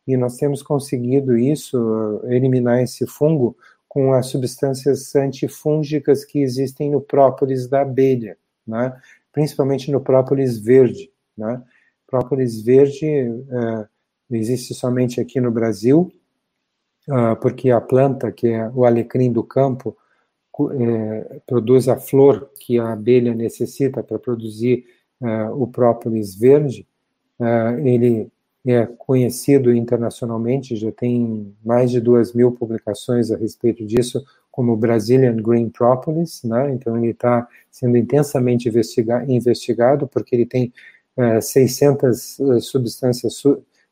[0.08, 3.58] E nós temos conseguido isso, eliminar esse fungo,
[3.88, 8.96] com as substâncias antifúngicas que existem no própolis da abelha, né?
[9.34, 11.12] principalmente no própolis verde.
[11.36, 11.62] Né?
[12.08, 13.06] Própolis verde
[14.32, 16.12] existe somente aqui no Brasil,
[17.08, 19.96] uh, porque a planta, que é o alecrim do campo,
[20.60, 24.86] uh, produz a flor que a abelha necessita para produzir
[25.54, 26.88] o própolis verde.
[27.84, 28.32] ele
[28.66, 35.38] é conhecido internacionalmente, já tem mais de duas mil publicações a respeito disso, como Brazilian
[35.38, 36.72] Green Propolis, né?
[36.74, 40.74] então ele está sendo intensamente investiga investigado, porque ele tem
[41.16, 43.36] uh, 600 uh, substâncias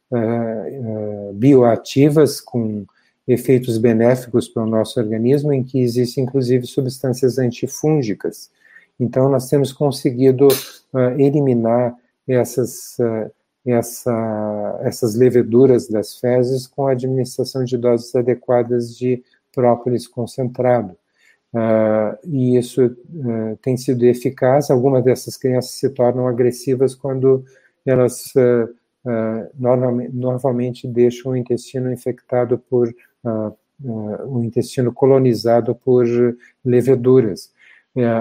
[0.10, 2.86] su uh, bioativas com
[3.28, 8.50] efeitos benéficos para o nosso organismo, em que existem inclusive substâncias antifúngicas.
[9.00, 10.48] Então, nós temos conseguido
[11.20, 11.94] eliminar
[12.28, 12.98] essas
[13.72, 19.24] essa, essas leveduras das fezes com a administração de doses adequadas de
[19.54, 20.96] própolis concentrado.
[21.54, 24.70] Uh, e isso uh, tem sido eficaz.
[24.70, 27.44] Algumas dessas crianças se tornam agressivas quando
[27.86, 28.34] elas
[29.06, 32.94] uh, normalmente, normalmente, deixam o intestino infectado por
[33.80, 36.06] o intestino colonizado por
[36.64, 37.52] leveduras.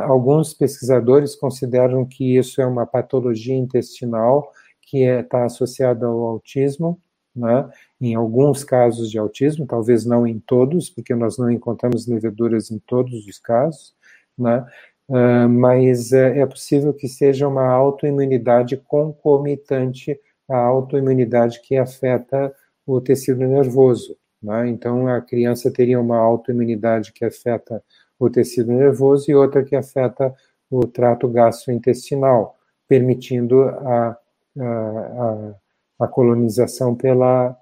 [0.04, 4.52] alguns pesquisadores consideram que isso é uma patologia intestinal
[4.86, 7.00] que está é, tá associada ao autismo,
[7.34, 7.68] né?
[8.00, 12.78] em alguns casos de autismo, talvez não em todos, porque nós não encontramos leveduras em
[12.78, 13.94] todos os casos,
[14.38, 14.64] né?
[15.08, 22.54] Uh, mas é, é possível que seja uma autoimunidade concomitante à autoimunidade que afeta
[22.86, 24.16] o tecido nervoso.
[24.42, 24.68] Né?
[24.68, 27.82] Então, a criança teria uma autoimunidade que afeta
[28.18, 30.34] o tecido nervoso e outra que afeta
[30.70, 32.56] o trato gastrointestinal,
[32.88, 34.16] permitindo a
[34.60, 35.54] a,
[36.00, 37.56] a colonização pela,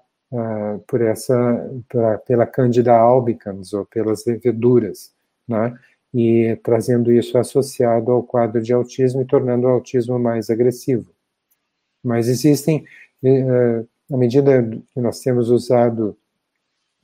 [0.87, 5.13] por essa, pela, pela Candida albicans, ou pelas leveduras,
[5.47, 5.77] né?
[6.13, 11.13] e trazendo isso associado ao quadro de autismo e tornando o autismo mais agressivo.
[12.05, 12.85] Mas existem,
[13.23, 14.63] uh, à medida
[14.93, 16.15] que nós temos usado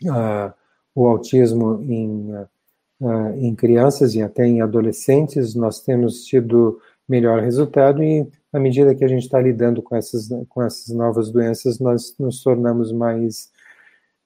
[0.03, 0.53] uh,
[0.93, 8.03] o autismo em, uh, em crianças e até em adolescentes, nós temos tido melhor resultado
[8.03, 12.15] e à medida que a gente está lidando com essas, com essas novas doenças, nós
[12.19, 13.51] nos tornamos mais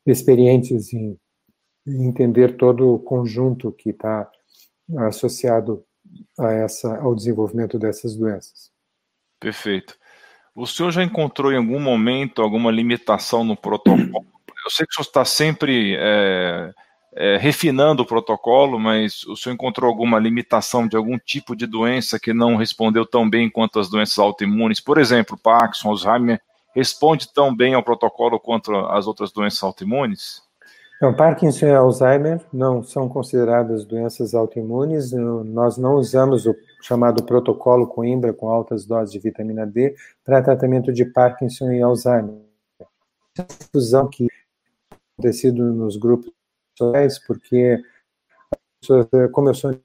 [0.06, 1.18] experientes em
[1.88, 4.30] entender todo o conjunto que está
[4.98, 5.84] associado
[6.38, 8.72] a essa, ao desenvolvimento dessas doenças.
[9.40, 9.98] Perfeito.
[10.56, 14.26] O senhor já encontrou em algum momento alguma limitação no protocolo?
[14.64, 16.72] Eu sei que o senhor está sempre é,
[17.14, 22.18] é, refinando o protocolo, mas o senhor encontrou alguma limitação de algum tipo de doença
[22.18, 24.80] que não respondeu tão bem quanto as doenças autoimunes?
[24.80, 26.40] Por exemplo, Parkinson, Alzheimer,
[26.74, 30.42] responde tão bem ao protocolo quanto as outras doenças autoimunes?
[31.02, 35.12] Não, Parkinson e Alzheimer não são consideradas doenças autoimunes.
[35.12, 36.56] Nós não usamos o
[36.86, 42.36] chamado protocolo Coimbra com altas doses de vitamina D para tratamento de Parkinson e Alzheimer.
[43.40, 44.28] A fusão que
[45.18, 46.32] acontecido nos grupos
[47.26, 47.82] porque
[49.32, 49.76] como eu sou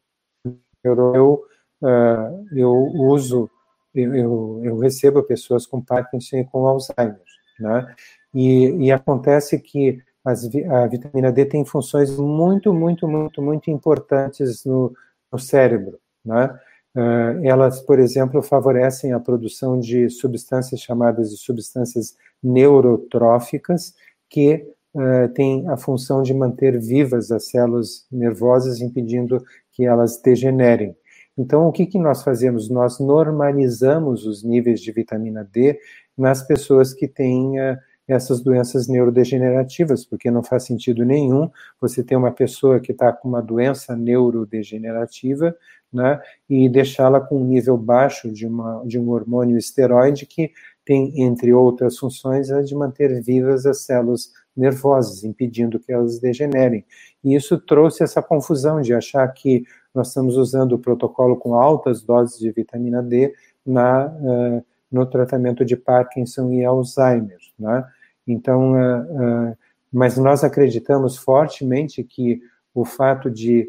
[0.85, 1.47] eu,
[1.83, 3.51] uh, eu uso,
[3.95, 7.23] eu, eu, recebo pessoas com Parkinson e com Alzheimer,
[7.59, 7.95] né?
[8.35, 14.65] E, e acontece que as, a vitamina D tem funções muito, muito, muito, muito importantes
[14.65, 14.95] no,
[15.33, 16.59] no cérebro, né?
[16.95, 23.95] Uh, elas, por exemplo, favorecem a produção de substâncias chamadas de substâncias neurotróficas,
[24.29, 29.43] que uh, tem a função de manter vivas as células nervosas, impedindo
[29.73, 30.97] que elas degenerem.
[31.39, 32.69] Então, o que, que nós fazemos?
[32.69, 35.79] Nós normalizamos os níveis de vitamina D
[36.19, 41.49] nas pessoas que têm uh, essas doenças neurodegenerativas, porque não faz sentido nenhum
[41.81, 45.55] você ter uma pessoa que está com uma doença neurodegenerativa
[45.93, 50.53] né, e deixá-la com um nível baixo de, uma, de um hormônio esteroide que
[50.85, 56.85] tem, entre outras funções, a de manter vivas as células nervosas, impedindo que elas degenerem.
[57.23, 59.65] E isso trouxe essa confusão de achar que
[59.95, 63.35] nós estamos usando o protocolo com altas doses de vitamina D
[63.65, 67.85] na, uh, no tratamento de Parkinson e Alzheimer, né?
[68.27, 69.57] Então, uh, uh,
[69.93, 72.41] mas nós acreditamos fortemente que
[72.75, 73.69] o fato de,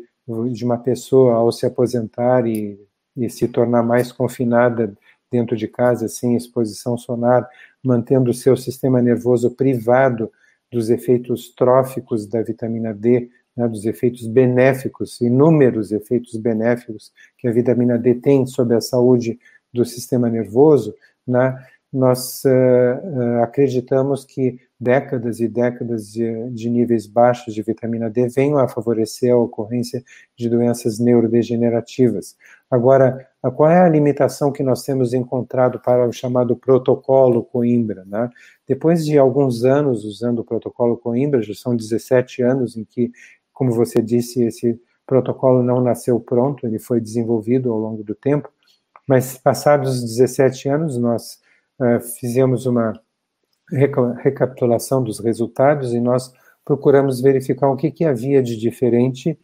[0.51, 2.79] de uma pessoa, ao se aposentar e,
[3.17, 4.95] e se tornar mais confinada
[5.31, 7.47] dentro de casa, sem exposição sonar,
[7.83, 10.31] mantendo o seu sistema nervoso privado
[10.71, 17.51] dos efeitos tróficos da vitamina D, né, dos efeitos benéficos, inúmeros efeitos benéficos que a
[17.51, 19.39] vitamina D tem sobre a saúde
[19.73, 20.95] do sistema nervoso,
[21.27, 21.57] né,
[21.91, 28.57] nós uh, acreditamos que décadas e décadas de, de, níveis baixos de vitamina D venham
[28.57, 30.03] a favorecer a ocorrência
[30.35, 32.37] de doenças neurodegenerativas.
[32.69, 38.05] Agora, qual é a limitação que nós temos encontrado para o chamado protocolo Coimbra?
[38.05, 38.29] Né?
[38.65, 43.11] Depois de alguns anos usando o protocolo Coimbra, já são 17 anos em que,
[43.51, 48.49] como você disse, esse protocolo não nasceu pronto, ele foi desenvolvido ao longo do tempo,
[49.05, 51.40] mas passados 17 anos, nós
[52.19, 52.93] fizemos uma
[53.71, 56.33] recapitulação dos resultados e nós
[56.63, 59.37] procuramos verificar o que, que havia de diferente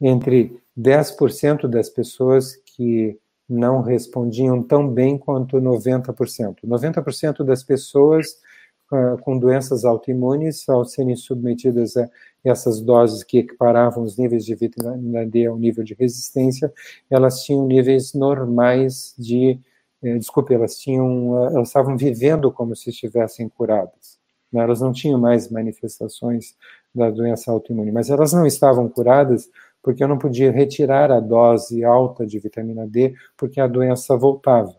[0.00, 3.18] entre 10% das pessoas que
[3.48, 6.56] não respondiam tão bem quanto 90%.
[6.64, 8.38] 90% das pessoas
[8.92, 12.08] uh, com doenças autoimunes, ao serem submetidas a
[12.44, 16.72] essas doses que equiparavam os níveis de vitamina D ao nível de resistência,
[17.10, 19.58] elas tinham níveis normais de
[20.02, 24.18] desculpe, elas tinham, ah, elas estavam vivendo como se estivessem curadas.
[24.52, 24.62] Né?
[24.62, 26.54] Elas não tinham mais manifestações
[26.94, 29.48] da doença autoimune, mas elas não estavam curadas
[29.82, 34.76] porque eu não podia retirar a dose alta de vitamina D, porque a doença voltava,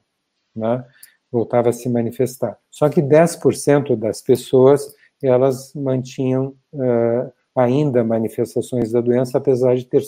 [0.55, 0.85] né?
[1.31, 2.57] voltava a se manifestar.
[2.69, 4.93] Só que 10% das pessoas,
[5.23, 10.01] elas mantinham uh, ainda manifestações da doença, apesar de ter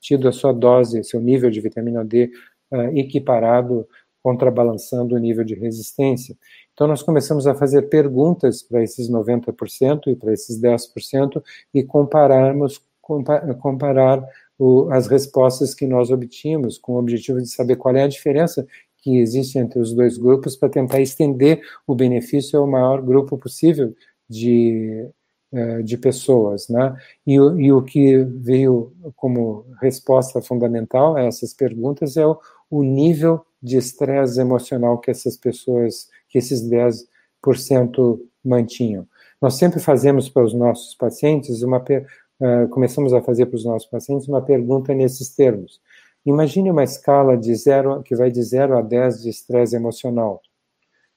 [0.00, 2.30] tido a sua dose, seu nível de vitamina D
[2.70, 3.86] uh, equiparado
[4.28, 6.36] contrabalançando o nível de resistência.
[6.74, 11.42] Então, nós começamos a fazer perguntas para esses 90% e para esses 10%
[11.72, 14.22] e compararmos, comparar
[14.58, 18.66] o, as respostas que nós obtínhamos com o objetivo de saber qual é a diferença
[18.98, 23.94] que existe entre os dois grupos para tentar estender o benefício ao maior grupo possível
[24.28, 25.08] de,
[25.52, 26.94] eh, de pessoas, né?
[27.26, 32.38] E, e o que veio como resposta fundamental a essas perguntas é o,
[32.70, 39.06] o nível de estresse emocional que essas pessoas, que esses 10% mantinham.
[39.40, 43.88] Nós sempre fazemos para os nossos pacientes uma uh, começamos a fazer para os nossos
[43.88, 45.80] pacientes uma pergunta nesses termos.
[46.26, 50.42] Imagine uma escala de zero, que vai de 0 a 10 de estresse emocional.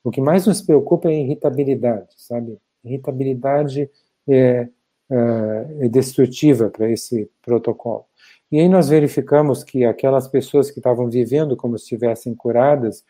[0.04, 2.58] O que mais nos preocupa é a irritabilidade, sabe?
[2.84, 3.90] Irritabilidade
[4.28, 4.68] é,
[5.10, 8.06] uh, é destrutiva para esse protocolo.
[8.52, 13.04] E aí nós verificamos que aquelas pessoas que estavam vivendo como se estivessem curadas,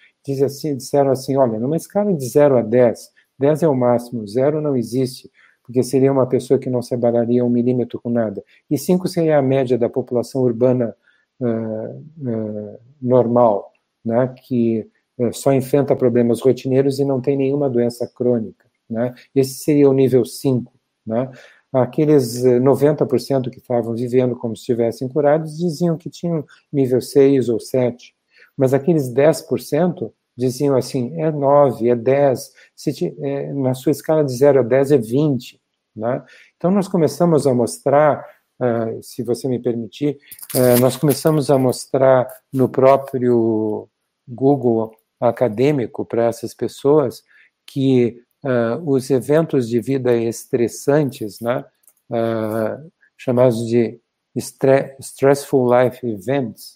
[0.46, 3.10] assim, disseram assim, olha, numa escala de 0 a 10,
[3.40, 5.32] 10 é o máximo, 0 não existe,
[5.64, 8.44] porque seria uma pessoa que não separaria um milímetro com nada.
[8.70, 10.96] E 5 seria a média da população urbana
[11.40, 13.72] uh, uh, normal,
[14.06, 14.88] né, que
[15.18, 18.70] uh, só enfrenta problemas rotineiros e não tem nenhuma doença crônica.
[18.88, 19.14] Né?
[19.34, 20.72] Esse seria o nível 5.
[21.06, 21.32] Né?
[21.72, 27.50] Aqueles 90% eh, que estavam vivendo como se estivessem curados diziam que tinham nível 6
[27.50, 28.14] ou 7.
[28.58, 34.34] Mas aqueles 10% diziam assim, é 9, é 10, se, é, na sua escala de
[34.34, 35.62] 0 a 10 é 20.
[35.96, 36.24] Né?
[36.58, 38.26] Então, nós começamos a mostrar,
[38.60, 40.18] uh, se você me permitir,
[40.56, 43.88] uh, nós começamos a mostrar no próprio
[44.28, 47.24] Google acadêmico para essas pessoas
[47.66, 51.66] que uh, os eventos de vida estressantes, né,
[52.10, 54.00] uh, chamados de
[54.36, 56.76] stressful life events,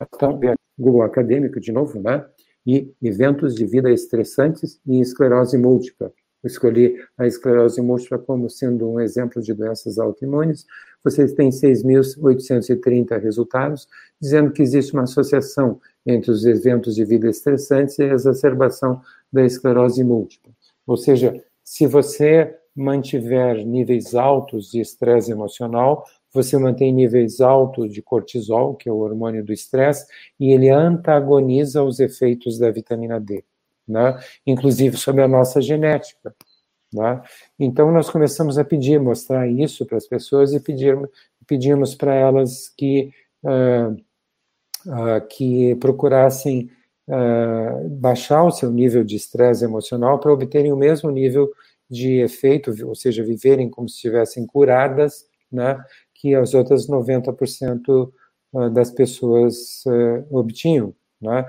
[0.00, 0.38] então,
[0.78, 2.28] Google acadêmico de novo, né?
[2.66, 6.12] E eventos de vida estressantes e esclerose múltipla.
[6.46, 10.64] Escolhi a esclerose múltipla como sendo um exemplo de doenças autoimunes.
[11.02, 13.88] Vocês têm 6.830 resultados,
[14.20, 19.00] dizendo que existe uma associação entre os eventos de vida estressantes e a exacerbação
[19.32, 20.52] da esclerose múltipla.
[20.86, 28.02] Ou seja, se você mantiver níveis altos de estresse emocional, você mantém níveis altos de
[28.02, 30.06] cortisol, que é o hormônio do estresse,
[30.38, 33.42] e ele antagoniza os efeitos da vitamina D,
[33.86, 34.18] né?
[34.46, 36.34] inclusive sobre a nossa genética.
[36.92, 37.22] Né?
[37.58, 40.96] Então, nós começamos a pedir, mostrar isso para as pessoas e pedir,
[41.46, 43.12] pedimos para elas que
[43.44, 43.92] uh,
[44.86, 46.70] uh, que procurassem
[47.08, 51.50] uh, baixar o seu nível de estresse emocional para obterem o mesmo nível
[51.88, 55.78] de efeito, ou seja, viverem como se estivessem curadas, né,
[56.12, 58.10] que as outras 90%
[58.56, 59.84] ah, das pessoas
[60.28, 60.92] obtinham.
[61.20, 61.46] Né?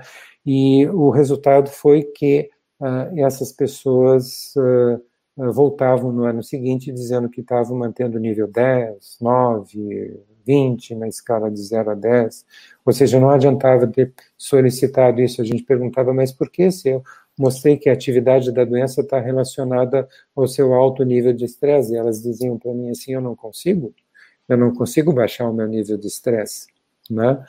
[0.50, 2.48] E o resultado foi que
[2.80, 9.18] uh, essas pessoas uh, voltavam no ano seguinte dizendo que estavam mantendo o nível 10,
[9.20, 12.46] 9, 20 na escala de 0 a 10,
[12.82, 17.02] ou seja, não adiantava ter solicitado isso, a gente perguntava, mas por que se eu
[17.38, 21.96] mostrei que a atividade da doença está relacionada ao seu alto nível de estresse, e
[21.96, 23.94] elas diziam para mim assim, eu não consigo,
[24.48, 26.68] eu não consigo baixar o meu nível de estresse.
[27.10, 27.44] né?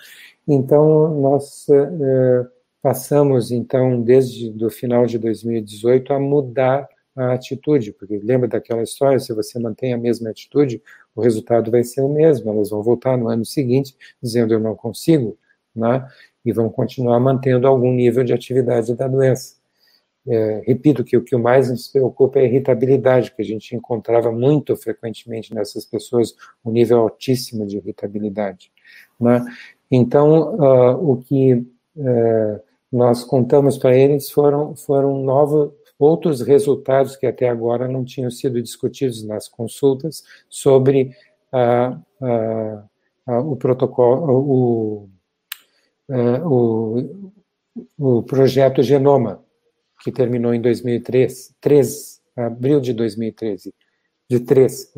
[0.45, 8.17] Então, nós é, passamos, então, desde o final de 2018, a mudar a atitude, porque
[8.17, 10.81] lembra daquela história, se você mantém a mesma atitude,
[11.15, 14.75] o resultado vai ser o mesmo, elas vão voltar no ano seguinte dizendo eu não
[14.75, 15.37] consigo,
[15.75, 16.07] né?
[16.45, 19.59] e vão continuar mantendo algum nível de atividade da doença.
[20.27, 24.31] É, repito que o que mais nos preocupa é a irritabilidade, que a gente encontrava
[24.31, 28.71] muito frequentemente nessas pessoas, um nível altíssimo de irritabilidade.
[29.19, 29.43] Né?
[29.89, 31.53] Então, uh, o que
[31.95, 38.31] uh, nós contamos para eles foram, foram novos, outros resultados que até agora não tinham
[38.31, 41.15] sido discutidos nas consultas sobre
[41.53, 42.83] uh,
[43.27, 45.09] o protocolo, o,
[46.45, 47.31] o,
[47.97, 49.43] o projeto Genoma,
[50.01, 53.73] que terminou em 2003, 3, abril de 2013.
[54.29, 54.93] De 3,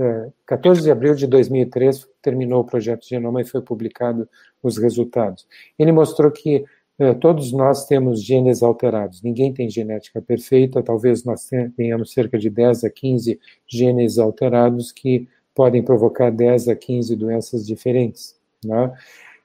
[0.45, 4.27] 14 de abril de 2003 terminou o projeto Genoma e foi publicado
[4.61, 5.47] os resultados.
[5.79, 6.65] Ele mostrou que
[6.99, 9.21] eh, todos nós temos genes alterados.
[9.21, 15.27] Ninguém tem genética perfeita, talvez nós tenhamos cerca de 10 a 15 genes alterados que
[15.53, 18.35] podem provocar 10 a 15 doenças diferentes.
[18.63, 18.93] Né?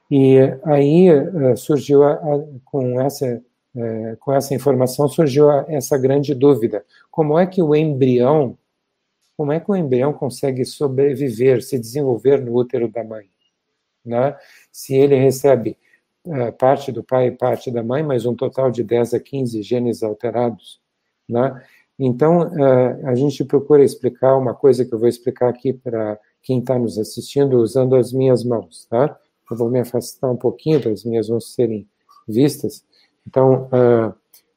[0.09, 3.41] E aí eh, surgiu, a, a, com essa
[3.77, 8.57] é, com essa informação surgiu essa grande dúvida: como é que o embrião,
[9.37, 13.29] como é que o embrião consegue sobreviver, se desenvolver no útero da mãe,
[14.03, 14.35] né?
[14.71, 15.77] Se ele recebe é,
[16.51, 20.03] parte do pai e parte da mãe, mas um total de 10 a 15 genes
[20.03, 20.79] alterados,
[21.27, 21.63] né?
[21.99, 26.59] Então, é, a gente procura explicar uma coisa que eu vou explicar aqui para quem
[26.59, 29.17] está nos assistindo usando as minhas mãos, tá?
[29.49, 31.87] Eu vou me afastar um pouquinho as minhas mãos serem
[32.27, 32.83] vistas.
[33.25, 34.13] Então, uh,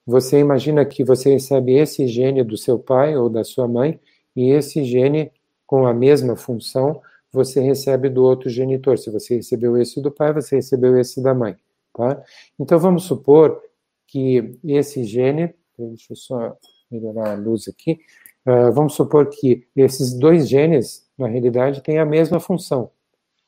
[0.07, 3.99] você imagina que você recebe esse gene do seu pai ou da sua mãe,
[4.37, 5.33] e esse gene,
[5.67, 7.01] com a mesma função,
[7.33, 8.99] você recebe do outro genitor.
[8.99, 11.57] Se você recebeu esse do pai, você recebeu esse da mãe.
[11.95, 12.23] Tá?
[12.59, 13.61] Então, vamos supor
[14.07, 16.57] que esse gene, deixa eu só
[16.91, 18.01] melhorar a luz aqui,
[18.47, 22.91] uh, vamos supor que esses dois genes, na realidade, têm a mesma função.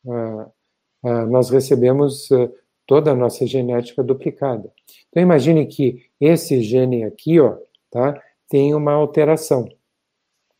[0.04, 0.42] Uh,
[1.02, 2.28] uh, nós recebemos
[2.86, 4.72] toda a nossa genética duplicada.
[5.08, 7.56] Então imagine que esse gene aqui, ó,
[7.90, 9.68] tá, tem uma alteração.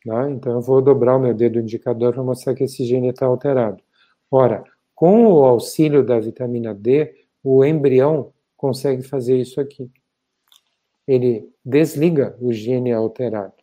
[0.04, 0.30] Tá?
[0.30, 3.82] Então eu vou dobrar o meu dedo indicador para mostrar que esse gene está alterado.
[4.30, 4.64] Ora,
[4.94, 9.90] com o auxílio da vitamina D, o embrião consegue fazer isso aqui.
[11.06, 13.54] Ele desliga o gene alterado,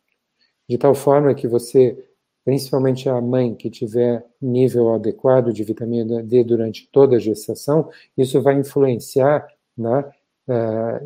[0.67, 1.97] de tal forma que você,
[2.43, 8.41] principalmente a mãe que tiver nível adequado de vitamina D durante toda a gestação, isso
[8.41, 9.47] vai influenciar
[9.77, 10.18] né, uh,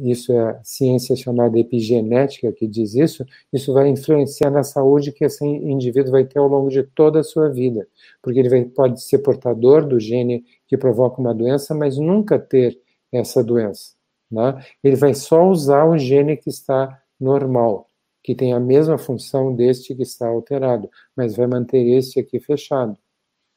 [0.01, 5.25] isso é a ciência chamada epigenética que diz isso, isso vai influenciar na saúde que
[5.25, 7.87] esse indivíduo vai ter ao longo de toda a sua vida,
[8.21, 12.79] porque ele vai, pode ser portador do gene que provoca uma doença, mas nunca ter
[13.11, 13.93] essa doença.
[14.31, 14.63] Né?
[14.83, 17.89] Ele vai só usar o gene que está normal,
[18.23, 22.97] que tem a mesma função deste que está alterado, mas vai manter este aqui fechado.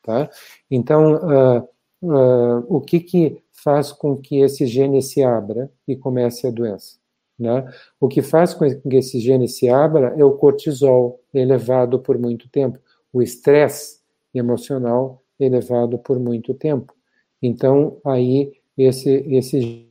[0.02, 0.28] Tá?
[0.70, 1.68] Então, uh,
[2.02, 6.96] uh, o que, que faz com que esse gene se abra e comece a doença.
[7.38, 7.68] Né?
[8.00, 12.48] O que faz com que esse gene se abra é o cortisol elevado por muito
[12.48, 12.78] tempo,
[13.12, 14.00] o estresse
[14.32, 16.94] emocional elevado por muito tempo.
[17.42, 19.86] Então, aí, esse, esse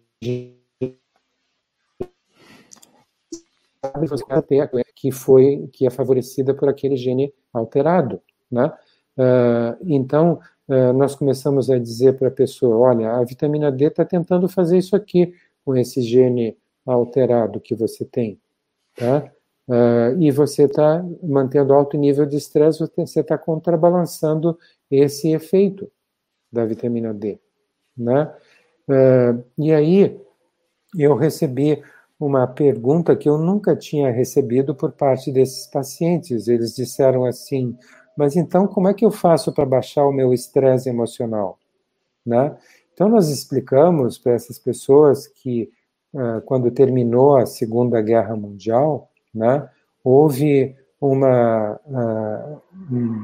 [4.96, 8.72] que foi que é favorecida por aquele gene alterado, né?
[9.18, 14.48] Uh, então nós começamos a dizer para a pessoa: olha, a vitamina D está tentando
[14.50, 15.34] fazer isso aqui
[15.64, 18.40] com esse gene alterado que você tem,
[18.96, 19.32] tá?
[19.68, 24.60] Uh, e você está mantendo alto nível de estresse, você está contrabalançando
[24.92, 25.92] esse efeito
[26.52, 27.40] da vitamina D,
[27.98, 28.32] né?
[28.88, 30.20] Uh, e aí
[30.96, 31.82] eu recebi
[32.20, 36.48] uma pergunta que eu nunca tinha recebido por parte desses pacientes.
[36.48, 37.76] Eles disseram assim:
[38.18, 41.60] mas então, como é que eu faço para baixar o meu estresse emocional?
[42.26, 42.56] Né?
[42.94, 45.70] Então, nós explicamos para essas pessoas que,
[46.46, 49.70] quando terminou a Segunda Guerra Mundial, né,
[50.02, 51.80] houve uma,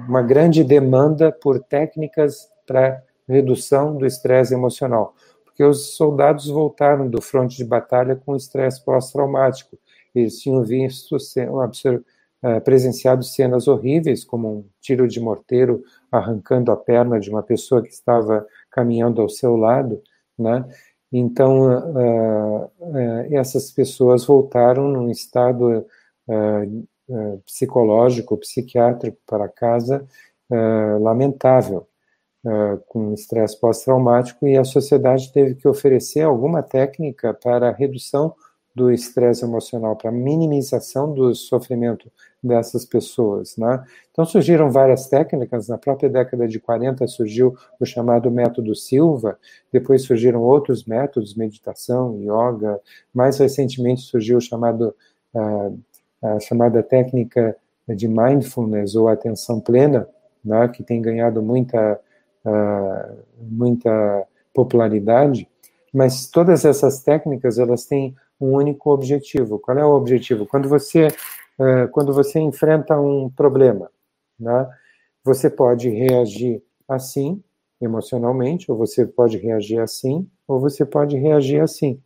[0.07, 5.15] uma grande demanda por técnicas para redução do estresse emocional,
[5.45, 9.77] porque os soldados voltaram do fronte de batalha com estresse pós-traumático.
[10.13, 11.17] Eles tinham visto
[12.43, 17.81] é, presenciado cenas horríveis, como um tiro de morteiro arrancando a perna de uma pessoa
[17.81, 20.01] que estava caminhando ao seu lado,
[20.37, 20.65] né?
[21.11, 25.85] Então, uh, uh, essas pessoas voltaram num estado
[26.27, 30.07] uh, psicológico, psiquiátrico para casa
[31.01, 31.87] lamentável.
[32.87, 38.35] com estresse pós-traumático e a sociedade teve que oferecer alguma técnica para redução
[38.75, 42.11] do estresse emocional, para minimização do sofrimento
[42.43, 43.55] dessas pessoas.
[43.57, 43.83] Né?
[44.11, 49.37] Então surgiram várias técnicas, na própria década de 40 surgiu o chamado método Silva,
[49.71, 52.79] depois surgiram outros métodos, meditação, yoga,
[53.13, 54.95] mais recentemente surgiu o chamado,
[55.35, 55.79] uh,
[56.21, 57.55] a chamada técnica
[57.87, 60.07] de mindfulness ou atenção plena,
[60.43, 61.99] né, que tem ganhado muita,
[62.45, 65.47] uh, muita popularidade,
[65.93, 69.59] mas todas essas técnicas elas têm um único objetivo.
[69.59, 70.47] Qual é o objetivo?
[70.47, 71.09] Quando você
[71.61, 73.89] uh, quando você enfrenta um problema,
[74.39, 74.67] né,
[75.23, 77.41] você pode reagir assim
[77.79, 81.99] emocionalmente, ou você pode reagir assim, ou você pode reagir assim,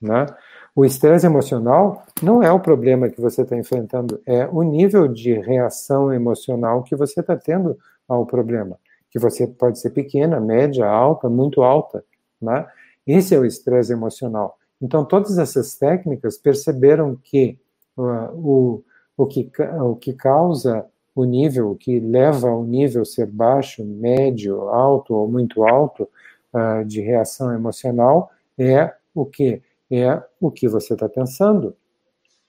[0.00, 0.26] né?
[0.74, 5.34] O estresse emocional não é o problema que você está enfrentando, é o nível de
[5.34, 7.76] reação emocional que você está tendo
[8.08, 8.78] ao problema,
[9.10, 12.04] que você pode ser pequena, média, alta, muito alta,
[12.40, 12.66] né?
[13.06, 14.56] Esse é o estresse emocional.
[14.80, 17.58] Então, todas essas técnicas perceberam que
[17.96, 18.82] o,
[19.16, 19.50] o, que,
[19.80, 25.28] o que causa o nível, o que leva o nível ser baixo, médio, alto ou
[25.28, 26.08] muito alto
[26.54, 29.62] uh, de reação emocional é o que?
[29.92, 31.76] é o que você está pensando,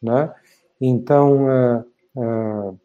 [0.01, 0.33] né?
[0.79, 2.79] Então, uh, uh,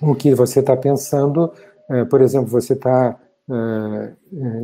[0.00, 1.52] o que você está pensando,
[1.90, 3.18] uh, por exemplo, você está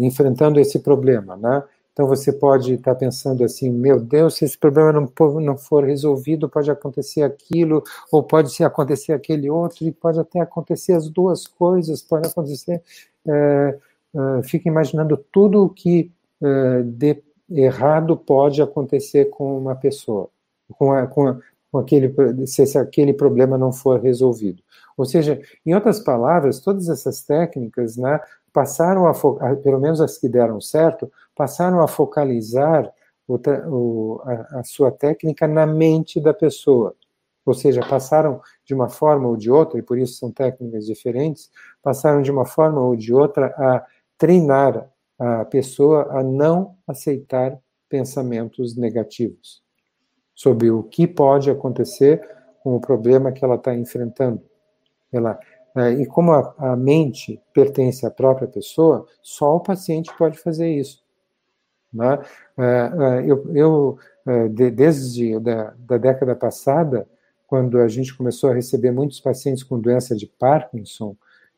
[0.00, 1.62] enfrentando esse problema, né?
[1.92, 6.48] Então você pode estar pensando assim, meu Deus, se esse problema não, não for resolvido,
[6.48, 11.46] pode acontecer aquilo, ou pode se acontecer aquele outro, e pode até acontecer as duas
[11.46, 12.82] coisas, pode acontecer.
[14.44, 16.10] fica imaginando tudo o que
[16.84, 20.28] de, errado pode acontecer com uma pessoa,
[20.78, 21.38] com, a, com, a,
[21.70, 22.14] com aquele,
[22.46, 24.62] se aquele problema não for resolvido.
[24.96, 28.20] Ou seja, em outras palavras, todas essas técnicas né,
[28.52, 29.14] passaram a,
[29.56, 32.92] pelo menos as que deram certo, passaram a focalizar
[33.26, 36.94] o, o, a, a sua técnica na mente da pessoa.
[37.44, 41.50] Ou seja, passaram de uma forma ou de outra, e por isso são técnicas diferentes,
[41.82, 43.84] passaram de uma forma ou de outra a
[44.18, 47.58] treinar a pessoa a não aceitar
[47.88, 49.62] pensamentos negativos
[50.34, 52.26] sobre o que pode acontecer
[52.62, 54.40] com o problema que ela está enfrentando.
[55.12, 55.38] Ela,
[55.98, 61.02] e como a, a, mente pertence à própria pessoa, só o paciente pode fazer isso.
[61.92, 62.18] Né?
[62.58, 63.98] É, é, eu, eu
[64.50, 67.08] de, desde da, da década passada,
[67.46, 71.16] quando a gente começou a receber muitos pacientes com doença de Parkinson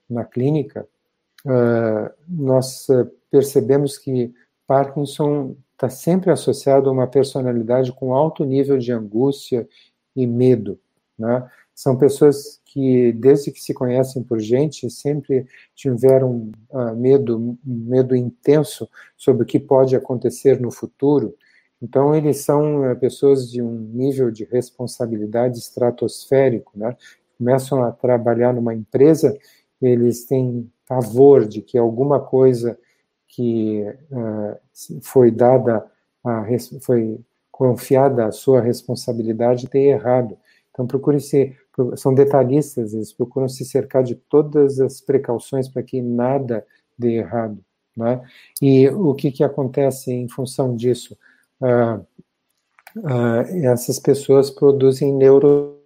[0.08, 0.86] na clínica,
[2.28, 2.86] nós
[3.30, 4.32] percebemos que
[4.66, 9.68] Parkinson está sempre associado a uma personalidade com alto nível de angústia
[10.14, 10.78] e medo.
[11.18, 11.48] Né?
[11.82, 15.44] São pessoas que, desde que se conhecem por gente, sempre
[15.74, 21.34] tiveram uh, medo, medo intenso sobre o que pode acontecer no futuro.
[21.82, 26.70] Então, eles são uh, pessoas de um nível de responsabilidade estratosférico.
[26.76, 26.96] Né?
[27.36, 29.36] Começam a trabalhar numa empresa,
[29.80, 32.78] eles têm pavor de que alguma coisa
[33.26, 35.84] que uh, foi dada,
[36.24, 36.46] a,
[36.80, 37.18] foi
[37.50, 40.38] confiada a sua responsabilidade ter errado.
[40.70, 41.60] Então, procure ser,
[41.96, 46.66] são detalhistas, eles procuram se cercar de todas as precauções para que nada
[46.98, 47.64] dê errado.
[47.96, 48.22] Né?
[48.60, 51.16] E o que, que acontece em função disso?
[51.60, 52.04] Uh,
[52.98, 55.76] uh, essas pessoas produzem neurotoxinas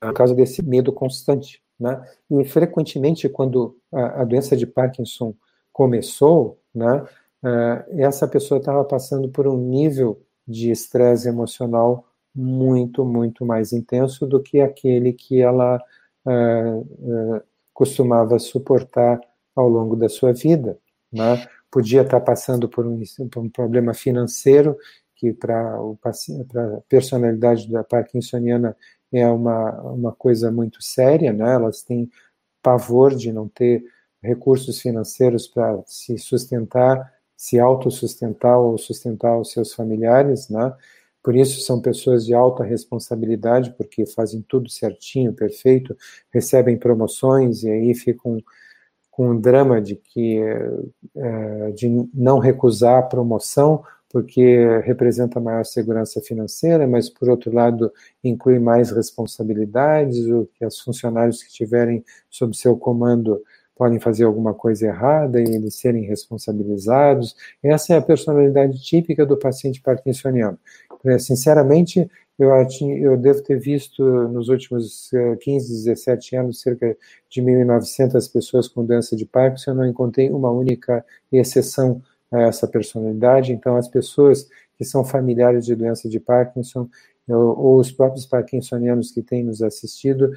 [0.00, 1.62] por causa desse medo constante.
[1.78, 2.00] Né?
[2.30, 5.34] E frequentemente, quando a, a doença de Parkinson
[5.72, 7.04] começou, né,
[7.42, 14.26] uh, essa pessoa estava passando por um nível de estresse emocional muito, muito mais intenso
[14.26, 15.78] do que aquele que ela
[16.24, 17.42] uh, uh,
[17.74, 19.20] costumava suportar
[19.54, 20.78] ao longo da sua vida.
[21.12, 21.46] Né?
[21.70, 24.76] Podia estar passando por um, por um problema financeiro,
[25.14, 28.76] que para a personalidade da parkinsoniana
[29.12, 31.54] é uma, uma coisa muito séria, né?
[31.54, 32.10] elas têm
[32.62, 33.84] pavor de não ter
[34.22, 40.74] recursos financeiros para se sustentar, se autossustentar ou sustentar os seus familiares, né?
[41.22, 45.96] Por isso são pessoas de alta responsabilidade, porque fazem tudo certinho, perfeito,
[46.32, 48.42] recebem promoções e aí ficam
[49.10, 50.40] com um drama de que
[51.16, 57.92] é, de não recusar a promoção porque representa maior segurança financeira, mas por outro lado
[58.24, 63.40] inclui mais responsabilidades, o que os funcionários que tiverem sob seu comando
[63.78, 67.36] podem fazer alguma coisa errada e eles serem responsabilizados.
[67.62, 70.58] Essa é a personalidade típica do paciente parkinsoniano.
[71.04, 72.50] É, sinceramente, eu,
[73.00, 75.10] eu devo ter visto nos últimos
[75.40, 76.96] 15, 17 anos cerca
[77.30, 82.66] de 1.900 pessoas com doença de Parkinson, eu não encontrei uma única exceção a essa
[82.66, 86.88] personalidade, então as pessoas que são familiares de doença de Parkinson,
[87.28, 90.32] ou os próprios parkinsonianos que têm nos assistido,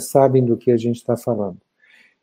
[0.00, 1.58] sabem do que a gente está falando.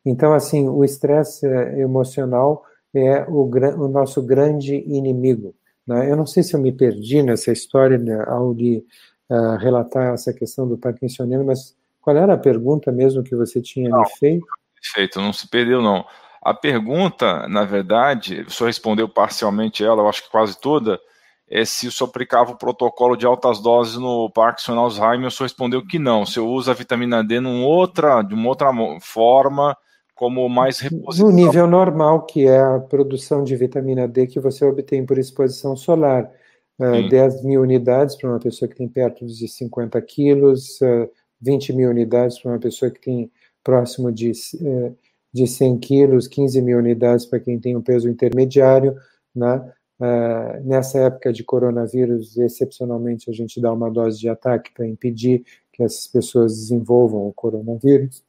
[0.04, 2.64] Então, assim, o estresse emocional
[2.94, 5.54] é o, o nosso grande inimigo.
[5.86, 6.10] Né?
[6.10, 8.84] Eu não sei se eu me perdi nessa história né, ao de
[9.28, 13.90] uh, relatar essa questão do parkinsoniano, mas qual era a pergunta mesmo que você tinha
[13.90, 14.46] não, me feito?
[14.74, 16.04] Perfeito, não se perdeu não.
[16.42, 20.98] A pergunta, na verdade, o senhor respondeu parcialmente ela, eu acho que quase toda,
[21.50, 25.46] é se o senhor aplicava o protocolo de altas doses no Parkinson Alzheimer, o senhor
[25.46, 26.22] respondeu que não.
[26.22, 28.70] O senhor usa a vitamina D num outra, de uma outra
[29.00, 29.76] forma,
[30.20, 31.30] como mais reposição.
[31.30, 35.74] No nível normal, que é a produção de vitamina D que você obtém por exposição
[35.74, 36.30] solar.
[36.78, 41.08] Uh, 10 mil unidades para uma pessoa que tem perto de 50 quilos, uh,
[41.40, 43.32] 20 mil unidades para uma pessoa que tem
[43.64, 44.94] próximo de, uh,
[45.32, 48.94] de 100 quilos, 15 mil unidades para quem tem um peso intermediário.
[49.34, 49.72] Né?
[49.98, 55.44] Uh, nessa época de coronavírus, excepcionalmente, a gente dá uma dose de ataque para impedir
[55.72, 58.22] que essas pessoas desenvolvam o coronavírus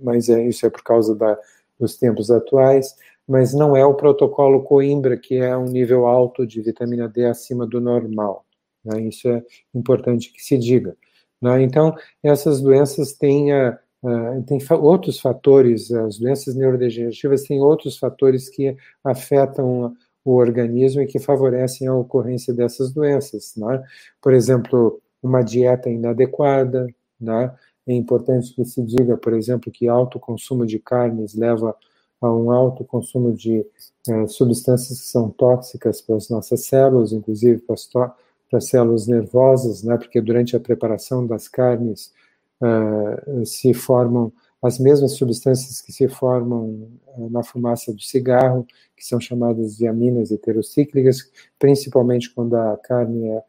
[0.00, 1.38] mas é, isso é por causa da,
[1.78, 2.94] dos tempos atuais,
[3.26, 7.66] mas não é o protocolo Coimbra, que é um nível alto de vitamina D acima
[7.66, 8.44] do normal.
[8.84, 9.02] Né?
[9.02, 9.42] Isso é
[9.74, 10.96] importante que se diga.
[11.42, 11.62] Né?
[11.62, 18.76] Então, essas doenças têm, uh, têm outros fatores, as doenças neurodegenerativas têm outros fatores que
[19.02, 19.94] afetam
[20.24, 23.54] o organismo e que favorecem a ocorrência dessas doenças.
[23.56, 23.82] Né?
[24.22, 26.86] Por exemplo, uma dieta inadequada,
[27.20, 27.52] né?
[27.86, 31.76] É importante que se diga, por exemplo, que alto consumo de carnes leva
[32.20, 33.64] a um alto consumo de
[34.08, 38.14] eh, substâncias que são tóxicas para as nossas células, inclusive para as, para
[38.52, 39.96] as células nervosas, né?
[39.96, 42.12] porque durante a preparação das carnes
[42.60, 44.32] uh, se formam
[44.62, 49.86] as mesmas substâncias que se formam uh, na fumaça do cigarro, que são chamadas de
[49.86, 53.42] aminas heterocíclicas, principalmente quando a carne é,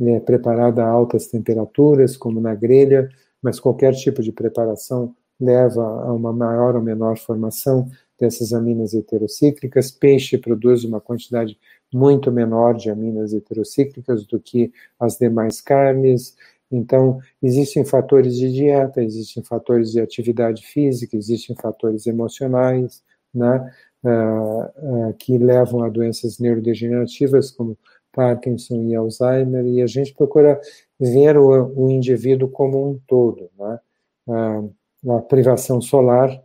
[0.00, 3.08] é preparada a altas temperaturas, como na grelha,
[3.44, 9.90] mas qualquer tipo de preparação leva a uma maior ou menor formação dessas aminas heterocíclicas.
[9.90, 11.58] Peixe produz uma quantidade
[11.92, 16.34] muito menor de aminas heterocíclicas do que as demais carnes.
[16.72, 23.02] Então, existem fatores de dieta, existem fatores de atividade física, existem fatores emocionais,
[23.34, 23.70] né,
[24.04, 27.76] uh, uh, que levam a doenças neurodegenerativas, como
[28.14, 30.60] Parkinson e Alzheimer, e a gente procura
[30.98, 33.50] ver o, o indivíduo como um todo.
[33.58, 33.80] Né?
[34.28, 36.42] A, a privação solar,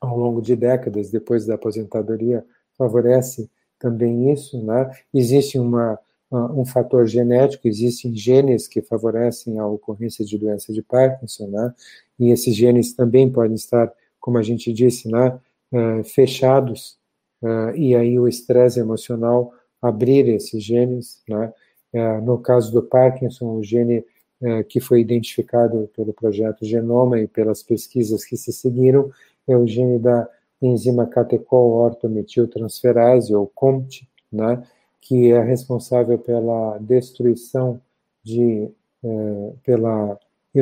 [0.00, 2.44] ao longo de décadas, depois da aposentadoria,
[2.76, 4.62] favorece também isso.
[4.64, 4.90] Né?
[5.12, 5.98] Existe uma,
[6.30, 11.74] um fator genético, existem genes que favorecem a ocorrência de doença de Parkinson, né?
[12.18, 15.38] e esses genes também podem estar, como a gente disse, né,
[15.72, 16.96] uh, fechados,
[17.42, 19.52] uh, e aí o estresse emocional
[19.82, 21.52] abrir esses genes, né?
[21.92, 24.04] É, no caso do Parkinson, o gene
[24.40, 29.10] é, que foi identificado pelo projeto Genoma e pelas pesquisas que se seguiram
[29.46, 30.28] é o gene da
[30.60, 34.62] enzima catecol-ortometiltransferase, ou COMT, né,
[35.00, 37.80] que é responsável pela destruição
[38.22, 38.68] de,
[39.04, 40.18] é, pela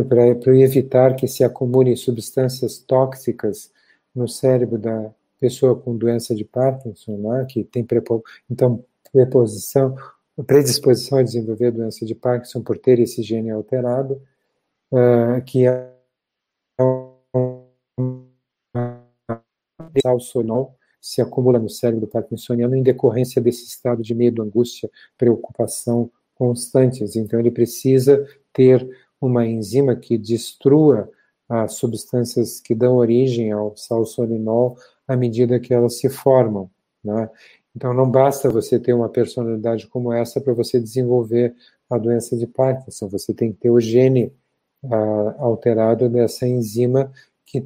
[0.08, 3.72] para evitar que se acumulem substâncias tóxicas
[4.14, 7.84] no cérebro da pessoa com doença de Parkinson, né, que tem
[8.48, 9.96] então preposição
[10.46, 14.22] predisposição a desenvolver doença de Parkinson por ter esse gene alterado,
[14.92, 15.92] uh, que é
[20.06, 26.10] o sonol se acumula no cérebro parkinsoniano em decorrência desse estado de medo, angústia, preocupação
[26.34, 27.16] constantes.
[27.16, 28.86] Então, ele precisa ter
[29.20, 31.10] uma enzima que destrua
[31.48, 34.76] as substâncias que dão origem ao salsolinol
[35.08, 36.70] à medida que elas se formam.
[37.02, 37.28] Né?
[37.74, 41.54] Então, não basta você ter uma personalidade como essa para você desenvolver
[41.88, 43.08] a doença de Parkinson.
[43.08, 44.32] Você tem que ter o gene
[44.82, 47.12] uh, alterado dessa enzima
[47.46, 47.62] que, é,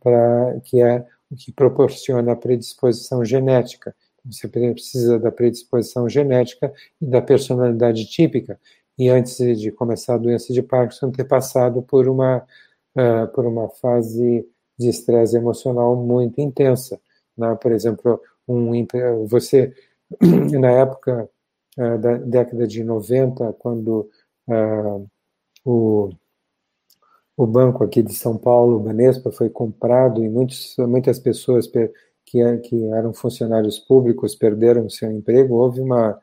[0.00, 3.94] pra, que é que proporciona a predisposição genética.
[4.24, 8.58] Você precisa da predisposição genética e da personalidade típica.
[8.96, 12.44] E antes de começar a doença de Parkinson, ter passado por uma,
[12.96, 14.46] uh, por uma fase
[14.78, 17.00] de estresse emocional muito intensa.
[17.36, 17.54] Né?
[17.60, 18.74] Por exemplo, um
[19.26, 19.72] você
[20.58, 21.28] na época
[21.78, 24.10] uh, da década de 90, quando
[24.48, 25.06] uh,
[25.64, 26.10] o,
[27.36, 31.66] o banco aqui de São Paulo, o Banespa, foi comprado e muitos, muitas pessoas
[32.24, 36.18] que, que eram funcionários públicos perderam seu emprego, houve uma,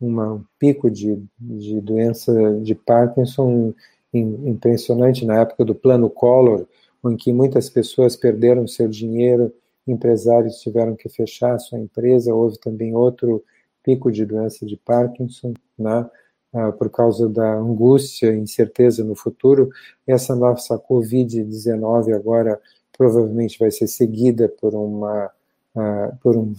[0.00, 3.74] uma, um pico de, de doença de Parkinson
[4.12, 6.66] impressionante na época do plano Collor,
[7.04, 9.52] em que muitas pessoas perderam seu dinheiro,
[9.86, 13.44] empresários tiveram que fechar sua empresa, houve também outro
[13.82, 16.08] pico de doença de Parkinson, né,
[16.52, 19.70] ah, por causa da angústia e incerteza no futuro.
[20.06, 22.60] Essa nossa Covid-19 agora
[22.96, 25.30] provavelmente vai ser seguida por uma
[25.76, 26.54] uh, por, um,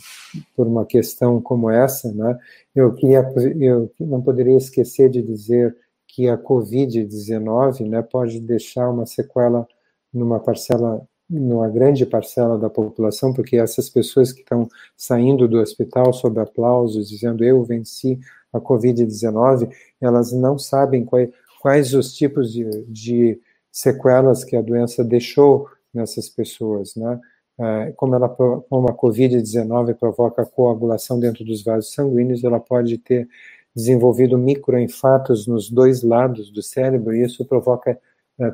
[0.56, 2.38] por uma questão como essa, né?
[2.76, 3.22] Eu queria
[3.60, 5.76] eu não poderia esquecer de dizer
[6.08, 9.68] que a Covid-19, né, pode deixar uma sequela
[10.14, 16.14] numa parcela numa grande parcela da população, porque essas pessoas que estão saindo do hospital
[16.14, 18.20] sob aplausos, dizendo eu venci
[18.54, 21.30] a Covid-19, elas não sabem quais,
[21.62, 23.42] quais os tipos de, de,
[23.72, 27.20] sequelas que a doença deixou nessas pessoas, né?
[27.60, 33.28] É, como, ela, como a Covid-19 provoca coagulação dentro dos vasos sanguíneos, ela pode ter
[33.76, 38.00] desenvolvido microinfartos nos dois lados do cérebro, e isso provoca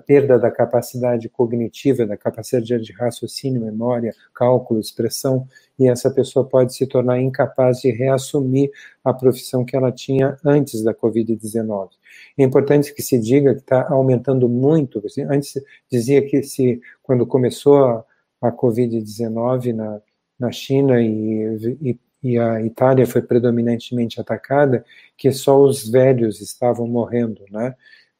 [0.05, 5.45] perda da capacidade cognitiva, da capacidade de raciocínio, memória, cálculo, expressão,
[5.77, 8.71] e essa pessoa pode se tornar incapaz de reassumir
[9.03, 11.89] a profissão que ela tinha antes da Covid-19.
[12.37, 15.01] É importante que se diga que está aumentando muito.
[15.29, 15.61] Antes
[15.91, 18.05] dizia que se quando começou a,
[18.41, 20.01] a Covid-19 na,
[20.39, 24.85] na China e, e, e a Itália foi predominantemente atacada,
[25.17, 27.75] que só os velhos estavam morrendo, né?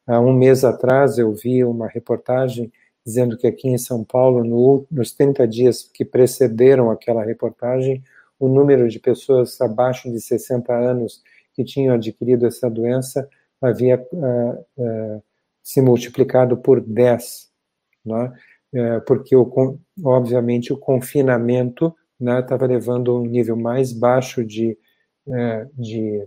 [0.06, 2.70] Há um mês atrás eu vi uma reportagem
[3.04, 8.02] dizendo que aqui em São Paulo, no, nos 30 dias que precederam aquela reportagem,
[8.38, 11.22] o número de pessoas abaixo de 60 anos
[11.54, 13.28] que tinham adquirido essa doença
[13.60, 15.22] havia uh, uh,
[15.62, 17.50] se multiplicado por 10,
[18.04, 18.32] né?
[18.74, 24.78] uh, porque, o, obviamente, o confinamento estava né, levando a um nível mais baixo de,
[25.76, 26.26] de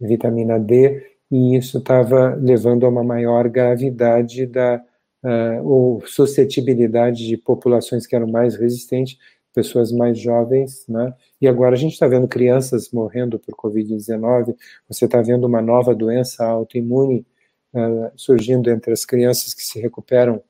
[0.00, 4.82] vitamina D e isso estava levando a uma maior gravidade da
[5.22, 9.18] uh, ou suscetibilidade de populações que eram mais resistentes,
[9.54, 11.14] pessoas mais jovens, né?
[11.40, 14.54] E agora a gente está vendo crianças morrendo por Covid-19,
[14.88, 17.26] você está vendo uma nova doença autoimune
[17.74, 20.42] uh, surgindo entre as crianças que se recuperam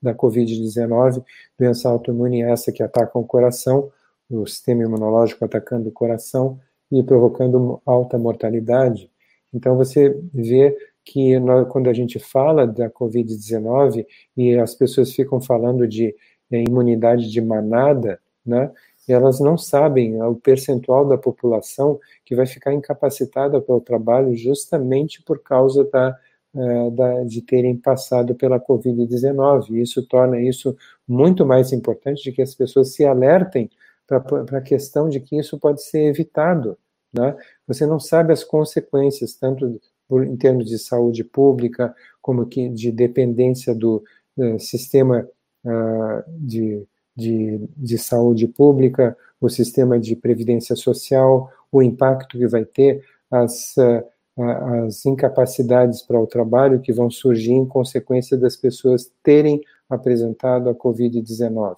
[0.00, 1.22] da Covid-19,
[1.58, 3.90] doença autoimune essa que ataca o coração,
[4.28, 6.58] o sistema imunológico atacando o coração
[6.90, 9.11] e provocando alta mortalidade.
[9.52, 14.06] Então, você vê que nós, quando a gente fala da Covid-19
[14.36, 16.14] e as pessoas ficam falando de
[16.50, 18.70] é, imunidade de manada, né,
[19.08, 25.42] elas não sabem o percentual da população que vai ficar incapacitada pelo trabalho justamente por
[25.42, 26.16] causa da,
[26.54, 29.80] é, da, de terem passado pela Covid-19.
[29.80, 30.76] Isso torna isso
[31.06, 33.68] muito mais importante de que as pessoas se alertem
[34.06, 36.76] para a questão de que isso pode ser evitado.
[37.12, 37.36] Né?
[37.66, 42.90] Você não sabe as consequências, tanto por, em termos de saúde pública, como que de
[42.90, 44.02] dependência do
[44.36, 45.28] uh, sistema
[45.64, 46.86] uh, de,
[47.16, 53.76] de, de saúde pública, o sistema de previdência social, o impacto que vai ter, as,
[53.76, 60.70] uh, as incapacidades para o trabalho que vão surgir em consequência das pessoas terem apresentado
[60.70, 61.76] a Covid-19.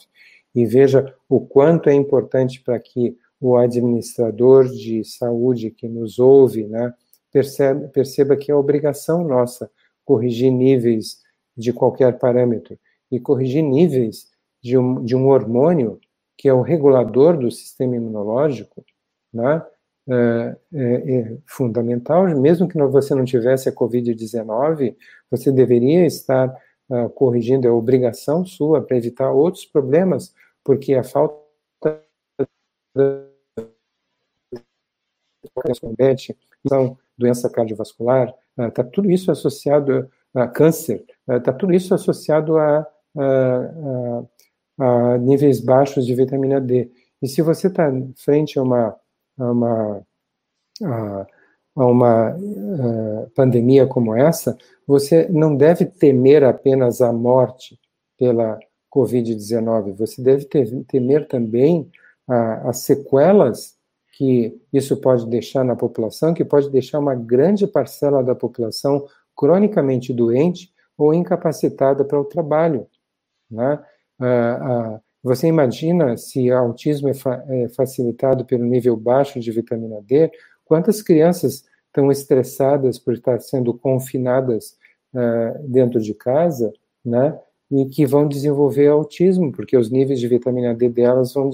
[0.55, 6.67] E veja o quanto é importante para que o administrador de saúde que nos ouve,
[6.67, 6.95] né,
[7.31, 9.71] perceba, perceba que é obrigação nossa
[10.03, 11.19] corrigir níveis
[11.55, 12.79] de qualquer parâmetro
[13.13, 14.31] e corrigir níveis
[14.63, 16.01] de um, de um hormônio
[16.39, 18.83] que é o regulador do sistema imunológico,
[19.31, 19.63] né,
[20.09, 22.27] é, é, é fundamental.
[22.41, 24.97] Mesmo que você não tivesse a Covid-19,
[25.31, 26.49] você deveria estar
[26.89, 30.35] uh, corrigindo, é obrigação sua para evitar outros problemas,
[30.65, 31.45] porque a falta
[35.81, 36.35] diabetes,
[36.65, 42.57] então, doença cardiovascular, está ah, tudo isso associado a câncer, está ah, tudo isso associado
[42.59, 44.23] a, a,
[44.79, 46.91] a, níveis baixos de vitamina D.
[47.23, 48.97] E se você está frente a uma,
[49.39, 50.07] a uma,
[50.83, 51.27] a,
[51.87, 52.37] uma
[53.35, 54.57] pandemia como essa,
[54.87, 57.79] você não deve temer apenas a morte
[58.19, 58.59] pela
[58.95, 60.45] Covid-19, você deve
[60.87, 61.91] temer também
[62.29, 63.74] as sequelas
[64.17, 69.05] que isso pode deixar na população, que pode deixar uma grande parcela da população
[69.37, 72.87] cronicamente doente ou incapacitada para o trabalho.
[73.51, 73.81] Né?
[74.21, 77.13] Ah, ah, você imagina se o autismo é,
[77.49, 80.31] é, facilitado pelo nível baixo de vitamina D,
[80.65, 84.77] quantas crianças estão estressadas por estar sendo confinadas
[85.13, 86.73] ah, dentro de casa,
[87.05, 87.37] né?
[87.71, 91.51] E que vão desenvolver autismo, porque os níveis de vitamina D delas vão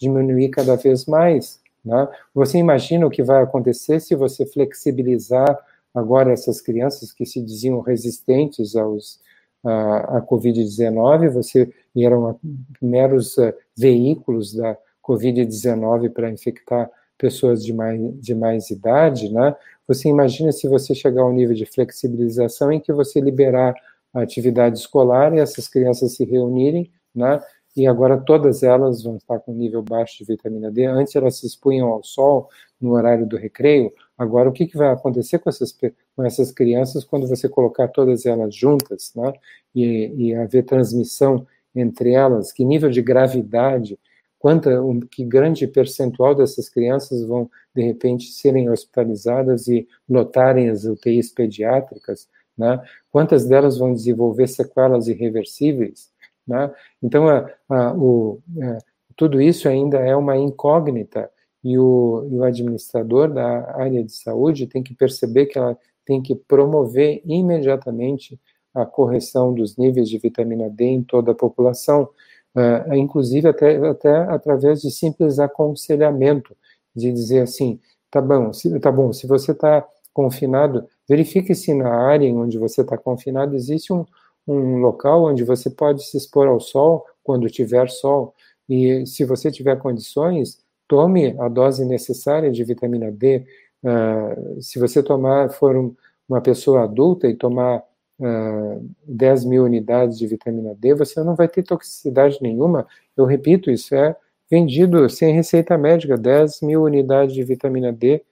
[0.00, 1.62] diminuir cada vez mais.
[1.84, 2.08] Né?
[2.34, 5.58] Você imagina o que vai acontecer se você flexibilizar
[5.94, 9.20] agora essas crianças que se diziam resistentes aos,
[9.64, 12.38] a, a Covid-19, você eram
[12.80, 19.54] meros uh, veículos da Covid-19 para infectar pessoas de mais, de mais idade, né?
[19.86, 23.74] Você imagina se você chegar ao nível de flexibilização em que você liberar
[24.12, 27.40] a atividade escolar e essas crianças se reunirem, né?
[27.76, 30.86] E agora todas elas vão estar com nível baixo de vitamina D.
[30.86, 32.48] Antes elas se expunham ao sol
[32.80, 33.92] no horário do recreio.
[34.16, 38.26] Agora, o que, que vai acontecer com essas, com essas crianças quando você colocar todas
[38.26, 39.32] elas juntas, né?
[39.74, 42.52] E, e haver transmissão entre elas?
[42.52, 43.98] Que nível de gravidade
[44.44, 50.84] quanta, um, que grande percentual dessas crianças vão, de repente, serem hospitalizadas e lotarem as
[50.84, 52.78] UTIs pediátricas, né?
[53.10, 56.12] Quantas delas vão desenvolver sequelas irreversíveis,
[56.46, 56.72] né?
[57.02, 58.78] Então, a, a, o, a, é,
[59.16, 61.30] tudo isso ainda é uma incógnita
[61.62, 66.20] e o, e o administrador da área de saúde tem que perceber que ela tem
[66.20, 68.38] que promover imediatamente
[68.74, 72.08] a correção dos níveis de vitamina D em toda a população,
[72.54, 76.56] uh, inclusive até, até através de simples aconselhamento,
[76.94, 77.80] de dizer assim,
[78.10, 82.58] tá bom, se, tá bom, se você está confinado, verifique se na área em onde
[82.58, 84.04] você está confinado existe um,
[84.46, 88.34] um local onde você pode se expor ao sol quando tiver sol,
[88.68, 90.58] e se você tiver condições,
[90.88, 93.44] tome a dose necessária de vitamina D.
[93.82, 95.94] Uh, se você tomar, for um,
[96.28, 97.82] uma pessoa adulta e tomar
[98.18, 102.86] uh, 10 mil unidades de vitamina D, você não vai ter toxicidade nenhuma.
[103.16, 104.16] Eu repito, isso é
[104.50, 108.22] vendido sem receita médica, 10 mil unidades de vitamina D.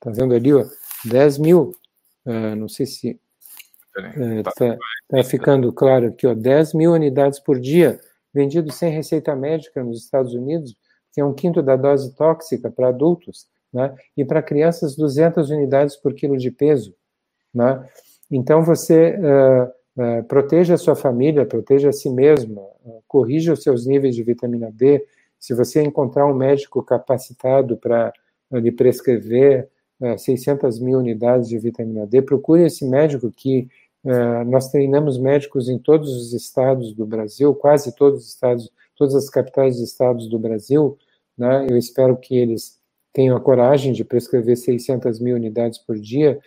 [0.00, 0.64] Tá vendo ali, ó?
[1.04, 1.74] 10 mil.
[2.24, 3.20] Uh, não sei se
[3.96, 4.78] está tá, tá
[5.24, 8.00] ficando claro aqui, ó, 10 mil unidades por dia,
[8.32, 10.76] vendido sem receita médica nos Estados Unidos,
[11.12, 13.94] que é um quinto da dose tóxica para adultos, né?
[14.16, 16.94] e para crianças 200 unidades por quilo de peso.
[17.54, 17.88] Né?
[18.30, 23.62] Então, você uh, uh, proteja a sua família, proteja a si mesmo, uh, corrija os
[23.62, 25.06] seus níveis de vitamina D.
[25.38, 28.12] Se você encontrar um médico capacitado para
[28.52, 29.68] lhe prescrever
[30.18, 33.68] 600 mil unidades de vitamina D, procure esse médico que
[34.46, 39.28] nós treinamos médicos em todos os estados do Brasil, quase todos os estados, todas as
[39.28, 40.96] capitais de estados do Brasil.
[41.36, 41.66] Né?
[41.68, 42.78] Eu espero que eles
[43.12, 46.38] tenham a coragem de prescrever 600 mil unidades por dia.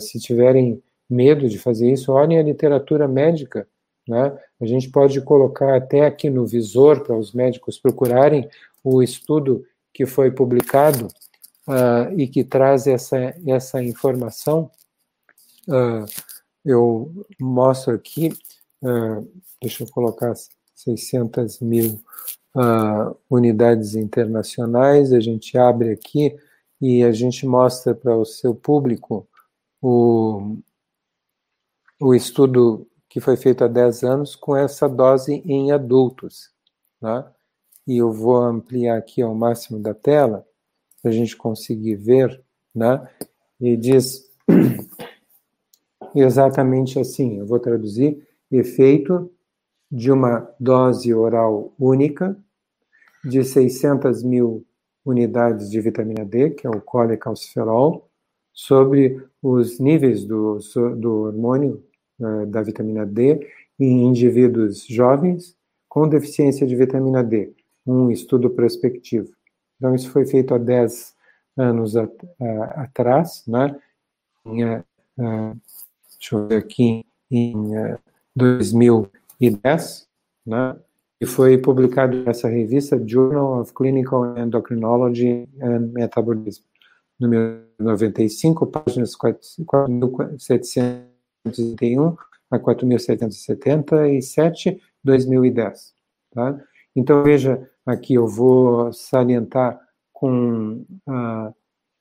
[0.00, 3.68] se tiverem medo de fazer isso, olhem a literatura médica.
[4.06, 4.36] Né?
[4.60, 8.48] A gente pode colocar até aqui no visor para os médicos procurarem
[8.82, 11.08] o estudo que foi publicado
[11.66, 14.70] uh, e que traz essa, essa informação.
[15.66, 16.06] Uh,
[16.66, 18.36] eu mostro aqui,
[18.82, 19.26] uh,
[19.62, 20.34] deixa eu colocar
[20.74, 22.02] 600 mil
[23.28, 26.34] unidades internacionais, a gente abre aqui
[26.80, 29.28] e a gente mostra para o seu público
[29.80, 30.56] o,
[32.00, 36.50] o estudo que foi feito há 10 anos com essa dose em adultos.
[37.00, 37.24] Né?
[37.86, 40.46] E eu vou ampliar aqui ao máximo da tela,
[41.02, 42.42] para a gente conseguir ver,
[42.74, 43.06] né?
[43.60, 44.30] e diz
[46.20, 49.30] exatamente assim: eu vou traduzir, efeito
[49.90, 52.36] de uma dose oral única
[53.24, 54.64] de 600 mil
[55.04, 58.08] unidades de vitamina D, que é o colecalciferol,
[58.52, 60.58] sobre os níveis do,
[60.96, 61.84] do hormônio
[62.18, 63.46] uh, da vitamina D
[63.78, 65.56] em indivíduos jovens
[65.88, 67.52] com deficiência de vitamina D,
[67.86, 69.30] um estudo prospectivo.
[69.76, 71.14] Então, isso foi feito há 10
[71.56, 73.78] anos at, uh, atrás, né?
[74.44, 75.56] Em, uh,
[76.26, 77.54] deixa eu ver aqui, em
[78.34, 80.08] 2010,
[80.44, 80.76] né?
[81.20, 86.64] E foi publicado nessa revista Journal of Clinical Endocrinology and Metabolism
[87.18, 92.14] número 95, páginas 4.731
[92.50, 95.94] a 4.777, 2010.
[96.32, 96.60] Tá?
[96.94, 99.80] Então, veja, aqui eu vou salientar
[100.12, 101.54] com uh,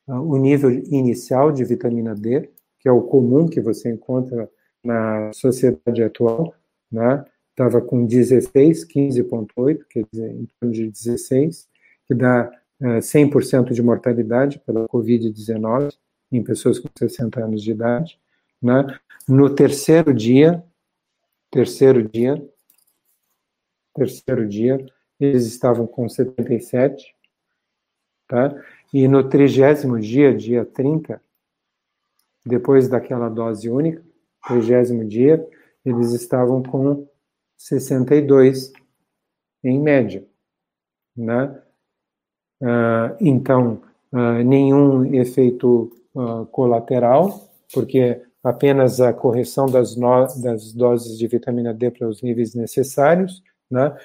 [0.07, 2.51] o nível inicial de vitamina D,
[2.85, 4.47] que é o comum que você encontra
[4.83, 6.53] na sociedade atual,
[6.91, 7.25] né?
[7.49, 11.67] Estava com 16, 15,8, quer dizer, em torno de 16,
[12.05, 15.95] que dá 100% é, de mortalidade pela Covid-19
[16.31, 18.19] em pessoas com 60 anos de idade.
[18.61, 18.85] Né?
[19.27, 20.63] No terceiro dia,
[21.49, 22.39] terceiro dia,
[23.95, 24.85] terceiro dia,
[25.19, 27.15] eles estavam com 77,
[28.27, 28.55] tá?
[28.93, 31.19] E no trigésimo dia, dia 30,
[32.45, 34.03] depois daquela dose única,
[34.47, 35.45] trigésimo dia,
[35.83, 37.07] eles estavam com
[37.57, 38.71] 62
[39.63, 40.25] em média,
[41.15, 41.59] né?
[42.61, 43.81] Uh, então,
[44.13, 51.73] uh, nenhum efeito uh, colateral, porque apenas a correção das, no, das doses de vitamina
[51.73, 53.95] D para os níveis necessários, né,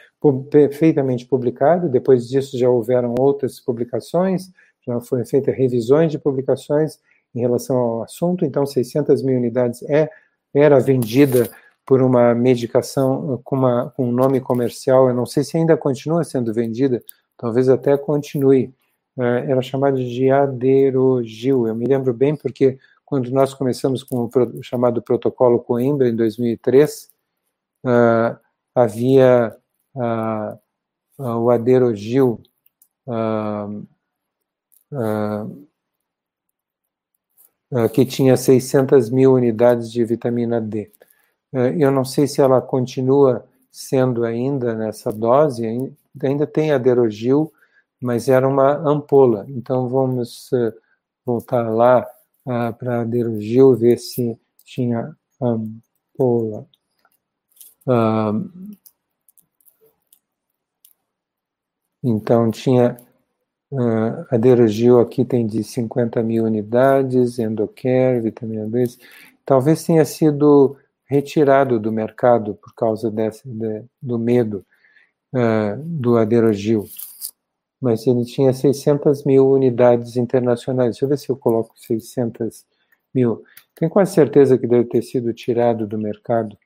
[0.51, 1.89] perfeitamente publicado.
[1.89, 4.51] Depois disso já houveram outras publicações,
[4.87, 6.99] já foram feitas revisões de publicações
[7.35, 8.45] em relação ao assunto.
[8.45, 10.11] Então, 600 mil unidades é
[10.55, 11.49] era vendida
[11.87, 15.09] por uma medicação com, uma, com um nome comercial.
[15.09, 17.03] Eu não sei se ainda continua sendo vendida,
[17.37, 18.75] talvez até continue.
[19.17, 21.67] Uh, era chamada de Aderogil.
[21.67, 22.79] Eu me lembro bem porque
[23.11, 27.11] quando nós começamos com o chamado protocolo Coimbra, em 2003,
[27.85, 28.41] uh, ah,
[28.73, 29.57] havia
[29.97, 30.59] uh,
[31.19, 32.41] uh, o Aderogil,
[37.93, 40.91] que tinha 600 mil unidades de vitamina D.
[41.79, 45.67] eu não sei se ela continua sendo ainda nessa dose,
[46.23, 47.53] ainda tem Aderogil,
[48.01, 49.47] mas era uma ampola.
[49.49, 50.51] Então vamos
[51.25, 52.07] voltar lá
[52.47, 56.67] ah, para Derugil ver se tinha ampola.
[57.87, 58.33] Ah,
[62.03, 62.97] então, tinha
[63.73, 68.85] uh, a Derugil aqui tem de 50 mil unidades, Endocare, vitamina B.
[69.45, 74.65] Talvez tenha sido retirado do mercado por causa desse, de, do medo
[75.35, 76.87] uh, do Aderogil
[77.81, 80.91] mas ele tinha 600 mil unidades internacionais.
[80.91, 82.67] Deixa eu ver se eu coloco 600
[83.15, 83.43] mil.
[83.75, 86.59] Tenho quase certeza que deve ter sido tirado do mercado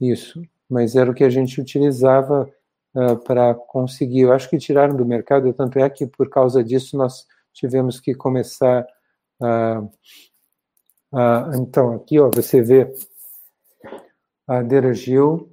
[0.00, 2.50] isso, mas era o que a gente utilizava
[2.94, 4.20] uh, para conseguir.
[4.20, 8.14] Eu acho que tiraram do mercado, tanto é que por causa disso nós tivemos que
[8.14, 8.86] começar.
[9.40, 9.90] Uh,
[11.12, 12.92] uh, então, aqui ó, você vê
[14.46, 15.50] a Deragil,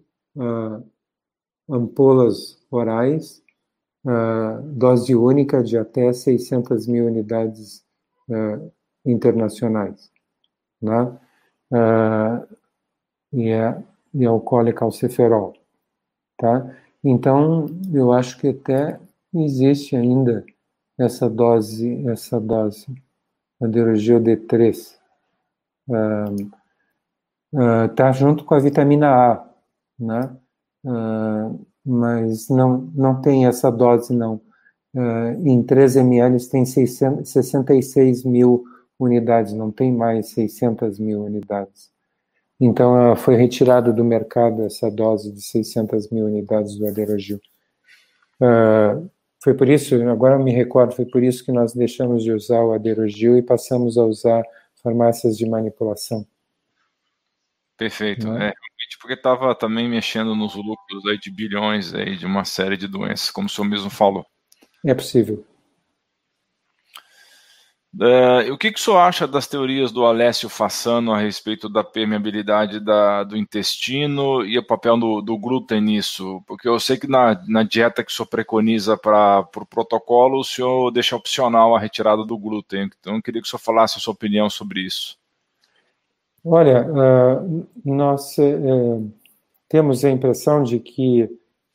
[1.70, 3.44] ampolas orais,
[4.06, 7.84] uh, dose única de até 600 mil unidades
[9.04, 10.12] internacionais.
[10.80, 11.20] Né?
[13.34, 13.84] E, é,
[14.14, 15.54] e é o colecalciferol.
[16.38, 16.76] Tá?
[17.04, 19.00] Então, eu acho que até
[19.34, 20.46] existe ainda
[20.98, 22.88] essa dose, essa dose,
[23.62, 24.98] a Derogil D3.
[25.88, 26.52] Uh,
[27.54, 29.50] uh, tá junto com a vitamina A,
[29.98, 30.36] né?
[30.84, 34.42] Uh, mas não, não tem essa dose, não.
[34.94, 38.64] Uh, em 3 ml tem 600, 66 mil
[39.00, 41.92] unidades, não tem mais 600 mil unidades.
[42.60, 47.40] Então, foi retirado do mercado essa dose de 600 mil unidades do Aderogil.
[48.42, 49.10] Uh,
[49.42, 52.62] foi por isso, agora eu me recordo, foi por isso que nós deixamos de usar
[52.62, 54.44] o Aderogil e passamos a usar
[54.84, 56.26] farmácias de manipulação.
[57.78, 58.28] Perfeito.
[58.34, 58.50] É?
[58.50, 58.54] é?
[59.00, 63.32] porque estava também mexendo nos lucros aí de bilhões aí de uma série de doenças,
[63.32, 64.26] como o senhor mesmo falou.
[64.86, 65.46] É possível.
[67.98, 71.84] É, o que, que o senhor acha das teorias do Alessio Fassano a respeito da
[71.84, 76.44] permeabilidade da, do intestino e o papel do, do, glúten nisso?
[76.46, 80.40] Porque eu sei que na, na dieta que o senhor preconiza para o pro protocolo,
[80.40, 82.92] o senhor deixa opcional a retirada do glúten.
[83.00, 85.18] Então, eu queria que o senhor falasse a sua opinião sobre isso.
[86.46, 89.12] Olha, uh, nós uh,
[89.68, 91.24] temos a impressão de que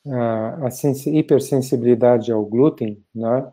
[0.07, 0.69] uh, a
[1.11, 3.53] hipersensibilidade ao glúten né,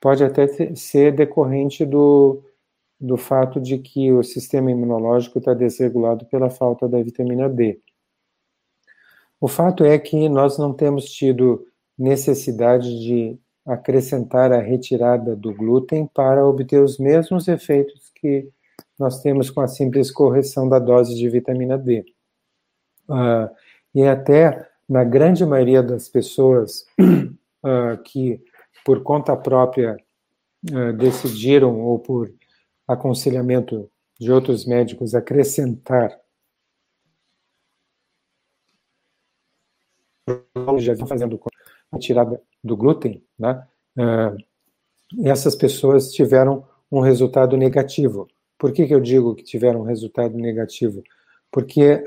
[0.00, 2.42] pode até ser decorrente do,
[3.00, 7.80] do fato de que o sistema imunológico está desregulado pela falta da vitamina D.
[9.40, 11.66] O fato é que nós não temos tido
[11.96, 18.48] necessidade de acrescentar a retirada do glúten para obter os mesmos efeitos que
[18.98, 22.04] nós temos com a simples correção da dose de vitamina D.
[23.08, 23.48] Uh,
[23.94, 28.42] e até na grande maioria das pessoas uh, que,
[28.88, 29.98] por conta própria,
[30.72, 32.32] uh, decidiram, ou por
[32.86, 36.18] aconselhamento de outros médicos, acrescentar
[40.78, 41.38] já vem fazendo
[41.92, 43.66] a tirada do glúten, né?
[45.22, 48.26] essas pessoas tiveram um resultado negativo.
[48.58, 51.02] Por que, que eu digo que tiveram um resultado negativo?
[51.50, 52.02] Porque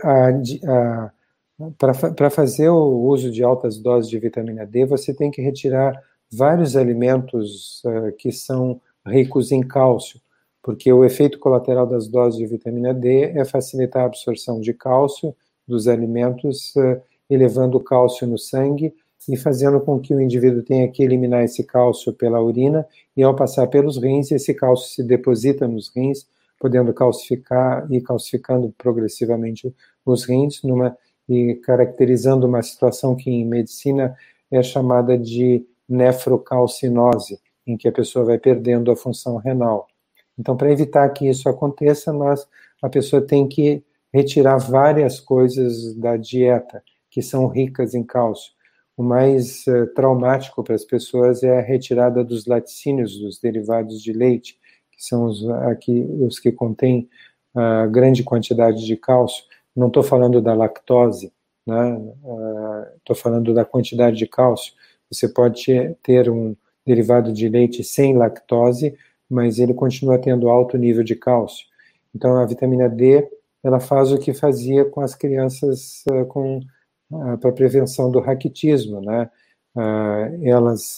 [1.77, 5.95] para fazer o uso de altas doses de vitamina D, você tem que retirar
[6.31, 10.19] vários alimentos uh, que são ricos em cálcio,
[10.63, 15.35] porque o efeito colateral das doses de vitamina D é facilitar a absorção de cálcio
[15.67, 18.93] dos alimentos, uh, elevando o cálcio no sangue
[19.29, 23.35] e fazendo com que o indivíduo tenha que eliminar esse cálcio pela urina, e ao
[23.35, 26.25] passar pelos rins, esse cálcio se deposita nos rins,
[26.59, 29.73] podendo calcificar e calcificando progressivamente
[30.05, 30.97] os rins, numa,
[31.29, 34.15] e caracterizando uma situação que em medicina
[34.49, 39.87] é chamada de nefrocalcinose, em que a pessoa vai perdendo a função renal.
[40.39, 42.47] Então, para evitar que isso aconteça, nós,
[42.81, 48.51] a pessoa tem que retirar várias coisas da dieta que são ricas em cálcio.
[48.95, 54.13] O mais uh, traumático para as pessoas é a retirada dos laticínios, dos derivados de
[54.13, 54.57] leite,
[54.91, 57.09] que são os, aqui, os que contêm
[57.55, 59.43] uh, grande quantidade de cálcio.
[59.75, 61.33] Não estou falando da lactose,
[61.67, 62.13] estou né?
[63.09, 64.73] uh, falando da quantidade de cálcio.
[65.11, 66.55] Você pode ter um
[66.85, 68.97] derivado de leite sem lactose,
[69.29, 71.65] mas ele continua tendo alto nível de cálcio.
[72.13, 73.27] Então, a vitamina D,
[73.63, 76.59] ela faz o que fazia com as crianças uh, com
[77.41, 79.29] para prevenção do raquitismo, né?
[79.75, 80.97] Uh, elas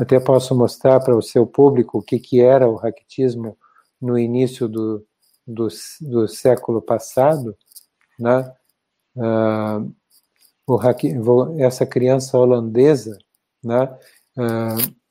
[0.00, 3.56] até posso mostrar para o seu público o que, que era o raquitismo
[4.00, 5.04] no início do,
[5.46, 5.68] do,
[6.00, 7.54] do século passado,
[8.18, 8.50] né?
[11.58, 13.18] Essa criança holandesa,
[13.62, 13.96] né?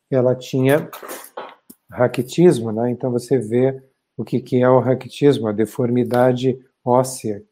[0.10, 0.90] ela tinha
[1.90, 2.90] raquitismo, né?
[2.91, 3.81] Então você vê
[4.18, 7.44] o que, que é o raquitismo, a deformidade óssea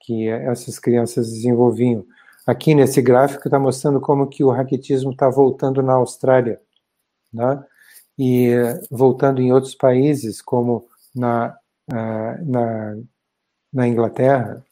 [0.00, 2.04] que essas crianças desenvolviam.
[2.46, 6.60] Aqui nesse gráfico está mostrando como que o raquitismo está voltando na Austrália,
[7.32, 7.64] né?
[8.18, 8.50] E
[8.90, 11.56] voltando em outros países, como na,
[11.88, 12.96] na,
[13.72, 14.64] na Inglaterra,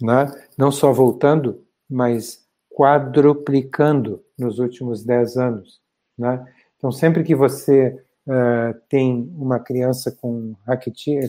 [0.00, 0.26] né?
[0.58, 5.80] não só voltando, mas quadruplicando nos últimos 10 anos.
[6.16, 6.42] Né?
[6.78, 7.94] Então, sempre que você
[8.26, 10.54] uh, tem uma criança com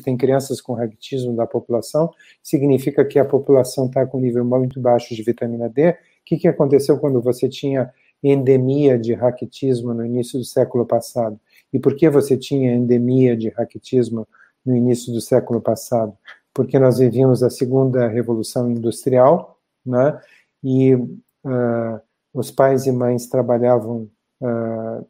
[0.04, 2.10] tem crianças com raquitismo da população,
[2.42, 5.90] significa que a população está com nível muito baixo de vitamina D.
[5.90, 5.96] O
[6.26, 7.92] que, que aconteceu quando você tinha
[8.24, 11.38] endemia de raquitismo no início do século passado?
[11.74, 14.26] E por que você tinha endemia de raquitismo
[14.66, 16.18] no início do século passado?
[16.54, 20.20] Porque nós vivíamos a segunda revolução industrial, né?
[20.64, 22.02] E uh,
[22.34, 24.10] os pais e mães trabalhavam
[24.42, 25.06] uh,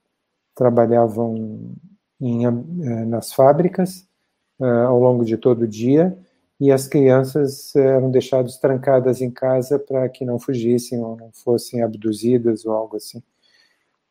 [0.55, 1.75] trabalhavam
[2.21, 4.07] em, eh, nas fábricas
[4.59, 6.17] uh, ao longo de todo o dia
[6.59, 11.81] e as crianças eram deixadas trancadas em casa para que não fugissem ou não fossem
[11.81, 13.21] abduzidas ou algo assim.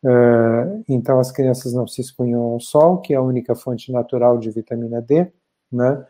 [0.04, 4.36] Uh, então as crianças não se expunham ao sol, que é a única fonte natural
[4.36, 5.28] de vitamina D,
[5.70, 6.04] né?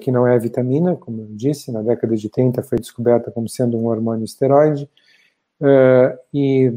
[0.00, 3.76] Que não é vitamina, como eu disse, na década de 30 foi descoberta como sendo
[3.76, 4.88] um hormônio esteroide,
[5.60, 6.72] uh, e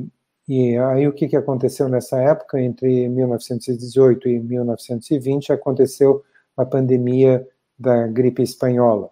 [0.49, 6.23] e aí o que, que aconteceu nessa época, entre 1918 e 1920, aconteceu
[6.57, 7.47] a pandemia
[7.77, 9.11] da gripe espanhola.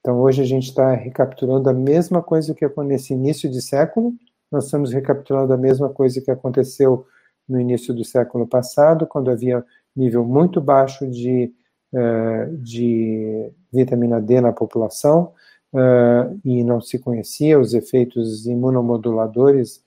[0.00, 4.12] Então hoje a gente está recapturando a mesma coisa que aconteceu nesse início de século,
[4.52, 7.06] nós estamos recapturando a mesma coisa que aconteceu
[7.48, 9.64] no início do século passado, quando havia
[9.96, 11.54] nível muito baixo de,
[11.96, 15.32] uh, de vitamina D na população,
[15.72, 19.84] uh, e não se conhecia os efeitos imunomoduladores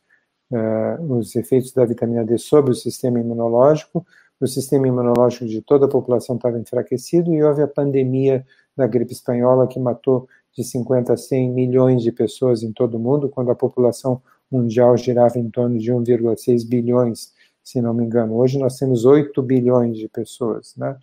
[0.52, 4.06] uh, os efeitos da vitamina D sobre o sistema imunológico,
[4.40, 8.46] o sistema imunológico de toda a população estava enfraquecido e houve a pandemia
[8.76, 13.00] da gripe espanhola que matou de 50 a 100 milhões de pessoas em todo o
[13.00, 18.36] mundo, quando a população mundial girava em torno de 1,6 bilhões, se não me engano.
[18.36, 20.98] Hoje nós temos 8 bilhões de pessoas, né?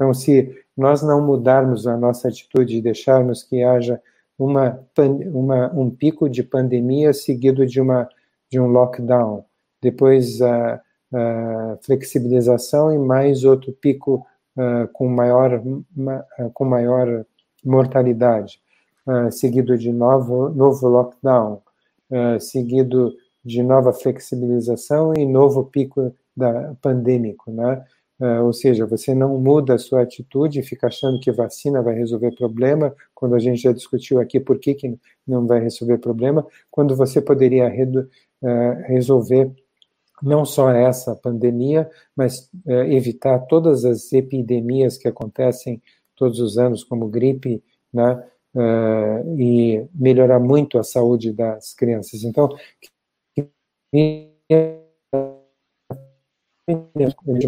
[0.00, 4.00] Então, se nós não mudarmos a nossa atitude e deixarmos que haja
[4.38, 4.82] uma,
[5.30, 8.08] uma, um pico de pandemia seguido de uma
[8.50, 9.44] de um lockdown,
[9.82, 10.80] depois a,
[11.12, 14.26] a flexibilização e mais outro pico
[14.94, 17.24] com maior uh, com maior
[17.62, 18.58] mortalidade,
[19.30, 21.62] seguido de novo novo lockdown,
[22.40, 23.12] seguido
[23.44, 27.84] de nova flexibilização e novo pico da pandêmico, né?
[28.20, 32.32] Uh, ou seja, você não muda a sua atitude, fica achando que vacina vai resolver
[32.32, 36.94] problema, quando a gente já discutiu aqui por que, que não vai resolver problema, quando
[36.94, 39.50] você poderia uh, resolver
[40.22, 45.80] não só essa pandemia, mas uh, evitar todas as epidemias que acontecem
[46.14, 48.22] todos os anos, como gripe, né,
[49.38, 52.24] e melhorar muito a saúde das crianças.
[52.24, 52.50] Então,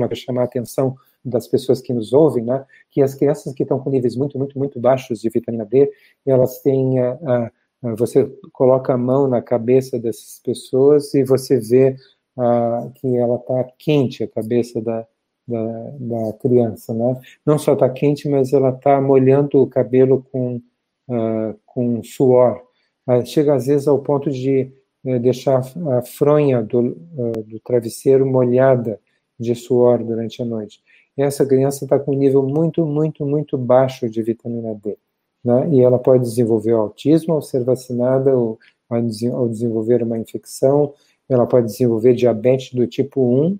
[0.07, 3.79] para chamar a atenção das pessoas que nos ouvem, né, que as crianças que estão
[3.79, 5.91] com níveis muito, muito, muito baixos de vitamina D,
[6.27, 7.49] elas têm, uh,
[7.83, 11.97] uh, você coloca a mão na cabeça dessas pessoas e você vê
[12.37, 15.07] uh, que ela está quente, a cabeça da,
[15.47, 17.21] da, da, criança, né?
[17.47, 20.61] Não só está quente, mas ela está molhando o cabelo com,
[21.67, 22.63] com suor.
[23.27, 24.73] chega às vezes ao ponto de
[25.05, 25.61] eh, deixar
[25.99, 26.95] a fronha do,
[27.45, 28.99] do travesseiro molhada
[29.43, 30.81] de suor durante a noite.
[31.17, 34.97] E essa criança está com um nível muito, muito, muito baixo de vitamina D.
[35.45, 35.69] Né?
[35.73, 38.59] E ela pode desenvolver autismo ao ser vacinada, ou
[38.89, 40.93] ao desenvolver uma infecção,
[41.29, 43.57] ela pode desenvolver diabetes do tipo 1,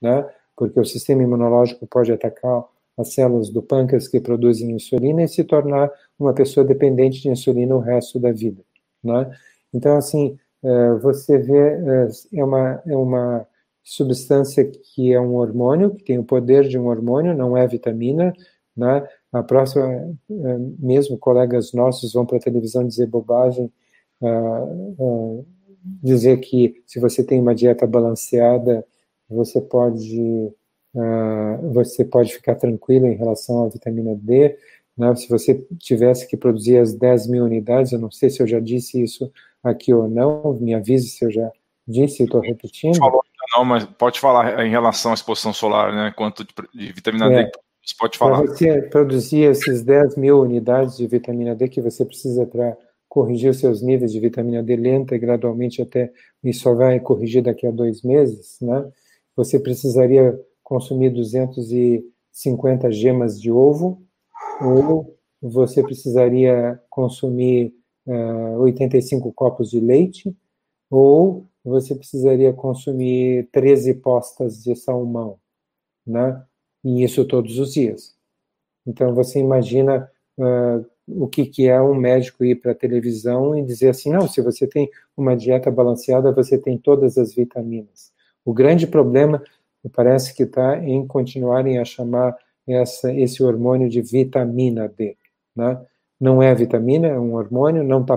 [0.00, 0.26] né?
[0.56, 2.64] porque o sistema imunológico pode atacar
[2.98, 7.74] as células do pâncreas que produzem insulina e se tornar uma pessoa dependente de insulina
[7.74, 8.62] o resto da vida,
[9.02, 9.30] né?
[9.72, 13.46] Então, assim, é, você vê, é, é uma, é uma
[13.82, 18.32] substância que é um hormônio, que tem o poder de um hormônio, não é vitamina,
[18.76, 19.06] né?
[19.32, 19.86] A próxima,
[20.30, 23.70] é, mesmo colegas nossos vão para a televisão dizer bobagem,
[24.20, 25.46] uh, uh,
[26.02, 28.84] dizer que se você tem uma dieta balanceada,
[29.28, 30.52] você pode
[30.94, 34.56] uh, você pode ficar tranquilo em relação à vitamina D.
[34.96, 35.14] Né?
[35.14, 38.58] Se você tivesse que produzir as 10 mil unidades, eu não sei se eu já
[38.60, 39.30] disse isso
[39.62, 41.50] aqui ou não, me avise se eu já
[41.86, 42.98] disse, estou repetindo.
[42.98, 46.12] Falou, não, mas pode falar em relação à exposição solar, né?
[46.16, 47.44] Quanto de, vitamina é.
[47.44, 47.52] D
[47.84, 48.42] você pode falar.
[48.42, 52.76] Para você produzir esses 10 mil unidades de vitamina D que você precisa para
[53.08, 56.12] corrigir os seus níveis de vitamina D lenta e gradualmente até,
[56.44, 58.88] e só vai corrigir daqui a dois meses, né?
[59.34, 64.00] Você precisaria consumir 250 gemas de ovo,
[64.62, 67.74] ou você precisaria consumir
[68.06, 70.36] uh, eh, 85 copos de leite,
[70.88, 75.38] ou você precisaria consumir 13 postas de salmão,
[76.06, 76.42] né?
[76.82, 78.14] E isso todos os dias.
[78.86, 83.62] Então você imagina uh, o que, que é um médico ir para a televisão e
[83.64, 88.12] dizer assim, não, se você tem uma dieta balanceada, você tem todas as vitaminas.
[88.44, 89.42] O grande problema,
[89.92, 95.16] parece que está em continuarem a chamar essa, esse hormônio de vitamina D.
[95.54, 95.80] Né?
[96.18, 98.16] Não é vitamina, é um hormônio, não está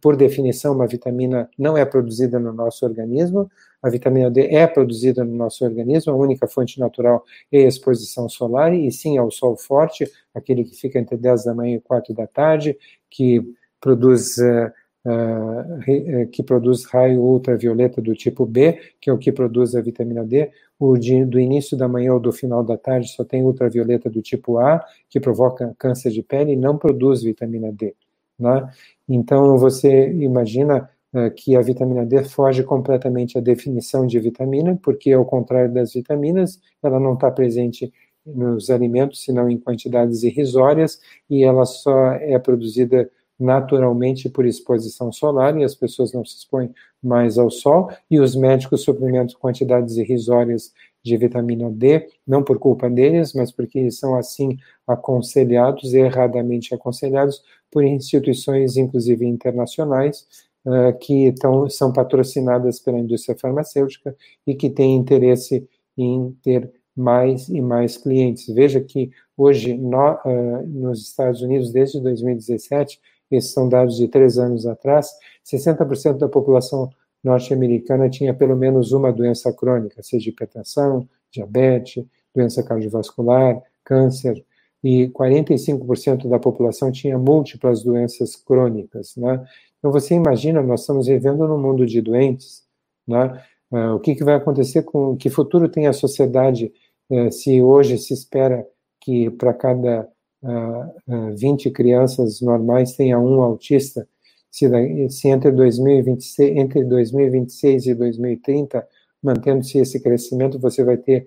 [0.00, 3.50] por definição, uma vitamina não é produzida no nosso organismo,
[3.82, 8.28] a vitamina D é produzida no nosso organismo, a única fonte natural é a exposição
[8.28, 12.14] solar, e sim ao sol forte, aquele que fica entre 10 da manhã e 4
[12.14, 12.76] da tarde,
[13.10, 13.42] que
[13.80, 19.80] produz, uh, que produz raio ultravioleta do tipo B, que é o que produz a
[19.80, 20.50] vitamina D.
[20.78, 24.22] O de, do início da manhã ou do final da tarde só tem ultravioleta do
[24.22, 27.94] tipo A, que provoca câncer de pele e não produz vitamina D.
[28.38, 28.70] Né?
[29.08, 35.12] Então, você imagina uh, que a vitamina D foge completamente à definição de vitamina, porque,
[35.12, 37.92] ao contrário das vitaminas, ela não está presente
[38.24, 45.56] nos alimentos, senão em quantidades irrisórias, e ela só é produzida naturalmente por exposição solar,
[45.56, 50.72] e as pessoas não se expõem mais ao sol, e os médicos suplementam quantidades irrisórias
[51.04, 57.84] de vitamina D, não por culpa deles, mas porque são assim aconselhados, erradamente aconselhados, por
[57.84, 60.26] instituições, inclusive internacionais,
[60.64, 64.16] uh, que tão, são patrocinadas pela indústria farmacêutica
[64.46, 68.52] e que têm interesse em ter mais e mais clientes.
[68.52, 73.00] Veja que hoje, no, uh, nos Estados Unidos, desde 2017,
[73.30, 75.10] esses são dados de três anos atrás,
[75.44, 76.90] 60% da população
[77.22, 82.04] norte-americana tinha pelo menos uma doença crônica, seja hipertensão, diabetes,
[82.34, 84.44] doença cardiovascular, câncer,
[84.82, 89.44] e 45% da população tinha múltiplas doenças crônicas, né?
[89.78, 92.62] Então você imagina, nós estamos vivendo num mundo de doentes,
[93.06, 93.42] né?
[93.70, 96.72] Uh, o que, que, vai acontecer com que futuro tem a sociedade
[97.10, 98.66] uh, se hoje se espera
[99.00, 100.08] que para cada
[100.42, 104.08] uh, 20 crianças normais tenha um autista,
[104.50, 104.66] se,
[105.10, 108.88] se entre, 2026, entre 2026 e 2030,
[109.22, 111.26] mantendo-se esse crescimento, você vai ter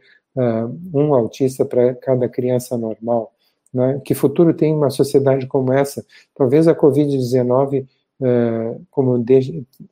[0.93, 3.33] um autista para cada criança normal.
[3.73, 4.01] Né?
[4.03, 6.05] Que futuro tem uma sociedade como essa?
[6.35, 7.87] Talvez a Covid-19,
[8.19, 9.23] uh, como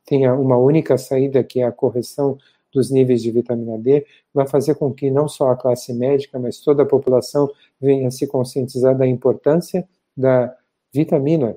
[0.04, 2.38] tenha uma única saída, que é a correção
[2.72, 6.60] dos níveis de vitamina D, vai fazer com que não só a classe médica, mas
[6.60, 7.50] toda a população
[7.80, 10.54] venha se conscientizar da importância da
[10.92, 11.56] vitamina,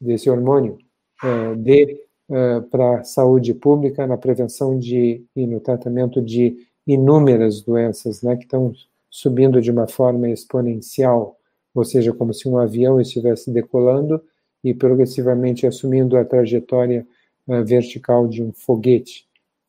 [0.00, 0.78] desse hormônio
[1.22, 7.62] uh, D, uh, para a saúde pública, na prevenção de, e no tratamento de inúmeras
[7.62, 8.72] doenças né, que estão
[9.10, 11.38] subindo de uma forma exponencial
[11.74, 14.22] ou seja, como se um avião estivesse decolando
[14.62, 17.06] e progressivamente assumindo a trajetória
[17.46, 19.26] uh, vertical de um foguete.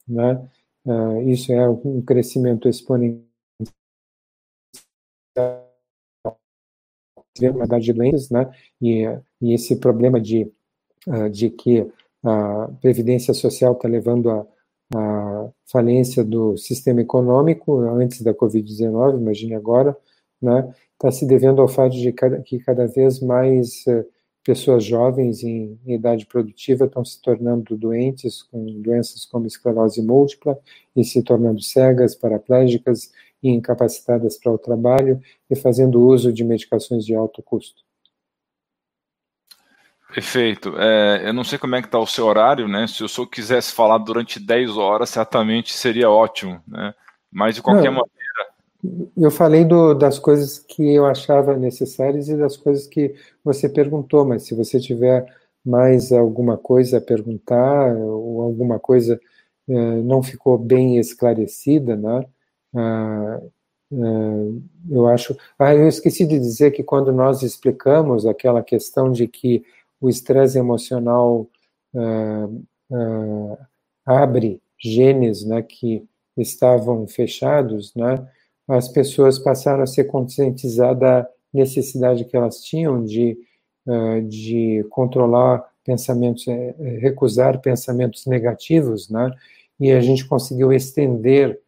[0.07, 0.47] Né?
[0.85, 3.25] Uh, isso é um crescimento exponencial
[7.79, 8.49] de doenças, né?
[8.81, 9.03] E,
[9.41, 10.49] e, esse problema de,
[11.07, 11.85] uh, de que
[12.23, 14.47] a previdência social está levando a,
[14.95, 19.97] a falência do sistema econômico antes da Covid-19, imagine agora,
[20.41, 20.73] né?
[20.93, 22.11] está se devendo ao fato de
[22.43, 24.05] que cada vez mais uh,
[24.43, 30.57] pessoas jovens em, em, idade produtiva estão se tornando doentes com doenças como esclerose múltipla
[30.95, 37.05] e se tornando cegas, paraplégicas e incapacitadas para o trabalho e fazendo uso de medicações
[37.05, 37.83] de alto custo.
[40.13, 40.73] Perfeito.
[40.77, 42.87] É, eu não sei como é que está o seu horário, né?
[42.87, 46.93] Se o senhor quisesse falar durante 10 horas, certamente seria ótimo, né?
[47.29, 47.99] Mas de qualquer não.
[47.99, 48.24] maneira,
[49.17, 54.25] eu falei do, das coisas que eu achava necessárias e das coisas que você perguntou,
[54.25, 55.25] mas se você tiver
[55.65, 59.19] mais alguma coisa a perguntar ou alguma coisa
[59.67, 59.73] eh,
[60.03, 62.25] não ficou bem esclarecida, né?
[62.75, 63.41] Ah,
[63.93, 65.35] ah, eu acho.
[65.59, 69.63] Ah, eu esqueci de dizer que quando nós explicamos aquela questão de que
[70.01, 71.47] o estresse emocional
[71.95, 72.47] ah,
[72.91, 73.67] ah
[74.05, 76.07] abre genes, né, que
[76.37, 78.27] estavam fechados, né?
[78.67, 83.37] As pessoas passaram a ser conscientizadas da necessidade que elas tinham de,
[83.85, 89.31] uh, de controlar pensamentos, eh, eh, recusar pensamentos negativos, né?
[89.79, 91.59] E a gente conseguiu estender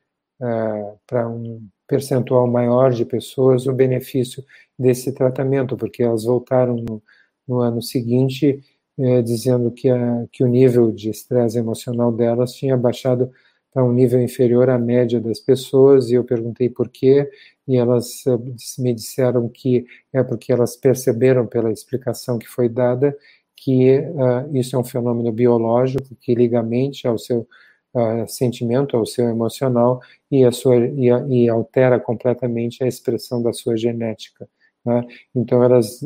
[1.08, 4.44] para um percentual maior de pessoas o benefício
[4.78, 7.02] desse tratamento, porque elas voltaram no,
[7.48, 8.62] no ano seguinte
[9.00, 13.32] eh, dizendo que, a, que o nível de estresse emocional delas tinha baixado
[13.78, 17.30] a um nível inferior à média das pessoas, e eu perguntei por quê,
[17.68, 18.38] e elas eh,
[18.80, 23.16] me disseram que é porque elas perceberam pela explicação que foi dada
[23.56, 27.48] que uh, isso é um fenômeno biológico que liga mente ao seu
[27.94, 30.00] uh, sentimento, ao seu emocional
[30.32, 34.48] e, a sua, e, a, e altera completamente a expressão da sua genética.
[34.88, 35.06] Né?
[35.36, 36.00] Então elas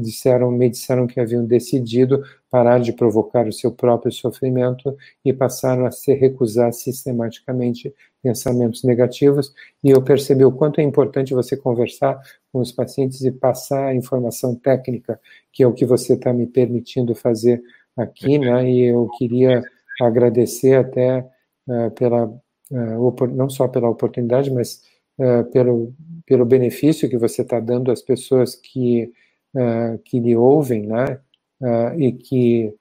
[0.00, 5.86] disseram, me disseram que haviam decidido parar de provocar o seu próprio sofrimento e passaram
[5.86, 9.54] a se recusar sistematicamente pensamentos negativos.
[9.84, 12.20] E eu percebi o quanto é importante você conversar
[12.52, 15.20] com os pacientes e passar a informação técnica,
[15.52, 17.62] que é o que você está me permitindo fazer
[17.96, 18.68] aqui, né?
[18.68, 19.62] E eu queria
[20.00, 21.20] agradecer até
[21.68, 24.82] uh, pela uh, não só pela oportunidade, mas
[25.18, 25.92] uh, pelo
[26.26, 29.12] pelo benefício que você está dando às pessoas que,
[29.54, 31.20] uh, que lhe ouvem, né?
[31.60, 32.74] Uh, e que,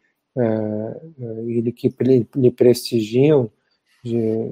[1.47, 1.93] ele, que
[2.35, 3.49] lhe prestigiam.
[4.03, 4.51] De,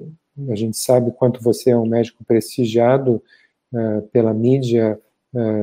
[0.50, 3.22] a gente sabe quanto você é um médico prestigiado
[4.12, 5.00] pela mídia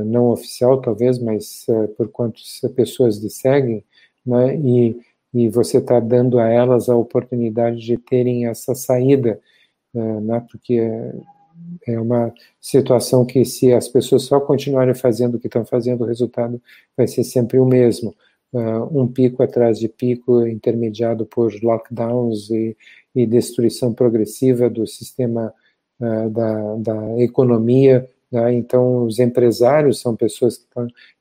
[0.04, 1.64] não oficial, talvez, mas
[1.96, 3.84] por quantas pessoas lhe seguem,
[4.26, 4.56] né?
[4.56, 5.00] E,
[5.32, 9.40] e você está dando a elas a oportunidade de terem essa saída,
[9.94, 10.44] né?
[10.50, 10.80] Porque
[11.86, 16.06] é uma situação que, se as pessoas só continuarem fazendo o que estão fazendo, o
[16.06, 16.60] resultado
[16.96, 18.14] vai ser sempre o mesmo.
[18.52, 22.76] Uh, um pico atrás de pico, intermediado por lockdowns e,
[23.14, 25.54] e destruição progressiva do sistema
[26.00, 28.08] uh, da, da economia.
[28.30, 28.54] Né?
[28.54, 30.66] Então, os empresários são pessoas que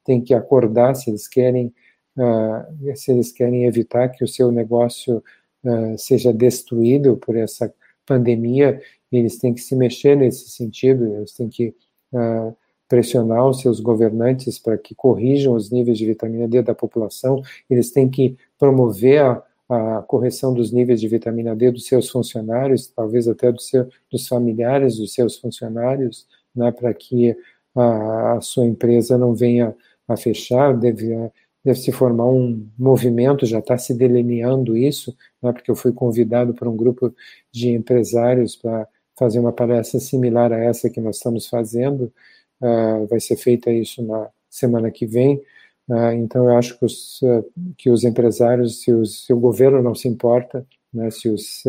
[0.04, 1.74] têm que acordar se eles querem,
[2.18, 5.24] uh, se eles querem evitar que o seu negócio
[5.98, 7.70] seja destruído por essa
[8.06, 8.82] pandemia
[9.18, 11.74] eles têm que se mexer nesse sentido, eles têm que
[12.14, 12.56] uh,
[12.90, 17.92] pressionar os seus governantes para que corrijam os níveis de vitamina D da população, eles
[17.92, 23.28] têm que promover a, a correção dos níveis de vitamina D dos seus funcionários, talvez
[23.28, 27.38] até do seu, dos familiares dos seus funcionários, né, para que
[27.76, 29.76] a, a, sua empresa não venha
[30.08, 31.16] a fechar, deve,
[31.64, 36.56] deve se formar um movimento, já está se delineando isso, né, porque eu fui convidado
[36.56, 37.14] por um grupo
[37.52, 38.88] de empresários para
[39.20, 42.12] fazer uma palestra similar a essa que nós estamos fazendo.
[42.62, 45.36] Uh, vai ser feita isso na semana que vem.
[45.88, 47.46] Uh, então, eu acho que os, uh,
[47.78, 51.64] que os empresários, se, os, se, o governo não se importa, né, se os,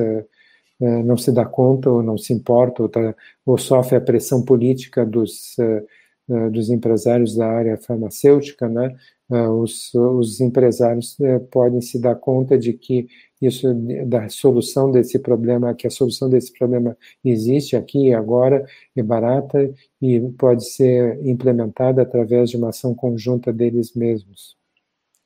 [0.80, 3.14] não se dá conta ou não se importa, ou, tá,
[3.44, 5.54] ou sofre a pressão política dos,
[6.50, 8.96] dos empresários da área farmacêutica, né,
[9.28, 11.18] os, os empresários
[11.50, 13.08] podem se dar conta de que
[13.40, 13.72] isso
[14.06, 19.72] da solução desse problema, que a solução desse problema existe aqui e agora, é barata
[20.00, 24.58] e pode ser implementada através de uma ação conjunta deles mesmos.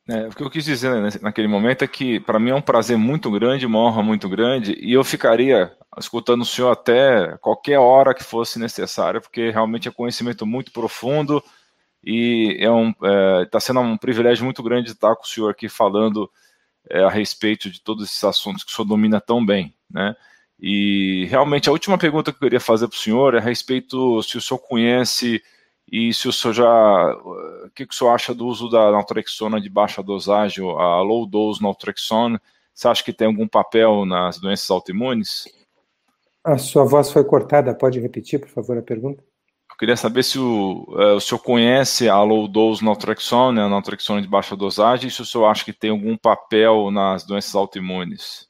[0.06, 0.90] É, o que eu quis dizer
[1.22, 4.76] naquele momento é que, para mim, é um prazer muito grande, uma honra muito grande,
[4.78, 9.90] e eu ficaria escutando o senhor até qualquer hora que fosse necessária, porque realmente é
[9.90, 11.42] conhecimento muito profundo
[12.04, 15.50] e é um, está é, tá sendo um privilégio muito grande estar com o senhor
[15.50, 16.30] aqui falando
[16.90, 20.14] é, a respeito de todos esses assuntos que o senhor domina tão bem, né?
[20.60, 24.22] E realmente a última pergunta que eu queria fazer para o senhor é a respeito
[24.22, 25.42] se o senhor conhece
[25.90, 27.14] e se o senhor já.
[27.64, 31.26] O que, que o senhor acha do uso da naltrexona de baixa dosagem, a low
[31.26, 32.40] dose naltrexona?
[32.72, 35.44] Você acha que tem algum papel nas doenças autoimunes?
[36.42, 39.22] A sua voz foi cortada, pode repetir, por favor, a pergunta?
[39.84, 44.28] Queria saber se o, uh, o senhor conhece a low dose naltrexone, a naltrexone de
[44.28, 48.48] baixa dosagem, e se o senhor acha que tem algum papel nas doenças autoimunes.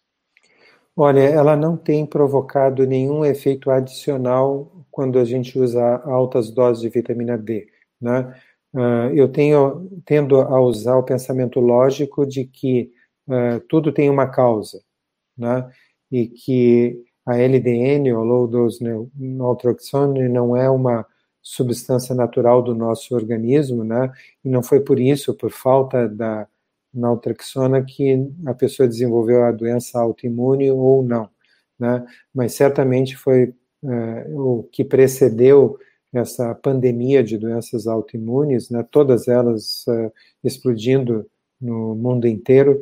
[0.97, 6.89] Olha, ela não tem provocado nenhum efeito adicional quando a gente usa altas doses de
[6.89, 7.67] vitamina D,
[8.01, 8.33] né?
[8.73, 12.93] Uh, eu tenho, tendo a usar o pensamento lógico de que
[13.27, 14.81] uh, tudo tem uma causa,
[15.37, 15.69] né?
[16.13, 18.79] E que a LDN, ou low dose
[19.17, 21.05] naltrexone, não é uma
[21.45, 24.11] substância natural do nosso organismo, né?
[24.43, 26.49] E não foi por isso, por falta da
[26.93, 31.29] naltrexona, que a pessoa desenvolveu a doença autoimune ou não,
[31.79, 32.07] né?
[32.35, 35.79] Mas certamente foi é, o que precedeu
[36.13, 38.83] essa pandemia de doenças autoimunes, né?
[38.91, 41.29] Todas elas é, explodindo
[41.61, 42.81] no mundo inteiro,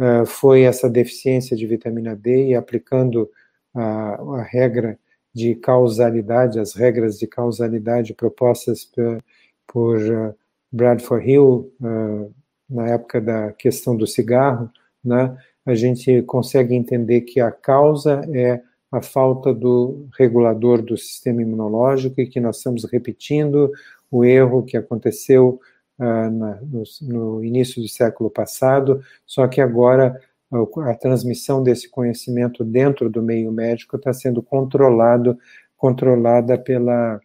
[0.00, 3.30] é, foi essa deficiência de vitamina D e aplicando
[3.74, 4.98] a, a regra
[5.38, 9.22] de causalidade, as regras de causalidade propostas por,
[9.66, 10.34] por uh,
[10.72, 12.34] Bradford Hill uh,
[12.68, 14.68] na época da questão do cigarro,
[15.02, 18.60] né, a gente consegue entender que a causa é
[18.90, 23.70] a falta do regulador do sistema imunológico e que nós estamos repetindo
[24.10, 25.60] o erro que aconteceu
[26.00, 30.20] uh, na, no, no, início do século passado, só que agora
[30.50, 35.38] a transmissão desse conhecimento dentro do meio médico está sendo controlado,
[35.76, 37.20] controlada pela,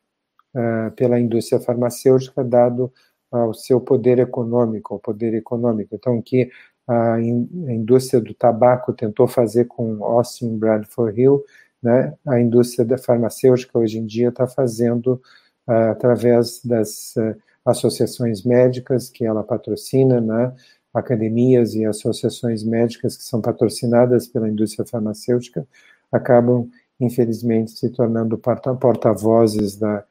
[0.56, 2.92] uh, pela indústria farmacêutica, dado
[3.32, 5.96] ao seu poder econômico, o poder econômico.
[5.96, 6.50] Então, que
[6.88, 11.44] a, in, a, indústria do tabaco tentou fazer com Austin Bradford Hill,
[11.82, 15.22] né, a indústria da farmacêutica hoje em dia está fazendo
[15.68, 17.36] uh, através das uh,
[17.66, 20.54] associações médicas que ela patrocina, né,
[20.94, 25.68] academias e associações médicas que são patrocinadas pela indústria farmacêutica
[26.12, 30.06] acabam, infelizmente, se tornando porta-vozes da,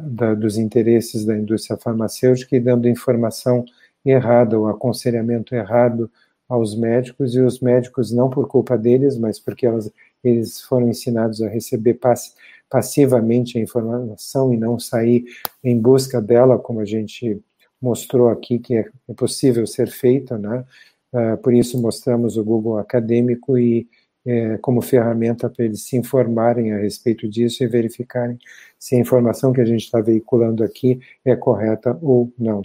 [0.00, 3.64] da, dos interesses da indústria farmacêutica e dando informação
[4.04, 6.10] errada, ou aconselhamento errado
[6.46, 9.90] aos médicos, e os médicos, não por culpa deles, mas porque elas,
[10.22, 12.34] eles foram ensinados a receber pass,
[12.68, 15.24] passivamente a informação e não sair
[15.62, 17.42] em busca dela, como a gente
[17.84, 20.64] mostrou aqui que é, é possível ser feita, né?
[21.12, 23.86] Uh, por isso mostramos o Google Acadêmico e
[24.26, 28.38] é, como ferramenta para eles se informarem a respeito disso e verificarem
[28.78, 32.62] se a informação que a gente está veiculando aqui é correta ou não.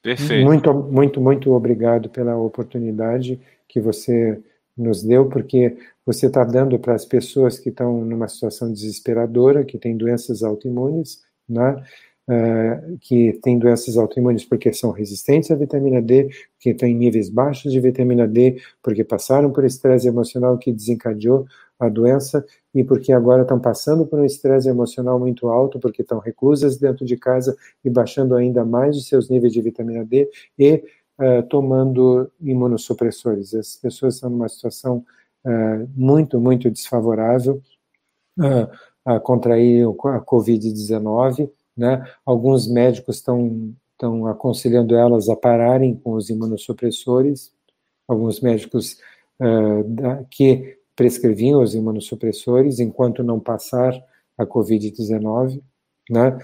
[0.00, 0.46] Perfeito.
[0.46, 4.40] Muito, muito, muito obrigado pela oportunidade que você
[4.76, 9.78] nos deu, porque você está dando para as pessoas que estão numa situação desesperadora, que
[9.78, 11.82] têm doenças autoimunes, né?
[12.28, 17.72] Uh, que têm doenças autoimunes porque são resistentes à vitamina D, que têm níveis baixos
[17.72, 21.46] de vitamina D, porque passaram por estresse emocional que desencadeou
[21.78, 26.18] a doença e porque agora estão passando por um estresse emocional muito alto, porque estão
[26.18, 30.82] reclusas dentro de casa e baixando ainda mais os seus níveis de vitamina D e
[31.18, 33.54] uh, tomando imunossupressores.
[33.54, 35.04] As pessoas estão numa situação
[35.44, 37.60] uh, muito, muito desfavorável
[38.38, 38.68] uh,
[39.04, 42.04] a contrair a Covid-19 né?
[42.24, 47.52] Alguns médicos estão, estão aconselhando elas a pararem com os imunossupressores,
[48.08, 48.98] alguns médicos
[49.40, 53.92] uh, da, que prescreviam os imunossupressores enquanto não passar
[54.38, 55.62] a Covid-19,
[56.10, 56.38] né?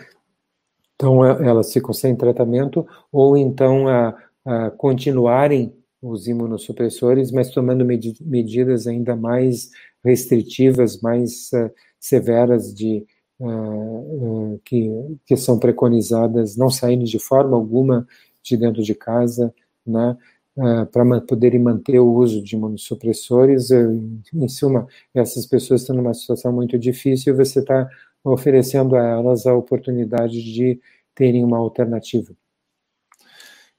[0.95, 8.15] Então, elas ficam sem tratamento, ou então a, a continuarem os imunossupressores, mas tomando med
[8.21, 9.71] medidas ainda mais
[10.05, 13.07] restritivas, mais uh, severas de,
[13.43, 14.91] uh, que,
[15.27, 18.07] que são preconizadas não saindo de forma alguma
[18.43, 19.53] de dentro de casa,
[19.87, 20.17] né,
[20.57, 23.71] uh, para poderem manter o uso de imunossupressores.
[23.71, 27.89] em suma, essas pessoas estão numa situação muito difícil e você está
[28.25, 30.81] oferecendo a elas a oportunidade de
[31.15, 32.33] terem uma alternativa.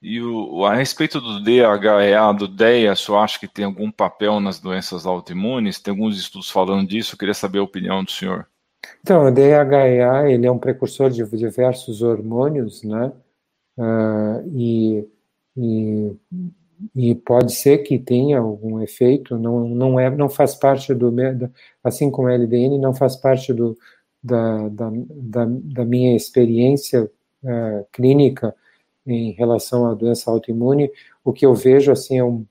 [0.02, 4.60] E o, a respeito do DHEA, do DEA, o acha que tem algum papel nas
[4.60, 5.80] doenças autoimunes?
[5.80, 8.46] Tem alguns estudos falando disso, eu queria saber a opinião do senhor.
[9.02, 13.12] Então, o DHEA ele é um precursor de diversos hormônios, né?
[13.76, 15.08] Uh, e,
[15.56, 16.16] e,
[16.94, 21.12] e, pode ser que tenha algum efeito, não, não, é, não faz parte do,
[21.82, 23.76] assim como o LDN, não faz parte do,
[24.22, 27.10] da, da, da, da minha experiência
[27.42, 28.54] uh, clínica
[29.06, 30.90] em relação à doença autoimune.
[31.24, 32.46] O que eu vejo, assim, é um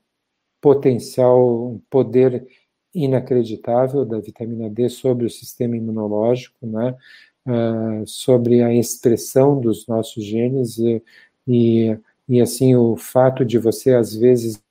[0.60, 2.46] potencial, um poder
[2.94, 6.96] inacreditável da vitamina D sobre o sistema imunológico, né?
[7.46, 11.02] Uh, sobre a expressão dos nossos genes e,
[11.46, 14.62] e, e, assim o fato de você às vezes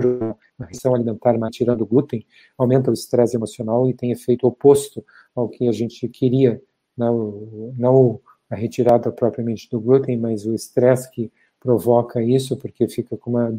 [0.00, 5.68] a restrição alimentar tirando glúten aumenta o estresse emocional e tem efeito oposto ao que
[5.68, 6.60] a gente queria
[6.96, 8.20] não, não
[8.50, 11.30] a retirada propriamente do glúten mas o estresse que
[11.60, 13.52] provoca isso, porque fica com uma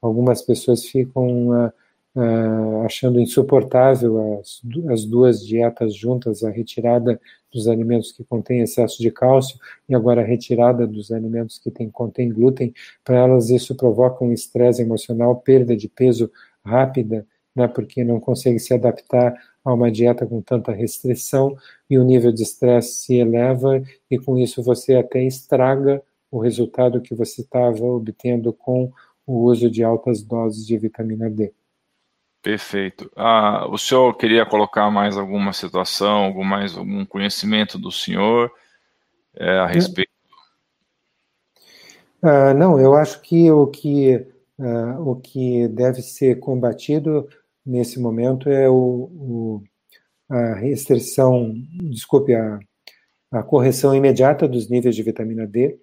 [0.00, 1.72] algumas pessoas ficam uh,
[2.14, 7.20] uh, achando insuportável as, as, duas dietas juntas, a retirada
[7.52, 9.58] dos alimentos que contêm excesso de cálcio
[9.88, 12.72] e agora a retirada dos alimentos que tem, contém glúten,
[13.04, 16.30] para elas isso provoca um estresse emocional, perda de peso
[16.64, 21.56] rápida, né, porque não consegue se adaptar a uma dieta com tanta restrição
[21.88, 26.02] e o nível de estresse se eleva e com isso você até estraga
[26.34, 28.92] o resultado que você estava obtendo com
[29.24, 31.54] o uso de altas doses de vitamina D.
[32.42, 33.08] Perfeito.
[33.14, 38.50] Ah, o senhor queria colocar mais alguma situação, algum mais algum conhecimento do senhor
[39.36, 40.10] é, a respeito?
[42.20, 44.26] Ah, não, eu acho que o que
[44.58, 47.28] ah, o que deve ser combatido
[47.64, 49.62] nesse momento é o, o
[50.28, 51.54] a restrição,
[51.84, 52.58] desculpe, a,
[53.30, 55.78] a correção imediata dos níveis de vitamina D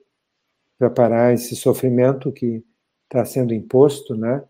[0.81, 2.63] para parar esse sofrimento que
[3.03, 4.43] está sendo imposto, né?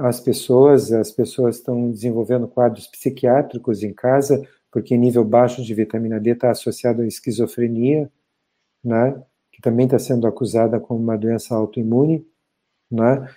[0.00, 4.42] As pessoas, as pessoas estão desenvolvendo quadros psiquiátricos em casa,
[4.72, 8.10] porque nível baixo de vitamina D está associado à esquizofrenia,
[8.82, 9.22] né?
[9.52, 12.26] Que também está sendo acusada como uma doença autoimune,
[12.90, 13.28] né?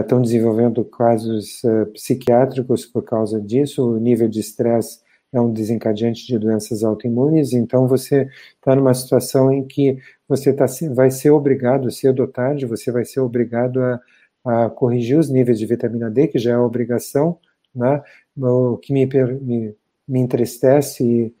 [0.00, 4.98] Estão desenvolvendo casos psiquiátricos por causa disso, o nível de estresse
[5.32, 9.98] é um desencadeante de doenças autoimunes, então você está numa situação em que
[10.28, 14.00] você tá, vai ser obrigado, cedo ou tarde, você vai ser obrigado a,
[14.44, 17.38] a corrigir os níveis de vitamina D, que já é obrigação,
[17.74, 18.02] né?
[18.36, 19.74] o que me, me,
[20.06, 21.34] me entristece e,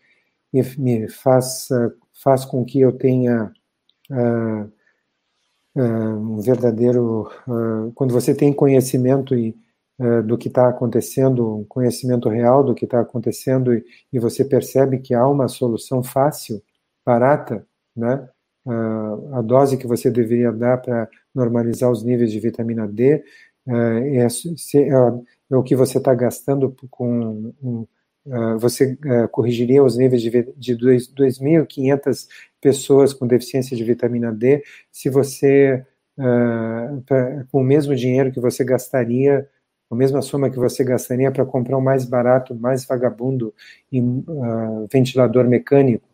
[0.52, 1.68] e, me faz,
[2.22, 3.52] faz com que eu tenha
[4.10, 4.72] uh,
[5.76, 7.30] uh, um verdadeiro.
[7.46, 9.56] Uh, quando você tem conhecimento e
[9.98, 14.44] é, do que está acontecendo, um conhecimento real do que está acontecendo e, e, você
[14.44, 16.62] percebe que há uma solução fácil,
[17.04, 17.66] barata,
[17.96, 18.28] né?
[18.66, 23.22] Uh, a dose que você deveria dar para normalizar os níveis de vitamina D
[23.66, 24.88] uh, é, é,
[25.50, 27.86] é, o que você está gastando com um,
[28.26, 28.98] uh, você
[29.30, 32.26] corrigiria os níveis de, de 2.500
[32.60, 35.86] pessoas com deficiência de vitamina D se você
[37.06, 39.48] pra, com o mesmo dinheiro que você gastaria
[39.90, 43.54] a mesma soma que você gastaria para comprar o mais barato, mais vagabundo
[43.90, 46.08] e uh, ventilador mecânico.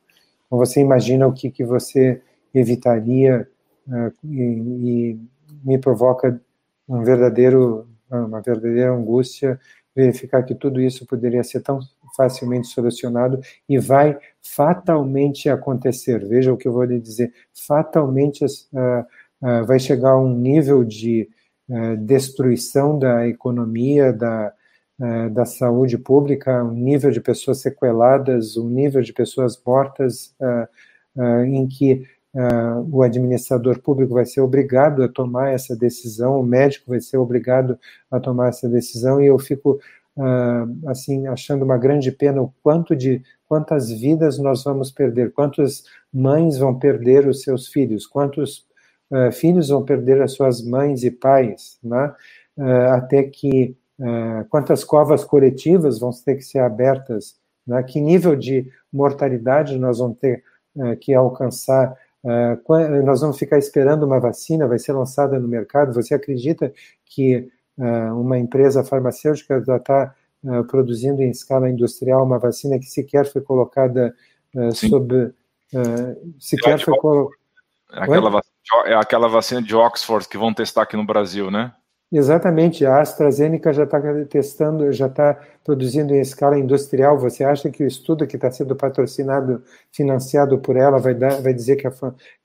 [0.50, 2.20] Você imagina o que, que você
[2.54, 3.48] evitaria
[3.88, 5.20] uh, e, e,
[5.64, 6.40] me provoca
[6.88, 9.58] um verdadeiro, uma verdadeira angústia
[9.94, 11.80] verificar que tudo isso poderia ser tão
[12.16, 16.26] facilmente solucionado e vai fatalmente acontecer.
[16.26, 17.32] Veja o que eu vou lhe dizer.
[17.54, 21.28] Fatalmente uh, vai chegar a um nível de
[22.00, 24.52] destruição da economia, da,
[25.00, 31.46] é, da saúde pública, um nível de pessoas sequeladas, um nível de pessoas mortas, é,
[31.46, 32.06] em que
[32.90, 37.78] o administrador público vai ser obrigado a tomar essa decisão, o médico vai ser obrigado
[38.10, 39.78] a tomar essa decisão, e eu fico
[40.86, 46.56] assim achando uma grande pena o quanto de quantas vidas nós vamos perder, quantas mães
[46.56, 48.64] vão perder os seus filhos, quantos
[49.12, 52.14] uh, filhos vão perder as suas mães e pais, né?
[52.56, 57.82] Uh, até que uh, quantas covas coletivas vão ter que ser abertas, né?
[57.82, 60.42] que nível de mortalidade nós vamos ter
[61.02, 61.94] que alcançar
[63.04, 65.92] nós vamos ficar esperando uma vacina, vai ser lançada no mercado.
[65.92, 66.72] Você acredita
[67.04, 67.46] que
[68.14, 70.14] uma empresa farmacêutica já está
[70.68, 74.14] produzindo em escala industrial uma vacina que sequer foi colocada
[74.72, 75.34] sob.
[76.38, 77.41] sequer foi colocada.
[77.92, 78.52] Aquela vacina
[78.86, 81.72] é aquela vacina de Oxford que vão testar aqui no Brasil, né?
[82.14, 87.18] Exatamente, a AstraZeneca já está testando, já está produzindo em escala industrial.
[87.18, 91.54] Você acha que o estudo que está sendo patrocinado, financiado por ela, vai, dar, vai
[91.54, 91.92] dizer que a,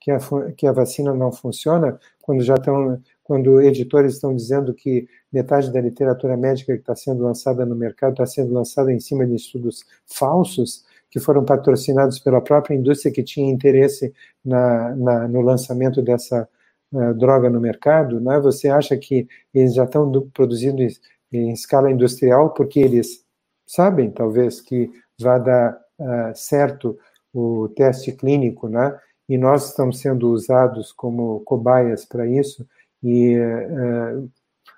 [0.00, 0.18] que, a,
[0.56, 2.00] que a vacina não funciona?
[2.22, 7.22] Quando já estão, quando editores estão dizendo que metade da literatura médica que está sendo
[7.22, 12.40] lançada no mercado está sendo lançada em cima de estudos falsos, que foram patrocinados pela
[12.40, 14.12] própria indústria que tinha interesse
[14.44, 16.48] na, na no lançamento dessa
[16.92, 18.38] uh, droga no mercado, né?
[18.38, 20.88] você acha que eles já estão do, produzindo em,
[21.32, 23.24] em, escala industrial porque eles
[23.66, 26.98] sabem, talvez, que vai dar uh, certo
[27.32, 28.98] o teste clínico, né?
[29.28, 32.66] e nós estamos sendo usados como cobaias para isso,
[33.02, 34.24] e uh,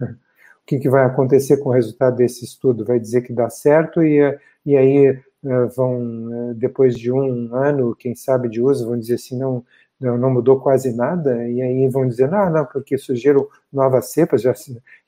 [0.02, 2.84] o que, que, vai acontecer com o resultado desse estudo?
[2.84, 8.14] Vai dizer que dá certo e, e aí vão, eh, depois de um ano, quem
[8.14, 9.64] sabe, de uso, vão dizer assim, não,
[10.00, 14.54] não mudou quase nada, e aí vão dizer, não, não, porque surgiram novas cepas, já,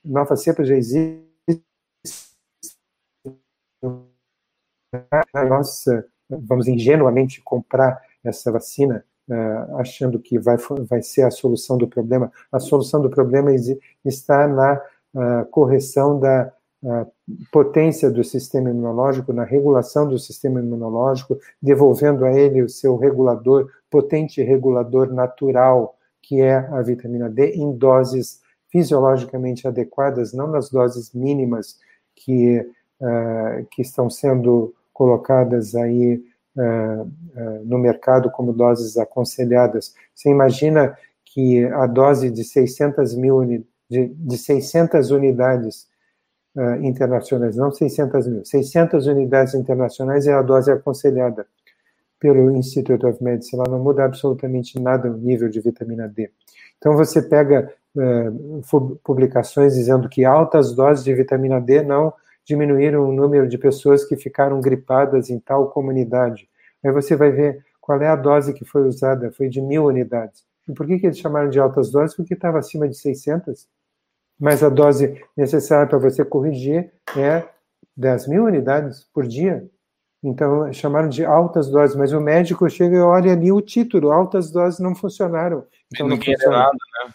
[0.04, 1.22] novas cepas já existem.
[5.48, 5.84] Nós
[6.28, 10.56] vamos ingenuamente comprar essa vacina uh, achando que vai,
[10.88, 12.30] vai ser a solução do problema.
[12.50, 13.50] A solução do problema
[14.04, 14.74] está na
[15.14, 16.52] uh, correção da
[17.50, 23.70] potência do sistema imunológico, na regulação do sistema imunológico, devolvendo a ele o seu regulador,
[23.90, 31.12] potente regulador natural, que é a vitamina D, em doses fisiologicamente adequadas, não nas doses
[31.12, 31.78] mínimas
[32.16, 32.58] que,
[33.00, 36.24] uh, que estão sendo colocadas aí
[36.56, 39.94] uh, uh, no mercado como doses aconselhadas.
[40.14, 45.86] Você imagina que a dose de 600 mil de, de 600 unidades
[46.56, 51.46] uh, internacionais, não 600 mil, 600 unidades internacionais é a dose aconselhada
[52.18, 53.62] pelo Institute of Medicine.
[53.62, 56.30] Ela não muda absolutamente nada o nível de vitamina D.
[56.78, 62.12] Então você pega uh, publicações dizendo que altas doses de vitamina D não
[62.44, 66.48] diminuíram o número de pessoas que ficaram gripadas em tal comunidade.
[66.84, 70.44] Aí você vai ver qual é a dose que foi usada, foi de mil unidades.
[70.68, 72.16] E por que, que eles chamaram de altas doses?
[72.16, 73.66] Porque estava acima de 600
[74.42, 77.44] mas a dose necessária para você corrigir é
[77.96, 79.64] 10 mil unidades por dia.
[80.20, 84.50] Então, chamaram de altas doses, mas o médico chega e olha ali o título, altas
[84.50, 85.64] doses não funcionaram.
[85.94, 86.58] Então, não funciona.
[86.58, 87.14] Nada, né?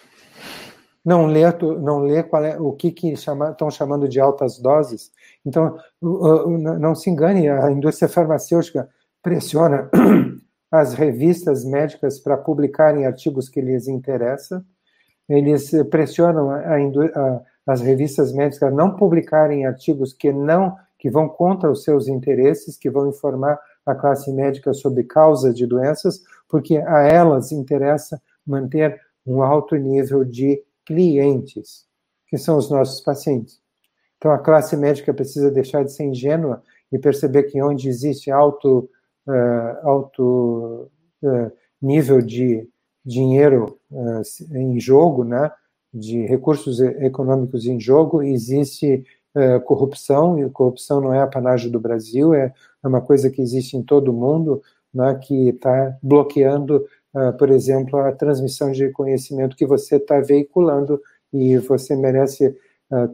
[1.03, 1.41] Não lê,
[1.81, 5.11] não lê qual é, o que, que chama, estão chamando de altas doses.
[5.45, 8.87] Então, não se engane, a indústria farmacêutica
[9.21, 9.89] pressiona
[10.71, 14.63] as revistas médicas para publicarem artigos que lhes interessam,
[15.27, 21.29] eles pressionam a, a, as revistas médicas a não publicarem artigos que não que vão
[21.29, 26.77] contra os seus interesses, que vão informar a classe médica sobre causa de doenças, porque
[26.77, 31.85] a elas interessa manter um alto nível de clientes,
[32.27, 33.59] que são os nossos pacientes.
[34.17, 38.89] Então a classe médica precisa deixar de ser ingênua e perceber que onde existe alto,
[39.27, 40.89] uh, alto
[41.21, 42.67] uh, nível de
[43.07, 44.21] dinheiro uh,
[44.53, 45.49] em jogo, né,
[45.93, 52.33] de recursos econômicos em jogo, existe uh, corrupção, e corrupção não é apanágio do Brasil,
[52.33, 52.53] é,
[52.83, 54.61] é uma coisa que existe em todo o mundo,
[54.93, 61.01] né, que está bloqueando, uh, por exemplo, a transmissão de conhecimento que você está veiculando,
[61.31, 62.55] e você merece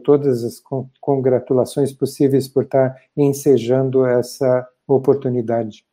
[0.04, 0.62] todas as
[1.00, 5.84] congratulações possíveis por estar tá ensejando essa oportunidade.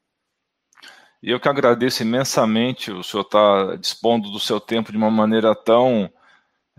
[1.21, 5.11] E eu que agradeço imensamente o senhor estar tá dispondo do seu tempo de uma
[5.11, 6.11] maneira tão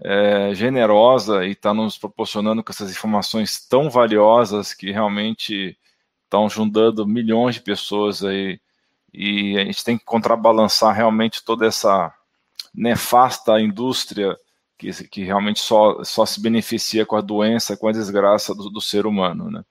[0.02, 5.78] é, generosa e está nos proporcionando com essas informações tão valiosas que realmente
[6.24, 8.60] estão juntando milhões de pessoas aí.
[9.12, 12.12] E a gente tem que contrabalançar realmente toda essa
[12.74, 14.36] nefasta indústria
[14.76, 18.80] que, que realmente só, só se beneficia com a doença, com a desgraça do, do
[18.80, 19.50] ser humano.
[19.50, 19.62] Né?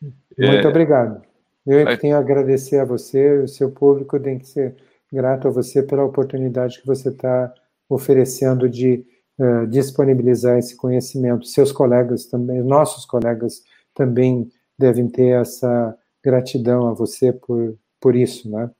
[0.00, 1.31] Muito é, obrigado.
[1.66, 4.76] Eu é tenho a agradecer a você, o seu público tem que ser
[5.12, 7.52] grato a você pela oportunidade que você está
[7.88, 9.04] oferecendo de
[9.38, 11.46] uh, disponibilizar esse conhecimento.
[11.46, 13.62] Seus colegas também, nossos colegas
[13.94, 18.70] também devem ter essa gratidão a você por, por isso, né?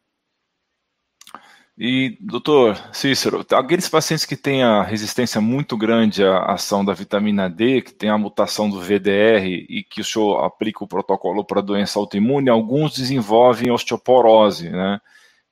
[1.77, 7.49] E, doutor Cícero, aqueles pacientes que têm a resistência muito grande à ação da vitamina
[7.49, 11.63] D, que tem a mutação do VDR e que o senhor aplica o protocolo para
[11.63, 15.01] doença autoimune, alguns desenvolvem osteoporose, né?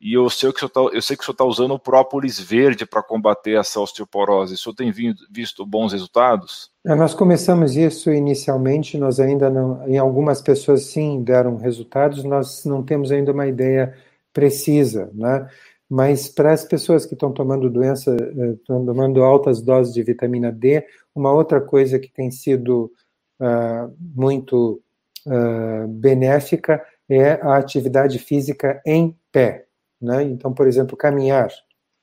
[0.00, 3.78] E eu sei que o senhor está tá usando o própolis verde para combater essa
[3.81, 4.55] osteoporose.
[4.55, 4.90] O senhor tem
[5.31, 6.70] visto bons resultados?
[6.86, 9.86] É, nós começamos isso inicialmente, nós ainda não.
[9.86, 13.94] Em algumas pessoas sim deram resultados, nós não temos ainda uma ideia
[14.32, 15.47] precisa, né?
[15.91, 20.52] Mas para as pessoas que estão tomando doença, eh, estão tomando altas doses de vitamina
[20.52, 22.93] D, uma outra coisa que tem sido
[23.41, 24.81] uh, muito
[25.27, 29.67] uh, benéfica é a atividade física em pé.
[30.01, 30.23] Né?
[30.23, 31.51] Então, por exemplo, caminhar.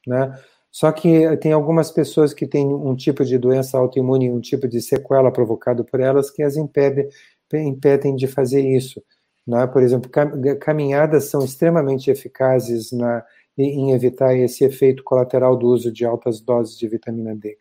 [0.06, 0.38] Né?
[0.70, 4.82] Só que tem algumas pessoas que têm um tipo de doença autoimune, um tipo de
[4.82, 7.08] sequela provocado por elas, que as impede,
[7.54, 9.02] impedem de fazer isso.
[9.48, 9.66] Né?
[9.66, 10.12] Por exemplo,
[10.60, 13.24] caminhadas são extremamente eficazes na
[13.58, 17.58] em evitar esse efeito colateral do uso de altas doses de vitamina D.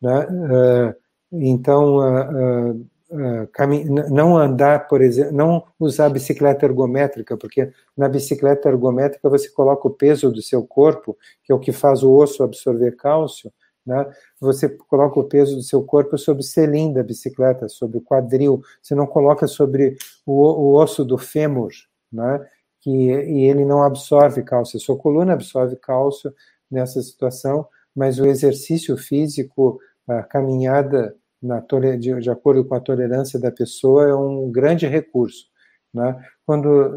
[0.00, 0.26] Né?
[0.26, 0.94] Uh,
[1.32, 2.72] então, uh,
[3.10, 9.88] uh, não andar, por exemplo, não usar bicicleta ergométrica, porque na bicicleta ergométrica você coloca
[9.88, 13.52] o peso do seu corpo, que é o que faz o osso absorver cálcio,
[13.86, 14.04] né?
[14.40, 18.60] Você coloca o peso do seu corpo sobre o selim da bicicleta, sobre o quadril,
[18.82, 21.70] você não coloca sobre o, o osso do fêmur,
[22.12, 22.44] né?
[22.86, 24.76] Que e ele não absorve cálcio.
[24.76, 26.32] A sua coluna absorve cálcio
[26.70, 31.60] nessa situação, mas o exercício físico, a caminhada na,
[31.98, 35.48] de, de acordo com a tolerância da pessoa é um grande recurso.
[35.92, 36.24] Né?
[36.46, 36.94] Quando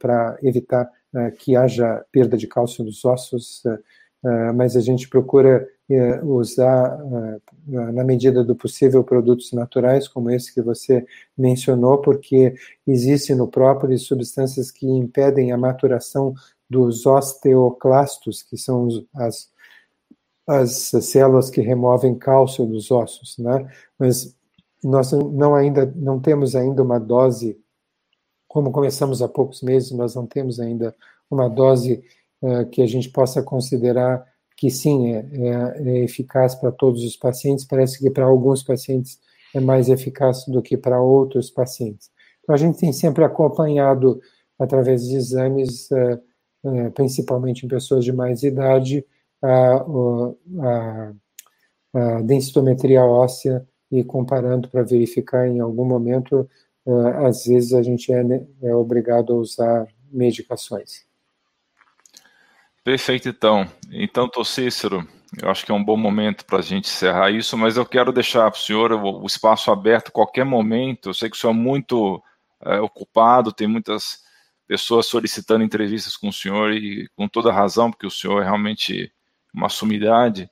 [0.00, 3.74] para evitar uh, que haja perda de cálcio nos ossos, uh,
[4.24, 5.68] uh, mas a gente procura
[6.24, 6.98] usar,
[7.68, 11.06] é, na medida do possível, produtos naturais, como esse que você
[11.38, 12.54] mencionou, porque
[12.86, 16.34] existe no próprio substâncias que impedem a maturação
[16.68, 19.48] dos osteoclastos, que são as,
[20.46, 20.72] as
[21.04, 23.70] células que removem cálcio dos ossos, né?
[23.96, 24.36] Mas
[24.82, 27.58] nós não ainda não temos ainda uma dose,
[28.48, 30.94] como começamos há poucos meses, nós não temos ainda
[31.30, 32.04] uma dose
[32.42, 37.16] uh, que a gente possa considerar que sim, é, é, é eficaz para todos os
[37.16, 39.20] pacientes, parece que para alguns pacientes
[39.54, 42.10] é mais eficaz do que para outros pacientes.
[42.42, 44.20] Então, a gente tem sempre acompanhado,
[44.58, 46.20] através de exames, é,
[46.64, 49.04] é, principalmente em pessoas de mais idade,
[49.42, 49.84] a,
[50.60, 51.12] a,
[51.94, 56.48] a densitometria óssea e comparando para verificar em algum momento,
[56.86, 58.22] é, às vezes a gente é,
[58.62, 61.05] é obrigado a usar medicações.
[62.86, 63.68] Perfeito, então.
[63.90, 65.04] Então, Tô Cícero,
[65.42, 68.12] eu acho que é um bom momento para a gente encerrar isso, mas eu quero
[68.12, 71.08] deixar para o senhor o espaço aberto a qualquer momento.
[71.08, 72.22] Eu sei que o senhor é muito
[72.64, 74.20] é, ocupado, tem muitas
[74.68, 79.12] pessoas solicitando entrevistas com o senhor e com toda razão, porque o senhor é realmente
[79.52, 80.48] uma sumidade.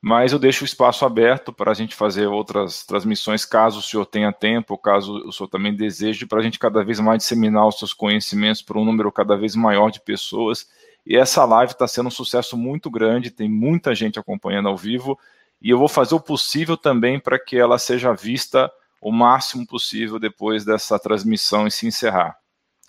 [0.00, 4.06] Mas eu deixo o espaço aberto para a gente fazer outras transmissões, caso o senhor
[4.06, 7.78] tenha tempo, caso o senhor também deseje, para a gente cada vez mais disseminar os
[7.78, 10.66] seus conhecimentos para um número cada vez maior de pessoas
[11.06, 15.16] e essa live está sendo um sucesso muito grande, tem muita gente acompanhando ao vivo,
[15.62, 18.70] e eu vou fazer o possível também para que ela seja vista
[19.00, 22.36] o máximo possível depois dessa transmissão e se encerrar.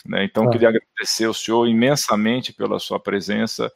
[0.04, 0.24] Né?
[0.24, 0.50] Então, ah.
[0.50, 3.72] queria agradecer ao senhor imensamente pela sua presença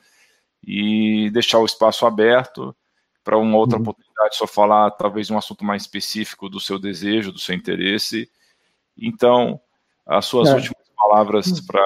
[0.64, 2.76] e deixar o espaço aberto
[3.24, 3.84] para uma outra uhum.
[3.84, 8.28] oportunidade, só falar talvez um assunto mais específico do seu desejo, do seu interesse.
[8.98, 9.62] Então,
[10.06, 10.56] as suas é.
[10.56, 11.66] últimas palavras uhum.
[11.68, 11.86] para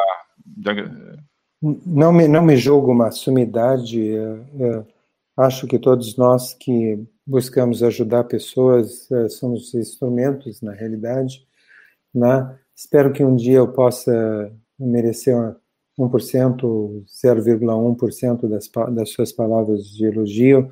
[1.61, 4.15] não me, não me julgo uma sumidade.
[4.15, 4.21] É,
[4.59, 4.85] é,
[5.37, 11.45] acho que todos nós que buscamos ajudar pessoas é, somos instrumentos, na realidade.
[12.13, 12.57] Né?
[12.75, 15.35] Espero que um dia eu possa merecer
[15.97, 20.69] 1%, 0,1% das, das suas palavras de elogio,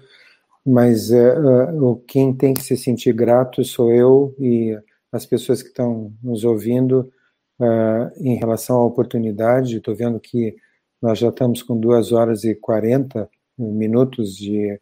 [0.65, 4.77] mas uh, quem tem que se sentir grato sou eu e
[5.11, 7.11] as pessoas que estão nos ouvindo
[7.59, 9.77] uh, em relação à oportunidade.
[9.77, 10.55] Estou vendo que
[11.03, 14.79] nós já estamos com duas horas e 40 minutos de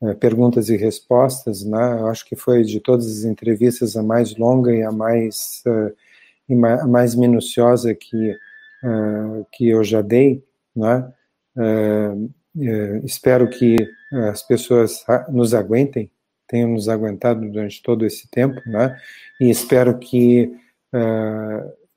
[0.00, 1.98] uh, perguntas e respostas, né?
[2.00, 5.94] Eu acho que foi de todas as entrevistas a mais longa e a mais, uh,
[6.48, 8.34] e a mais minuciosa que,
[9.52, 10.42] que eu já dei,
[10.74, 11.12] né?
[13.02, 13.76] espero que
[14.30, 16.08] as pessoas nos aguentem,
[16.46, 18.96] tenham nos aguentado durante todo esse tempo, né?
[19.40, 20.56] E espero que,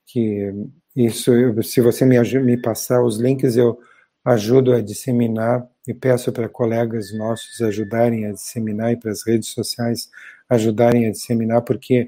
[0.08, 0.52] que
[0.96, 1.32] isso,
[1.64, 3.80] se você me, me passar os links, eu
[4.24, 9.50] ajudo a disseminar e peço para colegas nossos ajudarem a disseminar e para as redes
[9.50, 10.10] sociais
[10.50, 12.08] ajudarem a disseminar, porque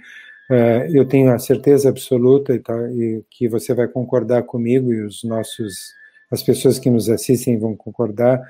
[0.50, 5.02] uh, eu tenho a certeza absoluta e, tá, e, que você vai concordar comigo e
[5.02, 5.94] os nossos,
[6.30, 8.42] as pessoas que nos assistem vão concordar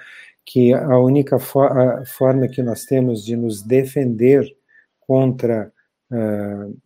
[0.45, 4.45] que a única a forma que nós temos de nos defender
[4.99, 5.71] contra
[6.11, 6.77] uh,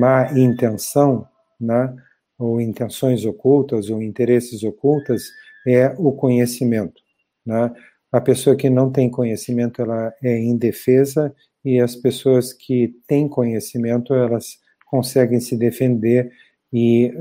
[0.00, 1.28] má intenção,
[1.60, 1.94] né,
[2.38, 5.24] ou intenções ocultas ou interesses ocultas
[5.66, 7.02] é o conhecimento.
[7.44, 7.72] Né?
[8.12, 11.34] A pessoa que não tem conhecimento ela é indefesa
[11.64, 16.32] e as pessoas que têm conhecimento elas conseguem se defender
[16.72, 17.12] e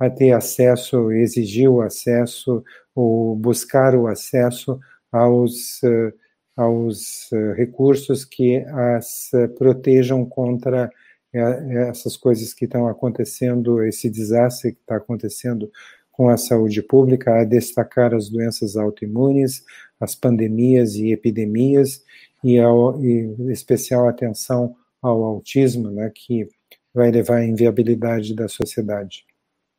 [0.00, 2.62] uh, ter acesso, exigir o acesso
[2.94, 4.78] ou buscar o acesso
[5.10, 6.12] aos, uh,
[6.56, 10.90] aos uh, recursos que as protejam contra
[11.32, 15.70] essas coisas que estão acontecendo, esse desastre que está acontecendo
[16.10, 19.64] com a saúde pública, a destacar as doenças autoimunes,
[19.98, 22.04] as pandemias e epidemias,
[22.44, 26.48] e, ao, e especial atenção ao autismo, né, que
[26.94, 29.24] vai levar à inviabilidade da sociedade.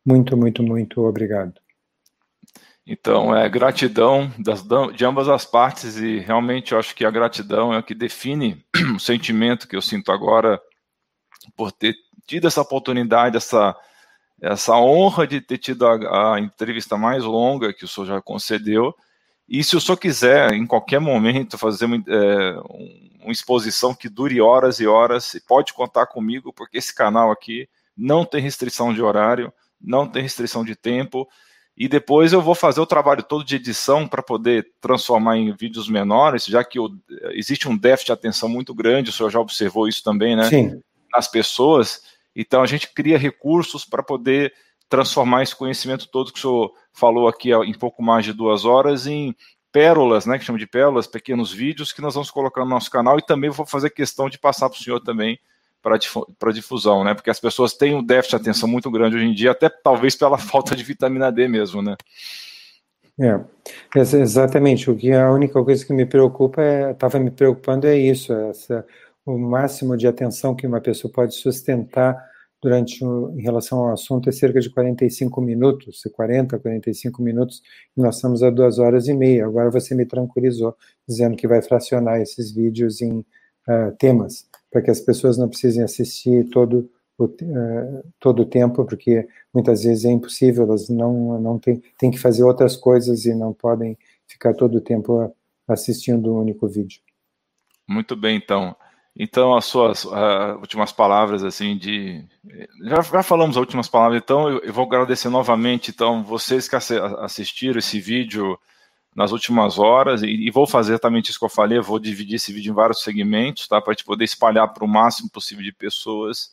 [0.06, 1.53] Muito, muito, muito obrigado.
[2.85, 7.73] Então, é gratidão das, de ambas as partes, e realmente eu acho que a gratidão
[7.73, 8.61] é o que define
[8.95, 10.59] o sentimento que eu sinto agora
[11.51, 13.75] por ter tido essa oportunidade, essa,
[14.41, 18.93] essa honra de ter tido a, a entrevista mais longa que o senhor já concedeu.
[19.47, 22.55] E se o senhor quiser, em qualquer momento, fazer uma, é,
[23.22, 28.25] uma exposição que dure horas e horas, pode contar comigo, porque esse canal aqui não
[28.25, 31.27] tem restrição de horário, não tem restrição de tempo.
[31.75, 35.89] E depois eu vou fazer o trabalho todo de edição para poder transformar em vídeos
[35.89, 36.77] menores, já que
[37.31, 40.49] existe um déficit de atenção muito grande, o senhor já observou isso também, né?
[40.49, 40.81] Sim
[41.14, 42.03] nas pessoas.
[42.35, 44.53] Então a gente cria recursos para poder
[44.90, 49.08] transformar esse conhecimento todo que o senhor falou aqui em pouco mais de duas horas
[49.08, 49.35] em
[49.72, 53.17] pérolas, né, que chama de pérolas, pequenos vídeos que nós vamos colocar no nosso canal
[53.17, 55.40] e também vou fazer questão de passar para o senhor também
[55.83, 57.14] para difusão, né?
[57.14, 60.16] Porque as pessoas têm um déficit de atenção muito grande hoje em dia, até talvez
[60.16, 61.98] pela falta de vitamina D mesmo, né?
[63.19, 63.40] É,
[63.95, 64.90] exatamente.
[64.90, 68.85] O que a única coisa que me preocupa é, estava me preocupando é isso, essa,
[69.25, 72.17] o máximo de atenção que uma pessoa pode sustentar
[72.63, 77.61] durante em relação ao assunto é cerca de 45 minutos, 40, 45 minutos,
[77.95, 79.45] e nós estamos a duas horas e meia.
[79.45, 80.75] Agora você me tranquilizou,
[81.07, 85.83] dizendo que vai fracionar esses vídeos em uh, temas, para que as pessoas não precisem
[85.83, 91.59] assistir todo o, uh, todo o tempo, porque muitas vezes é impossível, elas não, não
[91.59, 95.35] têm, têm que fazer outras coisas e não podem ficar todo o tempo
[95.67, 97.01] assistindo um único vídeo.
[97.85, 98.73] Muito bem, então.
[99.16, 102.25] Então, as suas uh, últimas palavras, assim, de.
[102.82, 106.75] Já, já, falamos as últimas palavras, então eu, eu, vou agradecer novamente, então, vocês que
[106.75, 108.58] assistiram esse vídeo
[109.16, 112.51] nas últimas horas, e, e, vou fazer exatamente isso que eu falei, vou dividir esse
[112.51, 113.80] vídeo em vários segmentos, tá?
[113.80, 116.51] Para a gente poder espalhar para o máximo possível de pessoas.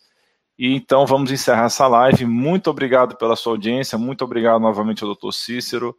[0.59, 2.27] E então vamos encerrar essa live.
[2.27, 5.97] Muito obrigado pela sua audiência, muito obrigado novamente ao doutor Cícero.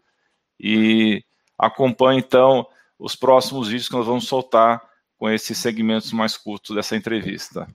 [0.59, 1.23] E
[1.57, 2.67] acompanhe então
[2.99, 4.90] os próximos vídeos que nós vamos soltar
[5.21, 7.67] com esses segmentos mais curtos dessa entrevista.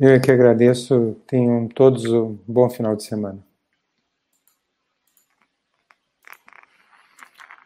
[0.00, 1.14] Eu é que agradeço.
[1.26, 3.45] Tenham todos um bom final de semana.